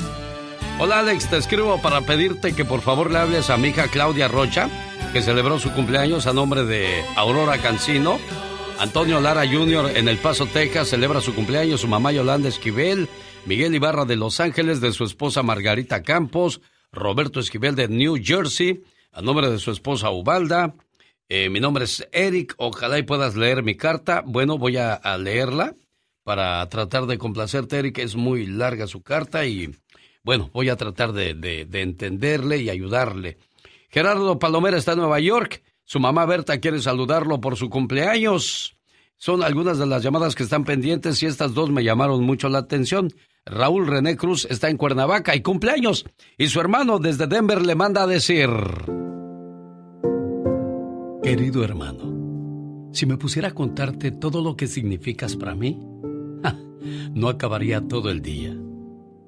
[0.77, 4.27] Hola Alex, te escribo para pedirte que por favor le hables a mi hija Claudia
[4.27, 4.69] Rocha,
[5.13, 8.19] que celebró su cumpleaños a nombre de Aurora Cancino.
[8.77, 9.95] Antonio Lara Jr.
[9.95, 13.07] en El Paso, Texas, celebra su cumpleaños, su mamá Yolanda Esquivel,
[13.45, 16.59] Miguel Ibarra de Los Ángeles, de su esposa Margarita Campos,
[16.91, 18.83] Roberto Esquivel de New Jersey,
[19.13, 20.75] a nombre de su esposa Ubalda.
[21.29, 24.23] Eh, mi nombre es Eric, ojalá y puedas leer mi carta.
[24.25, 25.73] Bueno, voy a, a leerla
[26.23, 27.99] para tratar de complacerte, Eric.
[27.99, 29.73] Es muy larga su carta y
[30.25, 33.37] bueno, voy a tratar de, de, entenderle y ayudarle.
[33.91, 35.61] Gerardo Palomera está en Nueva York.
[35.83, 38.75] Su mamá Berta quiere saludarlo por su cumpleaños.
[39.17, 42.57] Son algunas de las llamadas que están pendientes y estas dos me llamaron mucho la
[42.57, 43.13] atención.
[43.45, 46.05] Raúl René Cruz está en Cuernavaca y cumpleaños.
[46.39, 48.49] Y su hermano desde Denver le manda a decir...
[51.21, 55.79] Querido hermano, si me pusiera a contarte todo lo que significas para mí,
[57.13, 58.55] no acabaría todo el día.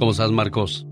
[0.00, 0.86] ¿Cómo estás, Marcos?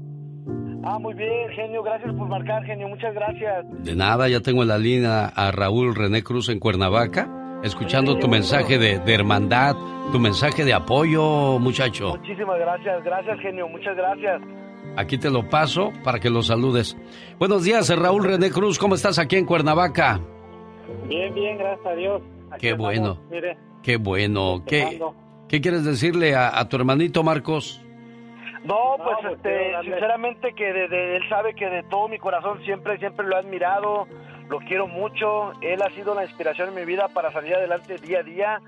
[0.84, 1.82] Ah, muy bien, genio.
[1.82, 2.88] Gracias por marcar, genio.
[2.88, 3.64] Muchas gracias.
[3.82, 7.26] De nada, ya tengo en la línea a Raúl René Cruz en Cuernavaca,
[7.64, 9.76] escuchando tu mensaje de, hermandad,
[10.12, 12.18] tu mensaje de apoyo, muchacho.
[12.18, 13.66] Muchísimas gracias, gracias, genio.
[13.68, 14.42] Muchas gracias.
[14.98, 16.94] Aquí te lo paso para que lo saludes.
[17.38, 18.78] Buenos días, Raúl René Cruz.
[18.78, 20.20] ¿Cómo estás aquí en Cuernavaca?
[21.08, 22.22] Bien, bien, gracias a Dios.
[22.58, 23.18] Qué bueno.
[23.82, 24.64] Qué bueno.
[24.66, 25.00] ¿Qué,
[25.48, 27.82] ¿Qué quieres decirle a tu hermanito Marcos?
[28.68, 32.98] No, pues, pues este, sinceramente que de, él sabe que de todo mi corazón siempre,
[32.98, 34.06] siempre lo he admirado,
[34.50, 38.18] lo quiero mucho, él ha sido la inspiración en mi vida para salir adelante día
[38.18, 38.60] a día,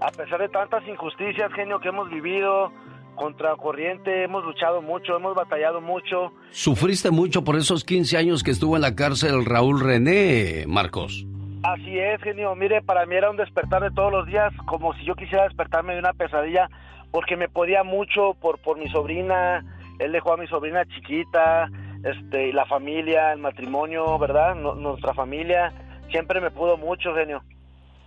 [0.00, 2.70] a pesar de tantas injusticias, genio, que hemos vivido,
[3.16, 6.32] contra corriente, hemos luchado mucho, hemos batallado mucho.
[6.52, 11.26] ¿Sufriste mucho por esos 15 años que estuvo en la cárcel Raúl René, Marcos?
[11.64, 15.04] Así es, genio, mire, para mí era un despertar de todos los días, como si
[15.04, 16.70] yo quisiera despertarme de una pesadilla,
[17.10, 19.64] porque me podía mucho por, por mi sobrina,
[19.98, 21.68] él dejó a mi sobrina chiquita,
[22.04, 24.54] este, la familia, el matrimonio, ¿verdad?
[24.54, 25.72] nuestra familia,
[26.10, 27.42] siempre me pudo mucho, genio.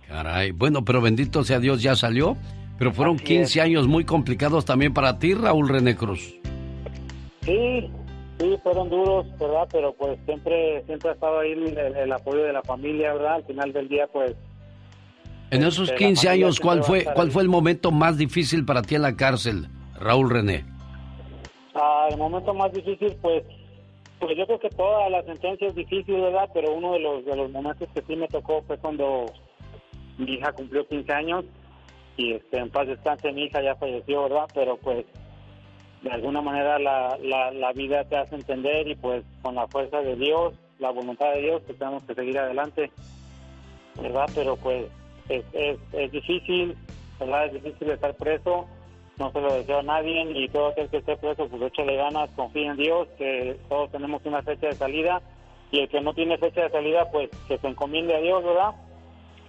[0.08, 2.36] Caray, bueno, pero bendito sea Dios, ya salió,
[2.78, 6.34] pero fueron 15 años muy complicados también para ti, Raúl René Cruz.
[7.42, 7.90] Sí,
[8.38, 9.68] sí, fueron duros, ¿verdad?
[9.70, 13.34] Pero pues siempre, siempre ha estado ahí el, el apoyo de la familia, ¿verdad?
[13.34, 14.34] Al final del día, pues
[15.54, 19.02] en esos 15 años, ¿cuál fue, ¿cuál fue el momento más difícil para ti en
[19.02, 19.68] la cárcel,
[20.00, 20.64] Raúl René?
[21.74, 23.44] Ah, el momento más difícil, pues,
[24.18, 26.48] pues yo creo que toda la sentencia es difícil, ¿verdad?
[26.52, 29.26] Pero uno de los, de los momentos que sí me tocó fue cuando
[30.18, 31.44] mi hija cumplió 15 años
[32.16, 34.48] y este, en paz descanse mi hija ya falleció, ¿verdad?
[34.54, 35.04] Pero pues
[36.02, 40.00] de alguna manera la, la, la vida te hace entender y pues con la fuerza
[40.00, 42.90] de Dios, la voluntad de Dios, tenemos que seguir adelante,
[44.00, 44.26] ¿verdad?
[44.34, 44.86] Pero pues
[45.28, 45.44] es,
[45.92, 46.76] es, difícil,
[47.18, 47.46] ¿verdad?
[47.46, 48.66] Es difícil estar preso,
[49.18, 52.30] no se lo deseo a nadie y todo aquel que esté preso, pues échale ganas,
[52.30, 55.22] confía en Dios, que todos tenemos una fecha de salida
[55.70, 58.74] y el que no tiene fecha de salida, pues que se encomiende a Dios, ¿verdad?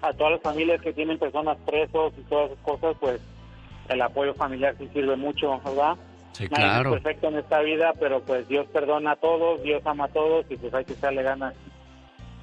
[0.02, 3.22] A todas las familias que tienen personas presos y todas esas cosas, pues
[3.90, 5.96] el apoyo familiar sí sirve mucho, ¿verdad?
[6.32, 6.96] Sí, claro.
[6.96, 10.46] es perfecto en esta vida, pero pues Dios perdona a todos, Dios ama a todos
[10.50, 11.54] y pues hay que echarle ganas.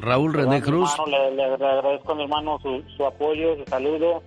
[0.02, 0.90] Raúl René Cruz.
[1.06, 4.22] le, agradezco a mi hermano su, apoyo, su saludo.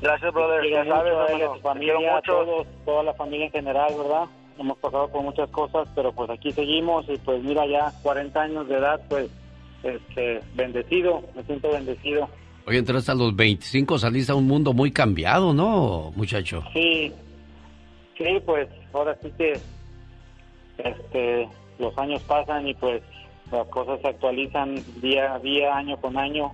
[0.00, 0.70] Gracias, brother.
[0.70, 2.66] Ya sabes, a su familia, mucho.
[2.84, 4.24] toda la familia en general, ¿verdad?
[4.58, 8.68] Hemos pasado por muchas cosas, pero pues aquí seguimos y pues mira, ya 40 años
[8.68, 9.28] de edad, pues
[9.82, 12.28] este, bendecido, me siento bendecido.
[12.66, 16.62] Oye, entraste a los 25, saliste a un mundo muy cambiado, ¿no, muchacho?
[16.72, 17.12] Sí,
[18.16, 19.58] sí, pues ahora sí que
[20.78, 21.48] este,
[21.80, 23.02] los años pasan y pues
[23.52, 26.52] las cosas se actualizan día a día, año con año.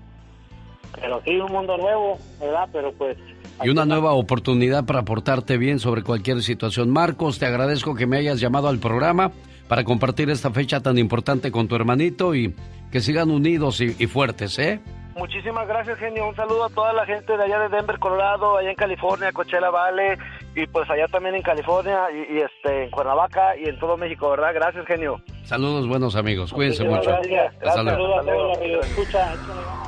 [1.01, 2.69] Pero sí, un mundo nuevo, ¿verdad?
[2.73, 3.17] Pero pues...
[3.63, 6.91] Y una nueva oportunidad para portarte bien sobre cualquier situación.
[6.91, 9.33] Marcos, te agradezco que me hayas llamado al programa
[9.69, 12.55] para compartir esta fecha tan importante con tu hermanito y
[12.91, 14.81] que sigan unidos y, fuertes, ¿eh?
[15.19, 16.29] Muchísimas gracias, genio.
[16.29, 19.69] Un saludo a toda la gente de allá de Denver, Colorado, allá en California, Coachella
[19.71, 20.17] Valley,
[20.55, 24.53] y pues allá también en California, y, este, en Cuernavaca y en todo México, ¿verdad?
[24.55, 25.21] Gracias, genio.
[25.45, 26.53] Saludos, buenos amigos.
[26.53, 27.11] Cuídense Muchas mucho.
[27.11, 27.55] gracias.
[27.67, 27.99] Hasta luego.
[27.99, 29.33] Saludos a todos los escucha.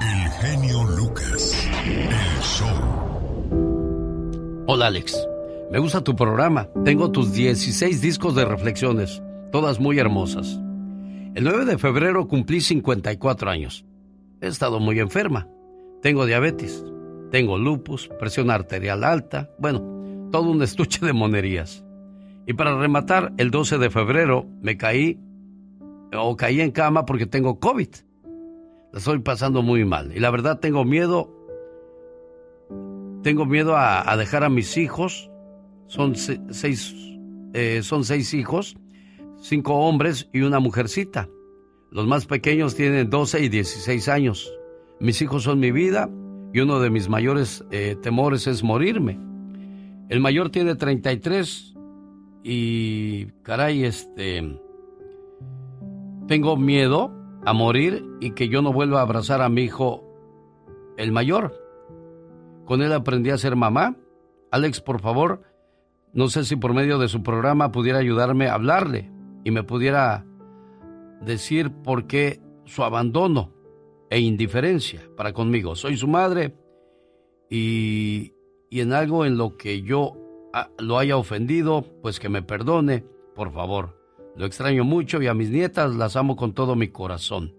[0.00, 1.70] El genio Lucas.
[1.86, 2.90] El show.
[4.66, 5.28] Hola Alex,
[5.70, 6.68] me gusta tu programa.
[6.84, 10.60] Tengo tus 16 discos de reflexiones, todas muy hermosas.
[11.34, 13.84] El 9 de febrero cumplí 54 años.
[14.40, 15.48] He estado muy enferma.
[16.02, 16.84] Tengo diabetes,
[17.30, 21.84] tengo lupus, presión arterial alta, bueno, todo un estuche de monerías.
[22.46, 25.18] Y para rematar, el 12 de febrero me caí
[26.16, 27.88] o caí en cama porque tengo COVID.
[28.92, 30.16] La estoy pasando muy mal.
[30.16, 31.36] Y la verdad tengo miedo
[33.22, 35.30] tengo miedo a, dejar a mis hijos.
[35.86, 36.94] Son se- seis,
[37.52, 38.76] eh, son seis hijos,
[39.40, 41.28] cinco hombres y una mujercita.
[41.90, 44.52] Los más pequeños tienen 12 y 16 años.
[45.00, 46.08] Mis hijos son mi vida
[46.52, 49.18] y uno de mis mayores eh, temores es morirme.
[50.08, 51.74] El mayor tiene 33
[52.44, 54.60] y, caray, este,
[56.28, 57.12] tengo miedo
[57.44, 60.04] a morir y que yo no vuelva a abrazar a mi hijo,
[60.96, 61.54] el mayor.
[62.66, 63.96] Con él aprendí a ser mamá.
[64.52, 65.42] Alex, por favor,
[66.12, 69.10] no sé si por medio de su programa pudiera ayudarme a hablarle
[69.44, 70.24] y me pudiera
[71.20, 73.52] decir por qué su abandono
[74.10, 75.76] e indiferencia para conmigo.
[75.76, 76.54] Soy su madre
[77.48, 78.34] y,
[78.68, 80.16] y en algo en lo que yo
[80.52, 83.98] ah, lo haya ofendido, pues que me perdone, por favor.
[84.36, 87.54] Lo extraño mucho y a mis nietas las amo con todo mi corazón.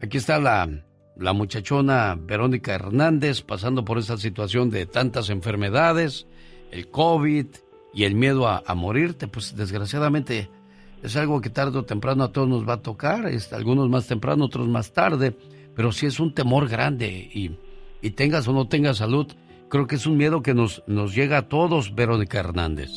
[0.00, 0.84] Aquí está la,
[1.16, 6.26] la muchachona Verónica Hernández pasando por esa situación de tantas enfermedades,
[6.70, 7.46] el COVID
[7.94, 9.28] y el miedo a, a morirte.
[9.28, 10.50] Pues desgraciadamente
[11.02, 14.46] es algo que tarde o temprano a todos nos va a tocar, algunos más temprano,
[14.46, 15.34] otros más tarde,
[15.74, 17.56] pero sí es un temor grande y,
[18.02, 19.26] y tengas o no tengas salud,
[19.68, 22.90] creo que es un miedo que nos, nos llega a todos, Verónica Hernández.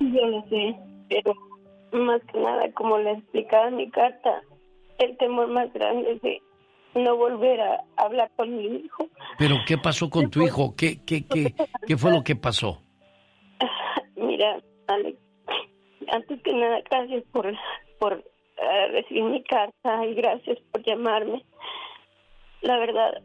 [0.00, 0.76] Yo lo sé,
[1.08, 1.34] pero
[1.92, 4.42] más que nada, como le explicaba en mi carta,
[4.98, 6.42] el temor más grande es de
[6.94, 9.06] no volver a hablar con mi hijo.
[9.38, 10.74] Pero ¿qué pasó con tu hijo?
[10.76, 11.54] ¿Qué, qué, qué,
[11.86, 12.82] qué fue lo que pasó?
[14.16, 14.58] Mira,
[14.88, 15.18] Alex,
[16.12, 17.52] antes que nada, gracias por,
[17.98, 18.24] por
[18.56, 21.44] eh, recibir mi carta y gracias por llamarme.
[22.62, 23.22] La verdad,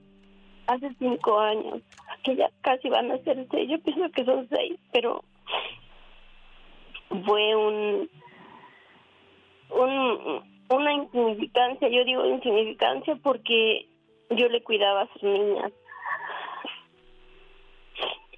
[0.68, 1.82] hace cinco años,
[2.24, 5.24] que ya casi van a ser seis, yo pienso que son seis, pero
[7.26, 8.10] fue un,
[9.70, 13.88] un una insignificancia, yo digo insignificancia porque
[14.30, 15.72] yo le cuidaba a sus niñas.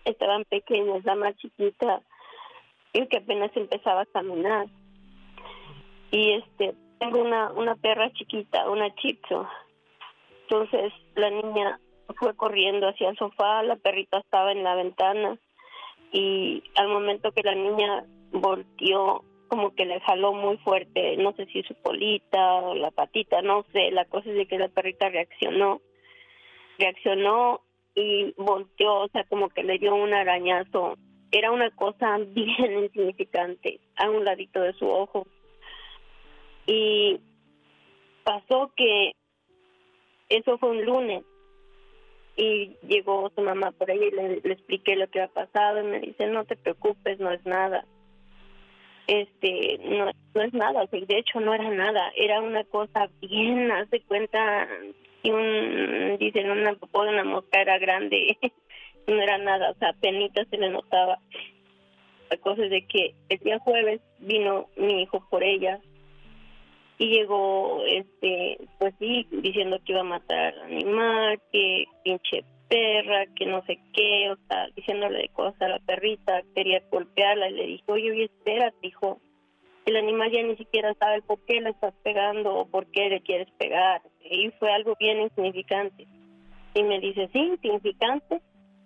[0.05, 2.01] Estaban pequeñas, la más chiquita,
[2.93, 4.67] y que apenas empezaba a caminar.
[6.11, 9.47] Y este, tengo una, una perra chiquita, una chipso.
[10.43, 11.79] Entonces la niña
[12.19, 15.37] fue corriendo hacia el sofá, la perrita estaba en la ventana
[16.11, 21.45] y al momento que la niña volteó, como que le jaló muy fuerte, no sé
[21.47, 25.09] si su polita o la patita, no sé, la cosa es de que la perrita
[25.09, 25.81] reaccionó,
[26.77, 27.61] reaccionó
[27.95, 30.97] y volteó, o sea, como que le dio un arañazo.
[31.33, 35.27] Era una cosa bien insignificante a un ladito de su ojo.
[36.65, 37.19] Y
[38.23, 39.13] pasó que
[40.29, 41.23] eso fue un lunes
[42.35, 45.99] y llegó su mamá por ahí y le, expliqué lo que había pasado y me
[45.99, 47.85] dice no te preocupes no es nada
[49.05, 53.71] este no, no es nada o de hecho no era nada era una cosa bien
[53.71, 54.67] haz de cuenta
[55.21, 58.37] y un dicen una popó de una mosca era grande
[59.07, 61.19] no era nada o sea apenas se le notaba.
[62.29, 65.79] La cosa de que el día jueves vino mi hijo por ella
[66.97, 73.25] y llegó este pues sí diciendo que iba a matar al animal que pinche perra
[73.35, 77.53] que no sé qué o sea diciéndole de cosas a la perrita quería golpearla y
[77.53, 79.19] le dijo oye oye espérate dijo
[79.85, 83.21] el animal ya ni siquiera sabe por qué le estás pegando o por qué le
[83.21, 86.07] quieres pegar y fue algo bien insignificante.
[86.73, 88.41] Y me dice sí insignificante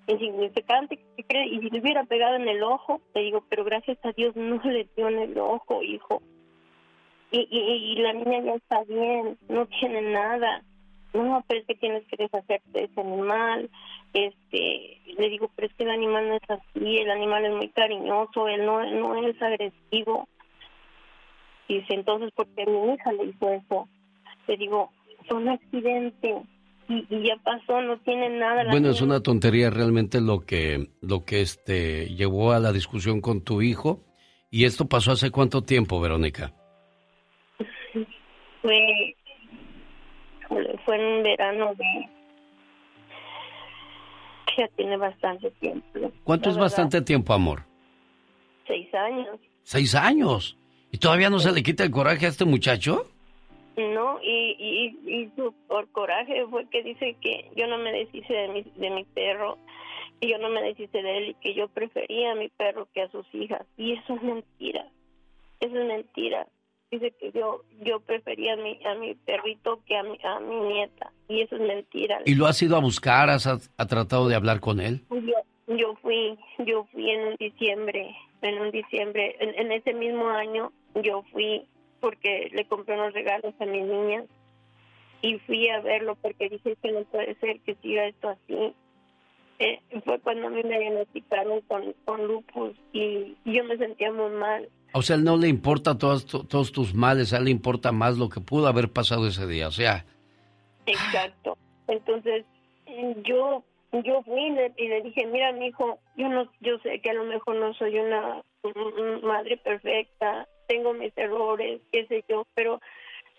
[0.07, 1.47] insignificante ¿qué cree?
[1.47, 4.61] y si le hubiera pegado en el ojo le digo pero gracias a Dios no
[4.63, 6.21] le dio en el ojo hijo
[7.31, 10.63] y, y, la niña ya está bien, no tiene nada.
[11.13, 13.69] No, pero es que tienes que deshacerte de ese animal.
[14.13, 17.69] Este, le digo, pero es que el animal no es así, el animal es muy
[17.69, 20.27] cariñoso, él no, no es agresivo.
[21.67, 23.89] Dice, entonces, ¿por qué mi hija le hizo eso?
[24.47, 24.91] Le digo,
[25.27, 26.43] fue un accidente
[26.89, 28.63] y, y ya pasó, no tiene nada.
[28.63, 33.21] la Bueno, es una tontería realmente lo que, lo que este, llevó a la discusión
[33.21, 34.03] con tu hijo.
[34.49, 36.53] ¿Y esto pasó hace cuánto tiempo, Verónica?
[38.61, 39.15] fue
[40.85, 42.09] fue en un verano de...
[44.57, 46.11] Ya tiene bastante tiempo.
[46.23, 46.65] ¿Cuánto la es verdad.
[46.65, 47.63] bastante tiempo, amor?
[48.65, 49.39] Seis años.
[49.63, 50.57] Seis años.
[50.91, 53.05] ¿Y todavía no se le quita el coraje a este muchacho?
[53.77, 58.33] No, y, y, y su por coraje fue que dice que yo no me deshice
[58.33, 59.59] de mi, de mi perro
[60.19, 63.03] y yo no me deshice de él y que yo prefería a mi perro que
[63.03, 63.61] a sus hijas.
[63.77, 64.87] Y eso es mentira.
[65.59, 66.47] Eso es mentira.
[66.89, 70.55] Dice que yo yo prefería a mi, a mi perrito que a mi, a mi
[70.73, 71.11] nieta.
[71.27, 72.21] Y eso es mentira.
[72.25, 73.29] ¿Y lo has ido a buscar?
[73.29, 75.01] ¿Has ha tratado de hablar con él?
[75.11, 76.35] Yo, yo fui,
[76.65, 81.67] yo fui en un diciembre, en un diciembre, en, en ese mismo año, yo fui
[81.99, 84.25] porque le compré unos regalos a mis niñas
[85.21, 88.73] y fui a verlo porque dije que no puede ser que siga esto así.
[89.59, 94.11] Eh, fue cuando a mí me diagnosticaron con, con lupus y, y yo me sentía
[94.11, 94.69] muy mal.
[94.93, 98.29] O sea, no le importa todos, todos tus males, a él le importa más lo
[98.29, 99.67] que pudo haber pasado ese día.
[99.67, 100.05] O sea,
[100.87, 101.57] Exacto.
[101.87, 102.45] Entonces,
[103.23, 103.63] yo
[104.03, 107.25] yo fui y le, dije, mira, mi hijo, yo no yo sé que a lo
[107.25, 108.41] mejor no soy una
[109.23, 112.79] madre perfecta, tengo mis errores, qué sé yo, pero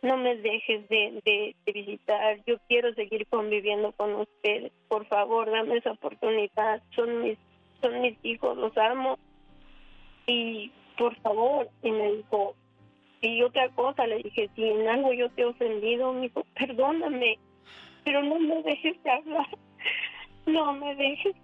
[0.02, 2.38] no me dejes de, de, visitar.
[2.46, 4.72] Yo quiero seguir conviviendo con ustedes.
[4.88, 6.82] Por favor, dame esa oportunidad.
[6.94, 7.38] Son mis
[7.80, 9.18] son mis hijos, los amo.
[10.26, 12.54] Y por favor, y me dijo,
[13.20, 17.38] y otra cosa, le dije, si en algo yo te he ofendido, me dijo, perdóname,
[18.04, 19.46] pero no me dejes de hablar,
[20.46, 21.34] no me dejes,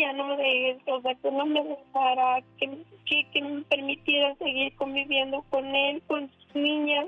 [0.00, 2.70] ya no me dejes, o sea, que no me dejara, que,
[3.06, 7.06] que, que me permitiera seguir conviviendo con él, con sus niñas.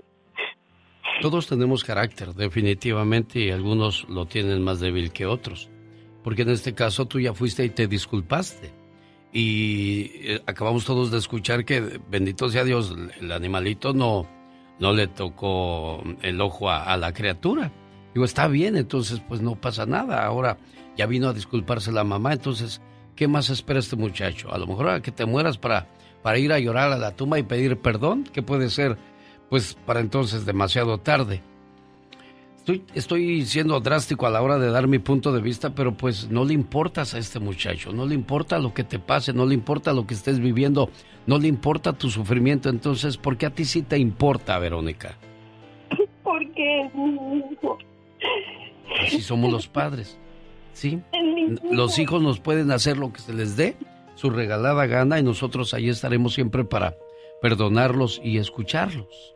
[1.20, 5.70] todos tenemos carácter, definitivamente, y algunos lo tienen más débil que otros.
[6.22, 8.72] Porque en este caso tú ya fuiste y te disculpaste.
[9.32, 14.26] Y eh, acabamos todos de escuchar que, bendito sea Dios, el animalito no,
[14.78, 17.72] no le tocó el ojo a, a la criatura.
[18.14, 20.24] Digo, está bien, entonces pues no pasa nada.
[20.24, 20.56] Ahora
[20.96, 22.80] ya vino a disculparse la mamá, entonces,
[23.16, 24.52] ¿qué más espera este muchacho?
[24.52, 25.88] A lo mejor a que te mueras para,
[26.22, 28.96] para ir a llorar a la tumba y pedir perdón, que puede ser,
[29.50, 31.42] pues para entonces demasiado tarde.
[32.64, 36.30] Estoy, estoy siendo drástico a la hora de dar mi punto de vista, pero pues
[36.30, 39.52] no le importas a este muchacho, no le importa lo que te pase, no le
[39.52, 40.88] importa lo que estés viviendo,
[41.26, 45.18] no le importa tu sufrimiento, entonces, ¿por qué a ti sí te importa, Verónica?
[46.24, 47.76] Porque es mi hijo.
[49.02, 50.18] Así somos los padres,
[50.74, 51.00] ¿sí?
[51.70, 53.76] Los hijos nos pueden hacer lo que se les dé,
[54.14, 56.94] su regalada gana, y nosotros ahí estaremos siempre para
[57.40, 59.34] perdonarlos y escucharlos.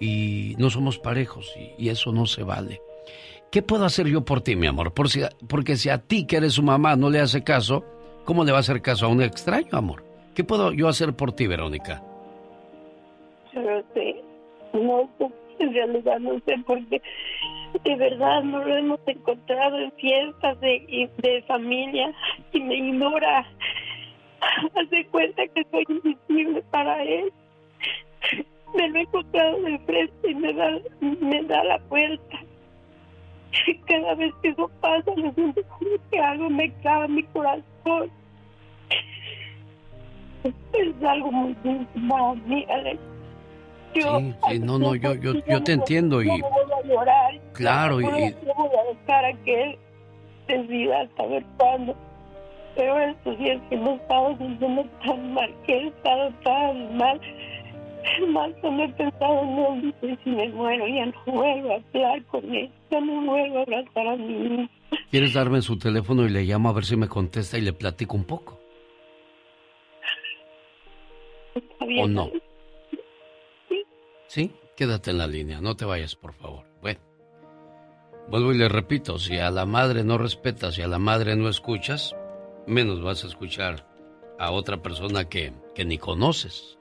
[0.00, 2.80] Y no somos parejos, y, y eso no se vale.
[3.50, 4.92] ¿Qué puedo hacer yo por ti, mi amor?
[4.92, 7.84] Por si- porque si a ti, que eres su mamá, no le hace caso,
[8.24, 10.04] ¿cómo le va a hacer caso a un extraño, amor?
[10.34, 12.02] ¿Qué puedo yo hacer por ti, Verónica?
[13.94, 14.16] Sí,
[14.74, 15.30] no sé,
[15.60, 17.00] en realidad no sé porque
[17.84, 22.12] de verdad no lo hemos encontrado en fiestas de, de familia
[22.52, 23.46] y me ignora.
[24.74, 27.32] Hace cuenta que soy invisible para él.
[28.74, 32.38] Me lo he encontrado de frente y me da, me da la vuelta.
[33.86, 38.10] Cada vez que eso pasa, lo siento como que algo me clava mi corazón.
[40.44, 43.15] Es algo muy íntimo a Alex.
[44.00, 46.86] Yo, Sí, sí, no, no, yo, yo, yo te no- entiendo y no voy a
[46.86, 47.40] llorar.
[47.52, 48.70] claro, y, No voy a- no
[49.00, 49.78] dejar a que él
[50.48, 51.96] decida hasta ver cuándo.
[52.76, 57.20] Pero estos días que no he estado sintiendo tan mal, que he estado tan mal,
[58.28, 59.94] más no he pensado en él.
[60.02, 63.62] Dice, si me muero, ya no vuelvo a hablar con él, ya no vuelvo a
[63.62, 64.70] abrazar a mi hijo.
[65.10, 68.14] ¿quieres darme su teléfono y le llamo a ver si me contesta y le platico
[68.16, 68.60] un poco?
[71.54, 72.30] Está bien, ¿O no?
[74.76, 76.66] Quédate en la línea, no te vayas, por favor.
[76.82, 77.00] Bueno,
[78.28, 81.48] vuelvo y le repito, si a la madre no respetas y a la madre no
[81.48, 82.14] escuchas,
[82.66, 83.88] menos vas a escuchar
[84.38, 86.78] a otra persona que, que ni conoces.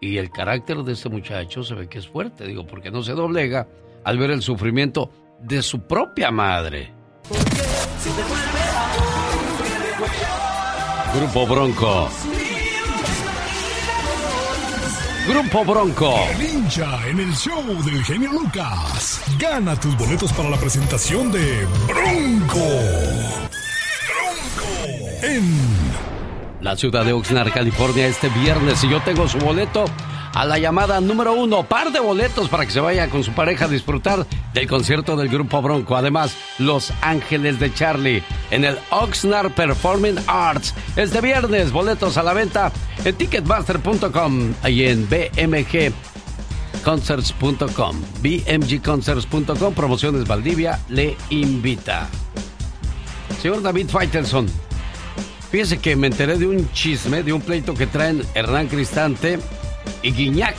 [0.00, 3.14] Y el carácter de este muchacho se ve que es fuerte, digo, porque no se
[3.14, 3.66] doblega
[4.04, 5.10] al ver el sufrimiento
[5.40, 6.92] de su propia madre.
[11.14, 12.10] Grupo Bronco.
[15.26, 16.14] Grupo Bronco.
[16.32, 19.22] El hincha en el show del genio Lucas.
[19.38, 22.58] Gana tus boletos para la presentación de Bronco.
[24.06, 24.86] Bronco.
[25.22, 25.56] En
[26.60, 28.84] la ciudad de Oxnard, California, este viernes.
[28.84, 29.86] Y yo tengo su boleto
[30.34, 31.64] a la llamada número uno.
[31.64, 35.28] Par de boletos para que se vaya con su pareja a disfrutar del concierto del
[35.28, 35.96] Grupo Bronco.
[35.96, 40.74] Además, Los Ángeles de Charlie en el Oxnard Performing Arts.
[40.96, 42.72] Este viernes, boletos a la venta
[43.04, 45.92] en ticketmaster.com y en BMG
[46.84, 47.96] bmgconcerts.com.
[48.22, 52.08] bmgconcerts.com, promociones Valdivia, le invita.
[53.40, 54.46] Señor David Faitelson,
[55.50, 59.38] fíjese que me enteré de un chisme, de un pleito que traen Hernán Cristante
[60.02, 60.56] y Guiñac.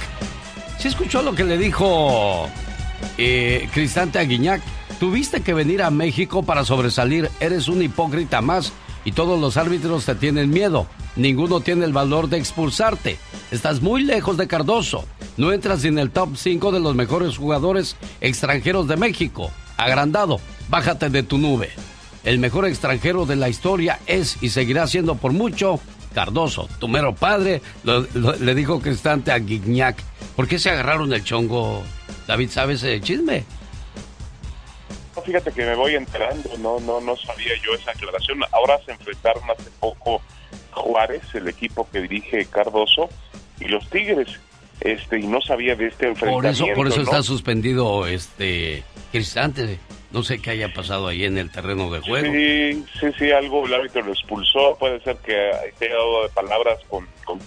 [0.79, 2.47] ¿Sí escuchó lo que le dijo
[3.17, 4.61] eh, Cristante a Guiñac?
[4.99, 8.71] Tuviste que venir a México para sobresalir, eres un hipócrita más
[9.03, 10.87] y todos los árbitros te tienen miedo.
[11.15, 13.17] Ninguno tiene el valor de expulsarte.
[13.51, 15.05] Estás muy lejos de Cardoso.
[15.37, 19.51] No entras en el top 5 de los mejores jugadores extranjeros de México.
[19.77, 20.39] Agrandado,
[20.69, 21.69] bájate de tu nube.
[22.23, 25.79] El mejor extranjero de la historia es y seguirá siendo por mucho
[26.15, 30.01] Cardoso, tu mero padre, le dijo Cristante a Guignac.
[30.33, 31.83] ¿Por qué se agarraron el chongo?
[32.25, 33.43] David, ¿sabes ese chisme?
[35.25, 38.39] fíjate que me voy enterando, no, no, no sabía yo esa aclaración.
[38.51, 40.21] Ahora se enfrentaron hace poco
[40.71, 43.09] Juárez, el equipo que dirige Cardoso,
[43.59, 44.29] y los Tigres,
[44.79, 46.59] este, y no sabía de este enfrentamiento.
[46.59, 49.79] Por eso, por eso está suspendido este Cristante.
[50.15, 52.31] No sé qué haya pasado ahí en el terreno de juego.
[52.31, 54.77] Sí, sí, sí, algo el árbitro lo expulsó.
[54.79, 57.37] Puede ser que haya dado de palabras con, con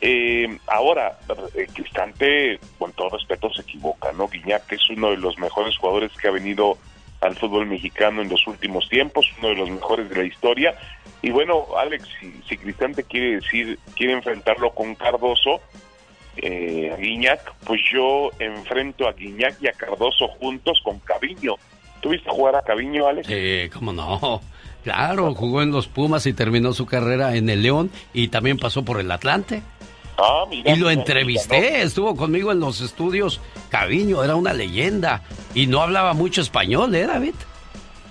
[0.00, 1.20] eh, ahora,
[1.54, 4.26] eh, Cristante, con todo respeto, se equivoca, ¿no?
[4.26, 6.78] Guiñac es uno de los mejores jugadores que ha venido
[7.20, 10.74] al fútbol mexicano en los últimos tiempos, uno de los mejores de la historia.
[11.22, 12.08] Y bueno, Alex,
[12.48, 15.60] si, Cristante quiere decir, quiere enfrentarlo con Cardoso,
[16.36, 21.54] eh, a Guiñac, pues yo enfrento a Guiñac y a Cardoso juntos con Caviño.
[22.00, 23.26] ¿Tuviste jugar a Caviño, Alex?
[23.26, 24.40] Sí, cómo no.
[24.82, 28.84] Claro, jugó en los Pumas y terminó su carrera en el León y también pasó
[28.84, 29.62] por el Atlante.
[30.18, 33.40] Ah, y lo entrevisté, estuvo conmigo en los estudios.
[33.70, 35.22] Caviño era una leyenda
[35.54, 37.34] y no hablaba mucho español, ¿eh, David?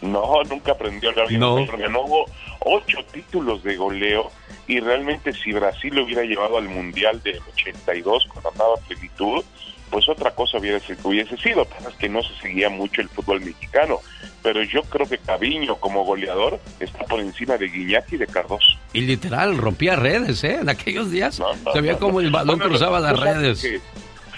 [0.01, 1.65] No, nunca aprendió a hablar no.
[1.65, 2.05] Ganó
[2.59, 4.31] ocho títulos de goleo
[4.71, 9.43] y realmente si Brasil lo hubiera llevado al Mundial del 82 cuando andaba plenitud,
[9.89, 11.67] pues otra cosa hubiese, hubiese sido.
[11.87, 13.99] Es que no se seguía mucho el fútbol mexicano
[14.43, 18.77] pero yo creo que Caviño como goleador está por encima de Guiñaki y de Cardoso.
[18.93, 20.59] Y literal, rompía redes, ¿eh?
[20.61, 21.41] En aquellos días
[21.73, 23.65] se veía como el balón cruzaba las redes.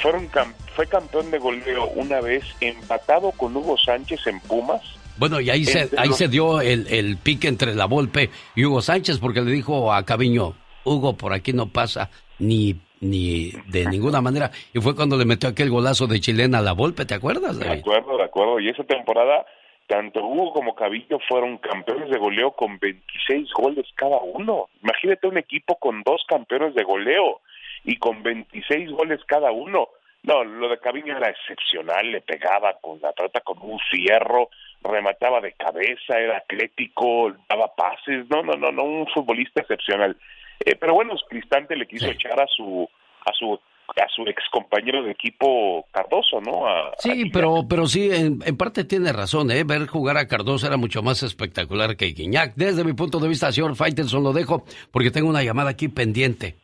[0.02, 0.30] Fueron
[0.76, 4.82] fue campeón de goleo una vez empatado con Hugo Sánchez en Pumas.
[5.18, 8.82] Bueno, y ahí, se, ahí se dio el, el pique entre la Volpe y Hugo
[8.82, 10.54] Sánchez porque le dijo a Caviño,
[10.84, 12.10] Hugo, por aquí no pasa
[12.40, 14.50] ni ni de ninguna manera.
[14.74, 17.60] Y fue cuando le metió aquel golazo de chilena a la Volpe, ¿te acuerdas?
[17.60, 18.60] De acuerdo, de acuerdo.
[18.62, 19.46] Y esa temporada
[19.88, 24.70] tanto Hugo como Cabillo fueron campeones de goleo con 26 goles cada uno.
[24.82, 27.42] Imagínate un equipo con dos campeones de goleo
[27.84, 29.90] y con 26 goles cada uno.
[30.24, 34.50] No, lo de Cabillo era excepcional, le pegaba con la trata con un fierro,
[34.84, 40.18] remataba de cabeza, era atlético, daba pases, no, no, no, no, un futbolista excepcional.
[40.66, 42.88] Eh, pero bueno, Cristante le quiso echar a su
[43.26, 46.64] a su a su ex compañero de equipo Cardoso, ¿no?
[46.98, 49.64] sí, pero, pero sí, en, parte tiene razón, ¿eh?
[49.66, 52.54] Ver jugar a Cardoso era mucho más espectacular que Guiñac.
[52.56, 56.56] Desde mi punto de vista, señor Faitelson, lo dejo porque tengo una llamada aquí pendiente.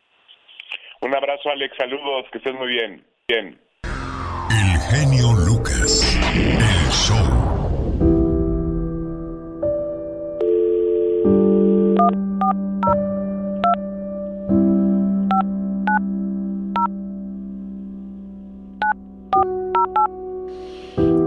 [1.02, 3.04] Un abrazo, Alex, saludos, que estés muy bien.
[3.28, 3.60] Bien.
[4.50, 7.49] El genio Lucas, el show.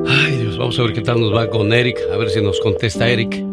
[0.05, 3.43] Vamos a ver qué tal nos va con Eric, a ver si nos contesta Eric.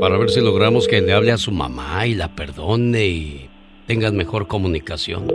[0.00, 3.50] Para ver si logramos que le hable a su mamá y la perdone y
[3.86, 5.28] tengan mejor comunicación.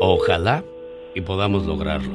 [0.00, 0.64] Ojalá
[1.14, 2.14] y podamos lograrlo.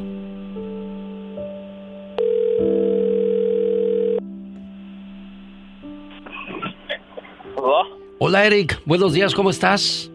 [7.56, 7.90] Hola.
[8.20, 10.12] Hola Eric, buenos días, ¿cómo estás?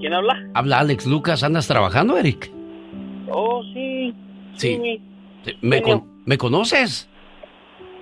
[0.00, 0.48] ¿Quién habla?
[0.54, 1.42] Habla Alex Lucas.
[1.42, 2.50] ¿Andas trabajando, Eric?
[3.30, 4.14] Oh, sí.
[4.56, 5.00] Sí.
[5.60, 5.82] ¿Me,
[6.24, 7.08] ¿Me conoces?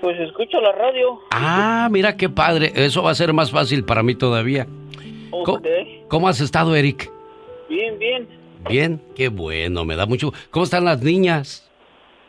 [0.01, 1.21] Pues escucho la radio.
[1.31, 2.73] Ah, mira qué padre.
[2.75, 4.67] Eso va a ser más fácil para mí todavía.
[6.09, 7.11] ¿Cómo, has estado, Eric?
[7.69, 8.29] Bien, bien.
[8.69, 10.33] Bien, qué bueno, me da mucho.
[10.51, 11.71] ¿Cómo están las niñas?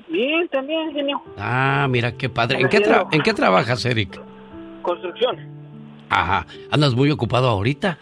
[0.08, 1.22] Bien, también, genio.
[1.38, 2.60] Ah, mira qué padre.
[2.62, 2.82] ¿En qué,
[3.12, 4.20] ¿En qué trabajas, Eric?
[4.82, 5.38] Construcción.
[6.10, 6.46] Ajá.
[6.70, 7.98] ¿Andas muy ocupado ahorita?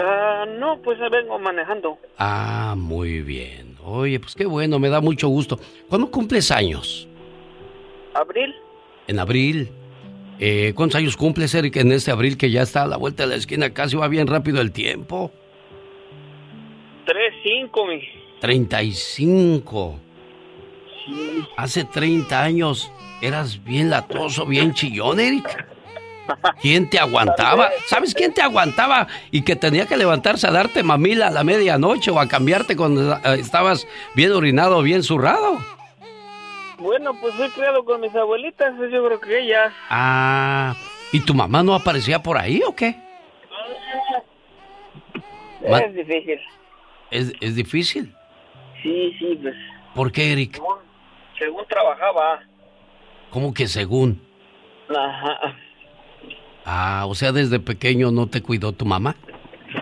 [0.00, 1.98] Ah, no, pues vengo manejando.
[2.18, 3.76] Ah, muy bien.
[3.84, 5.58] Oye, pues qué bueno, me da mucho gusto.
[5.88, 7.06] ¿Cuándo cumples años?
[8.14, 8.54] ¿Abril?
[9.06, 9.70] En abril.
[10.40, 13.30] Eh, ¿Cuántos años cumples, Eric, en este abril que ya está a la vuelta de
[13.30, 13.72] la esquina?
[13.72, 15.30] Casi va bien rápido el tiempo.
[17.06, 18.00] Tres, cinco, mi.
[18.40, 20.00] Treinta y cinco.
[21.06, 21.44] Sí.
[21.56, 22.90] Hace treinta años
[23.22, 25.66] eras bien latoso, bien chillón, Eric.
[26.60, 27.70] ¿Quién te aguantaba?
[27.86, 29.06] ¿Sabes quién te aguantaba?
[29.30, 33.14] Y que tenía que levantarse a darte mamila a la medianoche o a cambiarte cuando
[33.14, 35.58] eh, estabas bien orinado, bien zurrado.
[36.78, 39.72] Bueno, pues fui criado con mis abuelitas, yo creo que ellas.
[39.90, 40.74] Ah,
[41.12, 42.96] ¿y tu mamá no aparecía por ahí o qué?
[45.62, 46.40] Es difícil.
[47.10, 48.14] ¿Es, es difícil?
[48.82, 49.54] Sí, sí, pues.
[49.94, 50.54] ¿Por qué, Eric?
[50.54, 50.76] Según,
[51.38, 52.40] según trabajaba.
[53.30, 54.20] ¿Cómo que según?
[54.90, 55.56] Ajá.
[56.64, 59.16] Ah, o sea, desde pequeño no te cuidó tu mamá.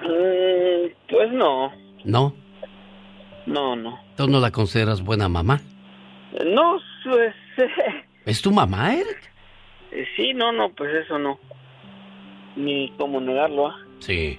[0.03, 1.73] Mm, pues no,
[2.05, 2.35] No,
[3.47, 3.99] no, no.
[4.17, 5.61] tú no la consideras buena mamá.
[6.45, 7.35] No, pues.
[8.27, 9.31] ¿Es tu mamá, Eric?
[9.93, 11.39] eh, sí, no, no, pues eso no.
[12.57, 13.77] Ni cómo negarlo, ¿ah?
[14.01, 14.39] Sí.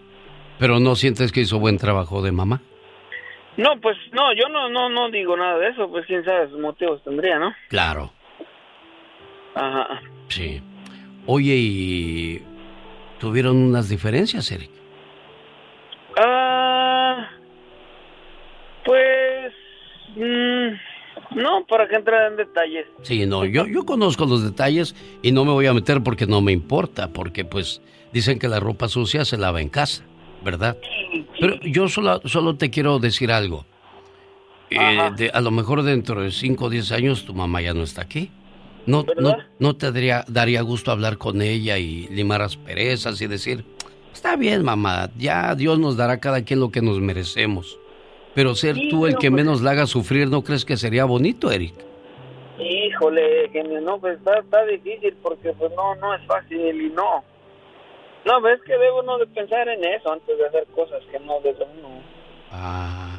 [0.60, 2.62] Pero no sientes que hizo buen trabajo de mamá.
[3.58, 6.60] No, pues no, yo no, no, no digo nada de eso, pues quién sabe sus
[6.60, 7.54] motivos tendría, ¿no?
[7.70, 8.12] Claro,
[9.56, 10.02] Ajá.
[10.30, 10.62] sí.
[11.26, 12.42] Oye, ¿y
[13.20, 14.70] tuvieron unas diferencias, Eric?
[16.18, 17.30] Ah,
[18.86, 19.54] pues,
[20.16, 22.86] mm, no, para que entrar en detalles.
[23.04, 26.42] Sí, no, yo, yo conozco los detalles y no me voy a meter porque no
[26.42, 27.82] me importa, porque pues
[28.12, 30.04] dicen que la ropa sucia se lava en casa,
[30.44, 30.78] ¿verdad?
[31.40, 33.66] Pero yo solo, solo te quiero decir algo.
[34.70, 37.84] Eh, de- a lo mejor dentro de 5 o 10 años tu mamá ya no
[37.84, 38.30] está aquí.
[38.86, 43.64] No, no, no te daría, daría gusto hablar con ella y limar asperezas y decir,
[44.12, 47.80] está bien mamá, ya Dios nos dará a cada quien lo que nos merecemos.
[48.36, 51.06] Pero ser Sí, tú el que pues- menos la haga sufrir, ¿no crees que sería
[51.06, 51.74] bonito, Eric?
[52.60, 57.24] Híjole, genio, no, pues está, está difícil porque pues no, no es fácil y no.
[58.26, 61.40] No, ves que debo uno de pensar en eso antes de hacer cosas que no
[61.44, 62.02] debe uno.
[62.52, 63.18] Ah.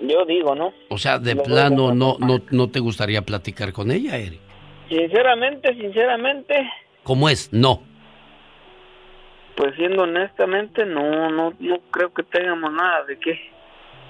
[0.00, 0.72] Yo digo, ¿no?
[0.90, 4.40] O sea, de Lo plano no, no, no te gustaría platicar con ella, Eric.
[4.88, 6.70] Sinceramente, sinceramente,
[7.02, 7.52] ¿Cómo es?
[7.52, 7.82] No.
[9.56, 13.38] pues siendo honestamente, no, no, no creo que tengamos nada de qué.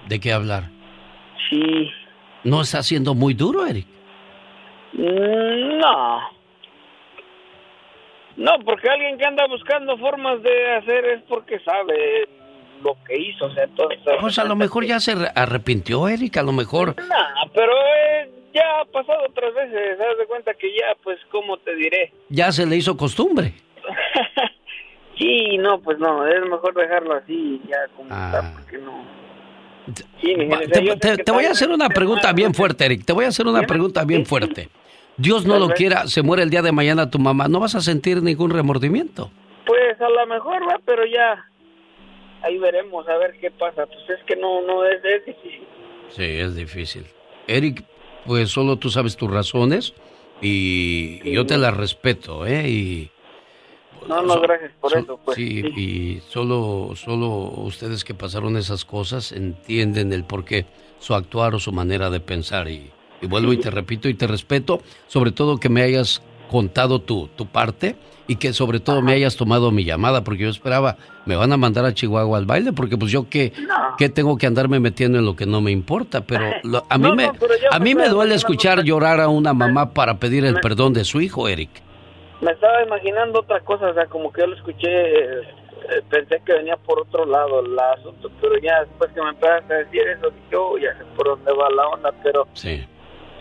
[0.08, 0.64] ¿De qué hablar?
[1.50, 1.90] Sí.
[2.44, 3.86] ¿No está siendo muy duro, Eric?
[4.92, 6.20] Mm, No.
[8.36, 12.28] No, porque alguien que anda buscando formas de hacer es porque sabe
[12.82, 13.98] lo que hizo, o sea, entonces...
[14.20, 16.94] Pues a lo mejor ya se re- arrepintió, Eric, a lo mejor.
[16.96, 21.56] Nah, pero eh, ya ha pasado otras veces, ¿sabes de cuenta que ya, pues, ¿cómo
[21.58, 22.12] te diré?
[22.28, 23.54] Ya se le hizo costumbre.
[25.16, 28.32] Sí, no, pues no, es mejor dejarlo así, ya como Ah.
[28.34, 29.04] está, porque no...
[30.20, 30.58] Sí, Va,
[30.98, 33.04] Te, te- voy a hacer una pregunta bien porque- fuerte, Eric.
[33.04, 34.70] Te voy a hacer una pregunta bien fuerte.
[35.16, 37.46] Dios no lo quiera, se muere el día de mañana tu mamá.
[37.46, 39.30] ¿No vas a sentir ningún remordimiento?
[39.66, 41.44] Pues a lo mejor va, pero ya
[42.44, 43.86] ahí veremos a ver qué pasa.
[43.86, 45.62] Pues es que no, no es, es difícil.
[46.10, 47.04] Sí, es difícil.
[47.46, 47.84] Eric,
[48.26, 49.92] pues solo tú sabes tus razones
[50.40, 52.68] y, y yo te las respeto, ¿eh?
[52.68, 53.10] Y,
[54.08, 55.36] No, no, gracias por so- eso, pues.
[55.36, 60.66] sí, y solo, solo ustedes que pasaron esas cosas entienden el por qué
[60.98, 62.68] su actuar o su manera de pensar.
[62.68, 62.90] Y,
[63.20, 67.28] y vuelvo y te repito y te respeto, sobre todo que me hayas contado tu,
[67.28, 67.96] tu parte
[68.26, 70.96] y que sobre todo me hayas tomado mi llamada, porque yo esperaba,
[71.26, 73.52] me van a mandar a Chihuahua al baile, porque pues yo qué,
[73.98, 77.08] qué tengo que andarme metiendo en lo que no me importa, pero lo- a mí
[77.08, 77.32] No, me, no,
[77.70, 81.04] a mí me duele escuchar llorar a una mamá para pedir el Me- perdón de
[81.04, 81.70] su hijo, Eric.
[82.40, 86.40] Me estaba imaginando otra cosa, o sea, como que yo lo escuché, eh, eh, pensé
[86.46, 90.00] que venía por otro lado el asunto, pero ya después que me empezaste a decir
[90.08, 92.82] eso, dije, oh, ya sé por dónde va la onda, pero Sí.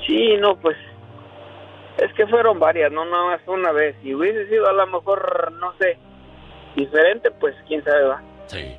[0.06, 0.76] sí, no, pues
[1.98, 3.96] es que fueron varias, no nada más una vez.
[4.02, 5.98] Si hubiese sido a lo mejor, no sé,
[6.76, 8.22] diferente, pues quién sabe, va.
[8.48, 8.76] Sí.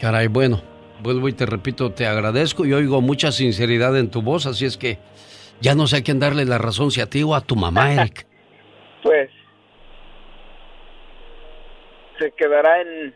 [0.00, 0.60] Caray, bueno,
[1.00, 4.76] vuelvo y te repito, te agradezco y oigo mucha sinceridad en tu voz, así es
[4.76, 4.98] que
[5.60, 7.92] ya no sé a quién darle la razón, si a ti o a tu mamá,
[7.94, 8.26] Eric.
[9.02, 9.30] Pues
[12.18, 13.14] se quedará en...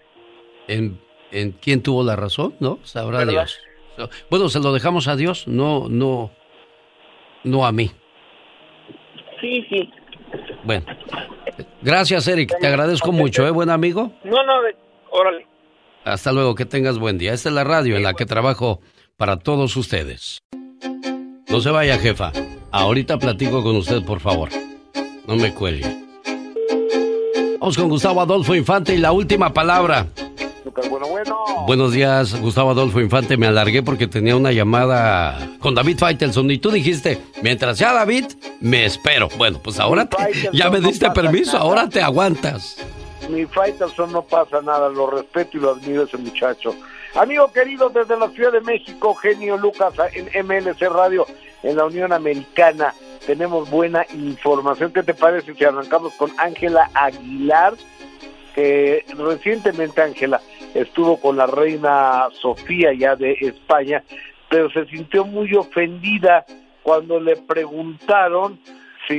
[0.69, 1.01] ¿En,
[1.33, 2.55] en quién tuvo la razón?
[2.61, 2.79] ¿No?
[2.85, 3.33] Sabrá ¿Verdad?
[3.33, 3.59] Dios.
[4.31, 6.31] Bueno, se lo dejamos a Dios, no, no,
[7.45, 7.91] no a mí.
[9.41, 9.91] Sí, sí.
[10.65, 10.85] Bueno,
[11.83, 14.13] gracias, Eric, te agradezco mucho, ¿eh, buen amigo?
[14.25, 14.77] No, no, de-
[15.11, 15.47] órale.
[16.05, 17.33] Hasta luego, que tengas buen día.
[17.33, 18.81] Esta es la radio en la que trabajo
[19.17, 20.41] para todos ustedes.
[21.49, 22.33] No se vaya, jefa.
[22.71, 24.49] Ahorita platico con usted, por favor.
[25.27, 25.97] No me cuelgue.
[27.59, 30.07] Vamos con Gustavo Adolfo Infante y la última palabra.
[30.89, 31.39] Bueno, bueno.
[31.67, 33.37] Buenos días, Gustavo Adolfo Infante.
[33.37, 38.27] Me alargué porque tenía una llamada con David Faitelson y tú dijiste, mientras sea David,
[38.61, 39.29] me espero.
[39.37, 40.17] Bueno, pues ahora te-
[40.53, 41.65] ya me diste permiso, nada.
[41.65, 42.77] ahora te aguantas.
[43.29, 46.75] Mi Faitelson no pasa nada, lo respeto y lo admiro ese muchacho.
[47.15, 51.27] Amigo querido, desde la Ciudad de México, genio Lucas en MLC Radio,
[51.63, 52.95] en la Unión Americana.
[53.27, 54.93] tenemos buena información.
[54.93, 57.75] ¿Qué te parece si arrancamos con Ángela Aguilar?
[58.55, 60.41] Que recientemente Ángela
[60.75, 64.03] estuvo con la reina Sofía ya de España,
[64.49, 66.45] pero se sintió muy ofendida
[66.83, 68.59] cuando le preguntaron
[69.07, 69.15] si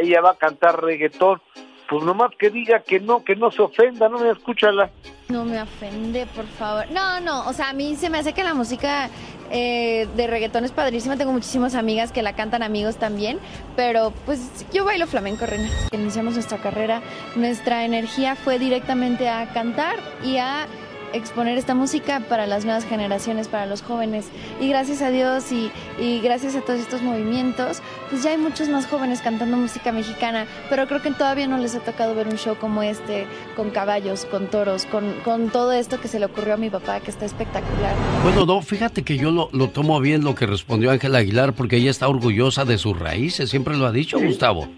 [0.00, 1.40] ella va a cantar reggaetón.
[1.88, 4.90] Pues nomás que diga que no, que no se ofenda, no me escúchala.
[5.28, 6.88] No me ofende, por favor.
[6.92, 9.10] No, no, o sea, a mí se me hace que la música
[9.50, 11.16] eh, de reggaetón es padrísima.
[11.16, 13.40] Tengo muchísimas amigas que la cantan, amigos también.
[13.74, 14.40] Pero pues
[14.72, 15.68] yo bailo flamenco, Reina.
[15.90, 17.02] Iniciamos nuestra carrera,
[17.34, 20.68] nuestra energía fue directamente a cantar y a
[21.16, 24.28] exponer esta música para las nuevas generaciones, para los jóvenes.
[24.60, 28.68] Y gracias a Dios y, y, gracias a todos estos movimientos, pues ya hay muchos
[28.68, 32.36] más jóvenes cantando música mexicana, pero creo que todavía no les ha tocado ver un
[32.36, 33.26] show como este,
[33.56, 37.00] con caballos, con toros, con, con todo esto que se le ocurrió a mi papá,
[37.00, 37.94] que está espectacular.
[38.22, 41.76] Bueno, no, fíjate que yo lo, lo tomo bien lo que respondió Ángela Aguilar, porque
[41.76, 44.26] ella está orgullosa de sus raíces, siempre lo ha dicho, ¿Sí?
[44.26, 44.68] Gustavo.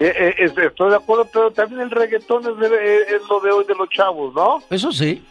[0.00, 3.64] Eh, eh, estoy de acuerdo, pero también el reggaetón es, de, es, lo de hoy
[3.66, 4.62] de los chavos, ¿no?
[4.70, 5.22] Eso sí,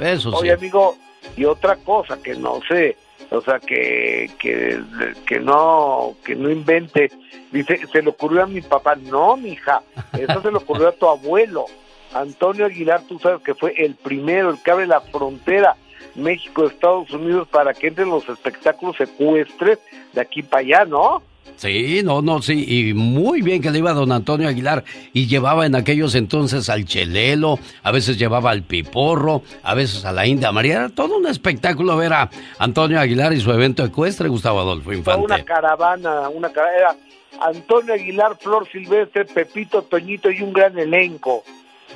[0.00, 0.54] eso Oye, sí.
[0.54, 0.96] amigo,
[1.36, 2.96] y otra cosa que no sé,
[3.30, 4.80] o sea, que, que,
[5.26, 7.10] que no que no invente.
[7.50, 8.96] Dice, se le ocurrió a mi papá.
[8.96, 9.82] No, mija,
[10.12, 11.66] eso se le ocurrió a tu abuelo.
[12.12, 15.76] Antonio Aguilar, tú sabes que fue el primero, el que abre la frontera
[16.14, 19.78] México-Estados Unidos para que entren los espectáculos ecuestres
[20.12, 21.22] de aquí para allá, ¿no?
[21.56, 25.66] Sí, no, no, sí, y muy bien que le iba don Antonio Aguilar y llevaba
[25.66, 30.50] en aquellos entonces al chelelo, a veces llevaba al piporro, a veces a la India
[30.50, 34.92] María, era todo un espectáculo ver a Antonio Aguilar y su evento ecuestre, Gustavo Adolfo
[34.92, 35.24] Infante.
[35.24, 36.96] Una caravana, una caravana, era
[37.40, 41.44] Antonio Aguilar, Flor Silvestre, Pepito, Toñito y un gran elenco.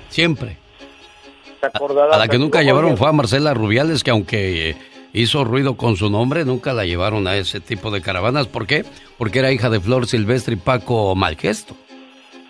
[0.08, 0.56] Siempre.
[1.60, 2.14] ¿Te acordarás?
[2.14, 4.76] A la que nunca llevaron fue a Marcela Rubiales, que aunque
[5.12, 8.46] hizo ruido con su nombre, nunca la llevaron a ese tipo de caravanas.
[8.46, 8.84] ¿Por qué?
[9.16, 11.76] Porque era hija de Flor Silvestre y Paco Malgesto.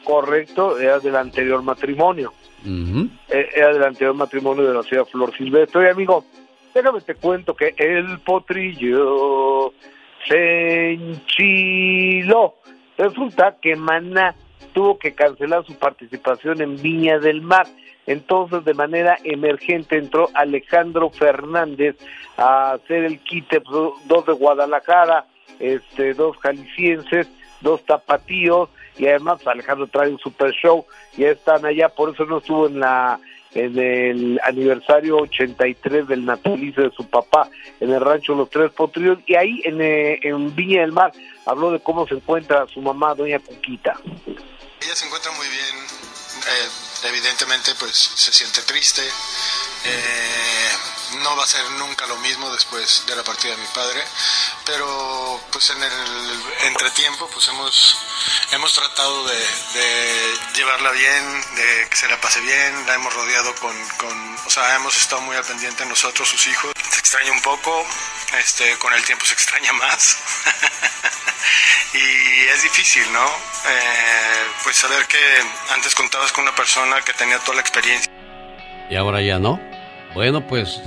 [0.05, 2.32] Correcto, era del anterior matrimonio.
[2.64, 3.10] Uh -huh.
[3.28, 5.80] Era del anterior matrimonio de la ciudad Flor Silvestre.
[5.80, 6.24] Oye, amigo,
[6.74, 9.72] déjame te cuento que el potrillo
[10.26, 12.55] se enchiló.
[12.97, 14.35] Resulta que Maná
[14.72, 17.66] tuvo que cancelar su participación en Viña del Mar.
[18.06, 21.97] Entonces, de manera emergente, entró Alejandro Fernández
[22.39, 25.27] a hacer el quite, pues, dos de Guadalajara,
[25.59, 27.27] este, dos jaliscienses,
[27.60, 30.86] dos tapatíos, y además Alejandro trae un super show,
[31.16, 33.20] ya están allá, por eso no estuvo en la
[33.55, 37.48] en el aniversario 83 del natalicio de su papá
[37.81, 41.12] en el rancho Los Tres Potrillos, y ahí en, eh, en Viña del Mar
[41.47, 43.98] habló de cómo se encuentra su mamá, doña Cuquita.
[44.27, 45.86] Ella se encuentra muy bien,
[46.47, 49.02] eh, evidentemente pues se siente triste,
[49.84, 50.70] eh,
[51.20, 54.04] no va a ser nunca lo mismo después de la partida de mi padre,
[54.64, 57.98] pero pues en el entretiempo pues hemos,
[58.52, 63.88] hemos tratado de, llevarla bien, de que se la pase bien, la hemos rodeado con,
[63.96, 67.86] con, o sea, hemos estado muy al pendiente nosotros, sus hijos, se extraña un poco,
[68.38, 70.18] este, con el tiempo se extraña más.
[71.92, 73.24] Y es difícil, ¿no?
[73.24, 75.18] Eh, pues saber que
[75.70, 78.12] antes contabas con una persona que tenía toda la experiencia.
[78.90, 79.60] Y ahora ya no.
[80.15, 80.82] Bueno, pues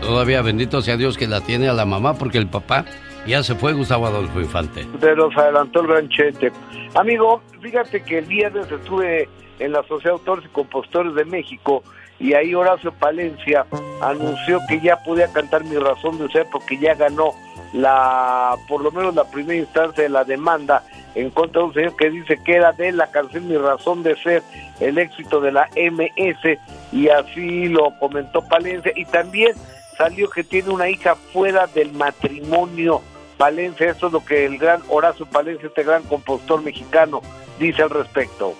[0.00, 2.84] todavía bendito sea Dios que la tiene a la mamá porque el papá
[3.26, 4.86] ya se fue Gustavo Adolfo Infante.
[5.00, 6.52] Se los adelantó el ranchete.
[6.94, 9.28] Amigo, fíjate que el viernes estuve
[9.58, 11.82] en la Sociedad de Autores y Compostores de México
[12.18, 13.66] y ahí Horacio Palencia
[14.02, 17.32] anunció que ya podía cantar Mi Razón de Ser porque ya ganó
[17.72, 20.82] la, por lo menos la primera instancia de la demanda
[21.14, 24.16] en contra de un señor que dice que era de la canción Mi Razón de
[24.16, 24.42] Ser
[24.80, 26.58] el éxito de la MS
[26.92, 29.54] y así lo comentó Palencia y también
[29.96, 33.02] salió que tiene una hija fuera del matrimonio
[33.36, 37.22] Palencia, esto es lo que el gran Horacio Palencia, este gran compositor mexicano,
[37.58, 38.54] dice al respecto.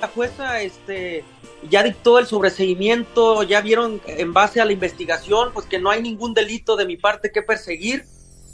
[0.00, 1.24] La jueza este,
[1.70, 6.02] ya dictó el sobreseimiento, ya vieron en base a la investigación, pues que no hay
[6.02, 8.04] ningún delito de mi parte que perseguir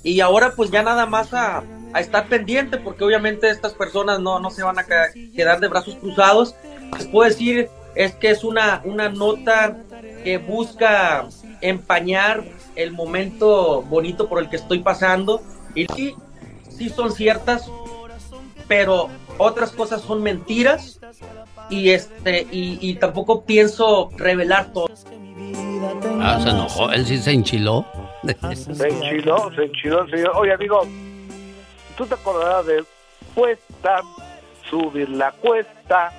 [0.05, 1.62] y ahora pues ya nada más a,
[1.93, 5.97] a estar pendiente porque obviamente estas personas no, no se van a quedar de brazos
[5.97, 6.55] cruzados.
[6.97, 9.77] Les puedo decir es que es una, una nota
[10.24, 11.28] que busca
[11.60, 12.44] empañar
[12.74, 15.43] el momento bonito por el que estoy pasando
[15.74, 16.14] y sí,
[16.70, 17.70] sí son ciertas,
[18.66, 19.10] pero
[19.43, 21.01] otras cosas son mentiras
[21.69, 24.86] y este y, y tampoco pienso revelar todo.
[26.20, 27.86] Ah, se enojó, él sí se enchiló.
[28.52, 30.31] Se enchiló, se enchiló, señor.
[30.36, 30.86] Oye, amigo,
[31.97, 32.85] ¿tú te acordarás de
[33.35, 34.01] cuesta
[34.70, 36.12] subir la cuesta?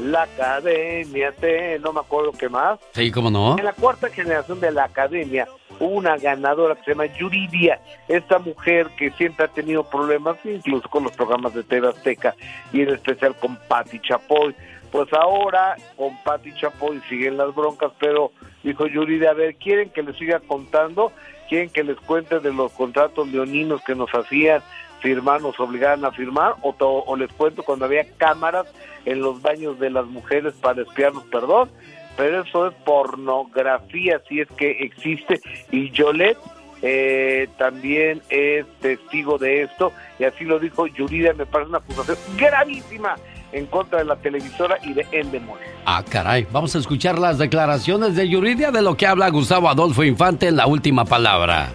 [0.00, 2.78] La academia, te, no me acuerdo qué más.
[2.92, 3.58] Sí, ¿cómo no?
[3.58, 5.46] En la cuarta generación de la academia
[5.80, 10.88] hubo una ganadora que se llama Yuridia, esta mujer que siempre ha tenido problemas, incluso
[10.88, 12.34] con los programas de TV Azteca
[12.72, 14.54] y en especial con Patti Chapoy.
[14.90, 18.32] Pues ahora con Patti Chapoy siguen las broncas, pero
[18.62, 21.12] dijo Yuridia, a ver, ¿quieren que les siga contando?
[21.48, 24.62] ¿Quieren que les cuente de los contratos leoninos que nos hacían
[25.00, 26.54] firmar, nos obligaban a firmar?
[26.62, 28.66] O, o les cuento cuando había cámaras
[29.08, 31.70] en los baños de las mujeres para espiarnos, perdón,
[32.16, 35.40] pero eso es pornografía, si es que existe,
[35.70, 36.38] y Yolette
[36.82, 42.18] eh, también es testigo de esto, y así lo dijo Yuridia, me parece una acusación
[42.36, 43.16] gravísima
[43.52, 45.58] en contra de la televisora y de Endemol.
[45.86, 46.46] Ah, caray.
[46.52, 50.56] Vamos a escuchar las declaraciones de Yuridia de lo que habla Gustavo Adolfo Infante en
[50.56, 51.70] la última palabra.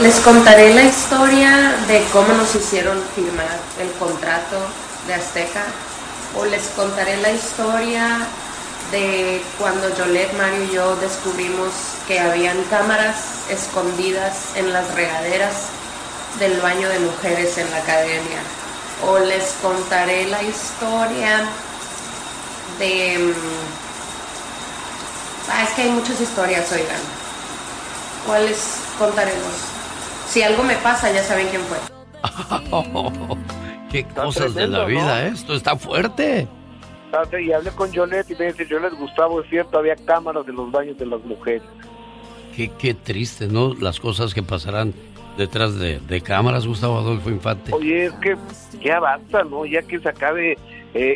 [0.00, 4.56] Les contaré la historia de cómo nos hicieron firmar el contrato
[5.06, 5.64] de Azteca
[6.36, 8.18] o les contaré la historia
[8.92, 11.72] de cuando Yolette, Mario y yo descubrimos
[12.06, 13.16] que habían cámaras
[13.48, 15.68] escondidas en las regaderas
[16.38, 18.40] del baño de mujeres en la academia.
[19.06, 21.44] O les contaré la historia
[22.78, 23.18] de...
[23.18, 23.90] mm,
[25.52, 27.00] Ah, es que hay muchas historias, oigan.
[28.24, 28.58] ¿Cuáles
[28.98, 29.52] contaremos?
[30.30, 31.78] Si algo me pasa, ya saben quién fue.
[33.90, 35.26] Qué cosas de la vida, ¿no?
[35.26, 35.32] ¿eh?
[35.34, 36.46] esto está fuerte.
[37.10, 40.56] Fíjate, Y hablé con Yolette y me dice, Yolette, Gustavo, es cierto, había cámaras en
[40.56, 41.62] los baños de las mujeres.
[42.54, 43.74] Qué, qué triste, ¿no?
[43.74, 44.94] Las cosas que pasarán
[45.36, 47.72] detrás de, de cámaras, Gustavo Adolfo Infante.
[47.72, 48.36] Oye, es que
[48.80, 49.64] ya basta, ¿no?
[49.66, 50.58] Ya que se acabe eh,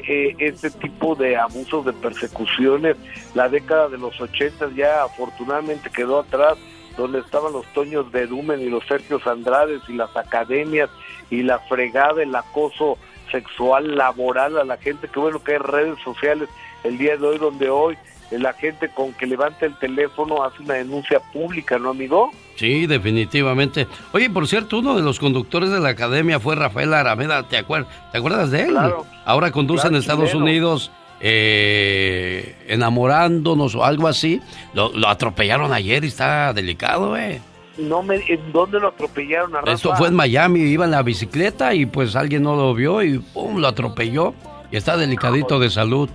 [0.09, 2.96] eh, este tipo de abusos, de persecuciones.
[3.34, 6.55] La década de los ochentas ya afortunadamente quedó atrás,
[6.97, 10.89] donde estaban los Toños de Dumen y los Sergios Andrades y las academias
[11.31, 12.99] y la fregada, el acoso
[13.31, 16.49] sexual laboral a la gente, que bueno que hay redes sociales
[16.85, 17.97] el día de hoy, donde hoy
[18.31, 22.31] eh, la gente con que levanta el teléfono hace una denuncia pública, ¿no, amigo?
[22.57, 23.89] Sí, definitivamente.
[24.12, 27.87] Oye, por cierto, uno de los conductores de la academia fue Rafael Arameda, ¿te, acuer-
[28.12, 28.69] ¿te acuerdas de él?
[28.71, 29.05] Claro.
[29.25, 30.45] Ahora conduce Claro, en Estados chileno.
[30.45, 30.93] Unidos
[31.26, 34.42] eh, enamorándonos o algo así.
[34.74, 37.40] Lo, lo atropellaron ayer y está delicado, ¿eh?
[37.78, 39.72] No me, ¿En dónde lo atropellaron a Rafa?
[39.72, 43.18] Esto fue en Miami, iba en la bicicleta y pues alguien no lo vio y
[43.18, 43.56] ¡pum!
[43.56, 44.34] lo atropelló
[44.70, 46.10] y está delicadito de salud.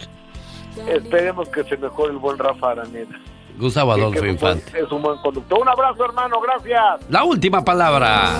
[0.87, 3.19] Esperemos que se mejore el buen Rafa Araneda.
[3.57, 4.79] Gustavo Adolfo Infante.
[4.79, 5.59] Es un buen conductor.
[5.59, 6.39] Un abrazo, hermano.
[6.39, 7.09] Gracias.
[7.09, 8.39] La última palabra.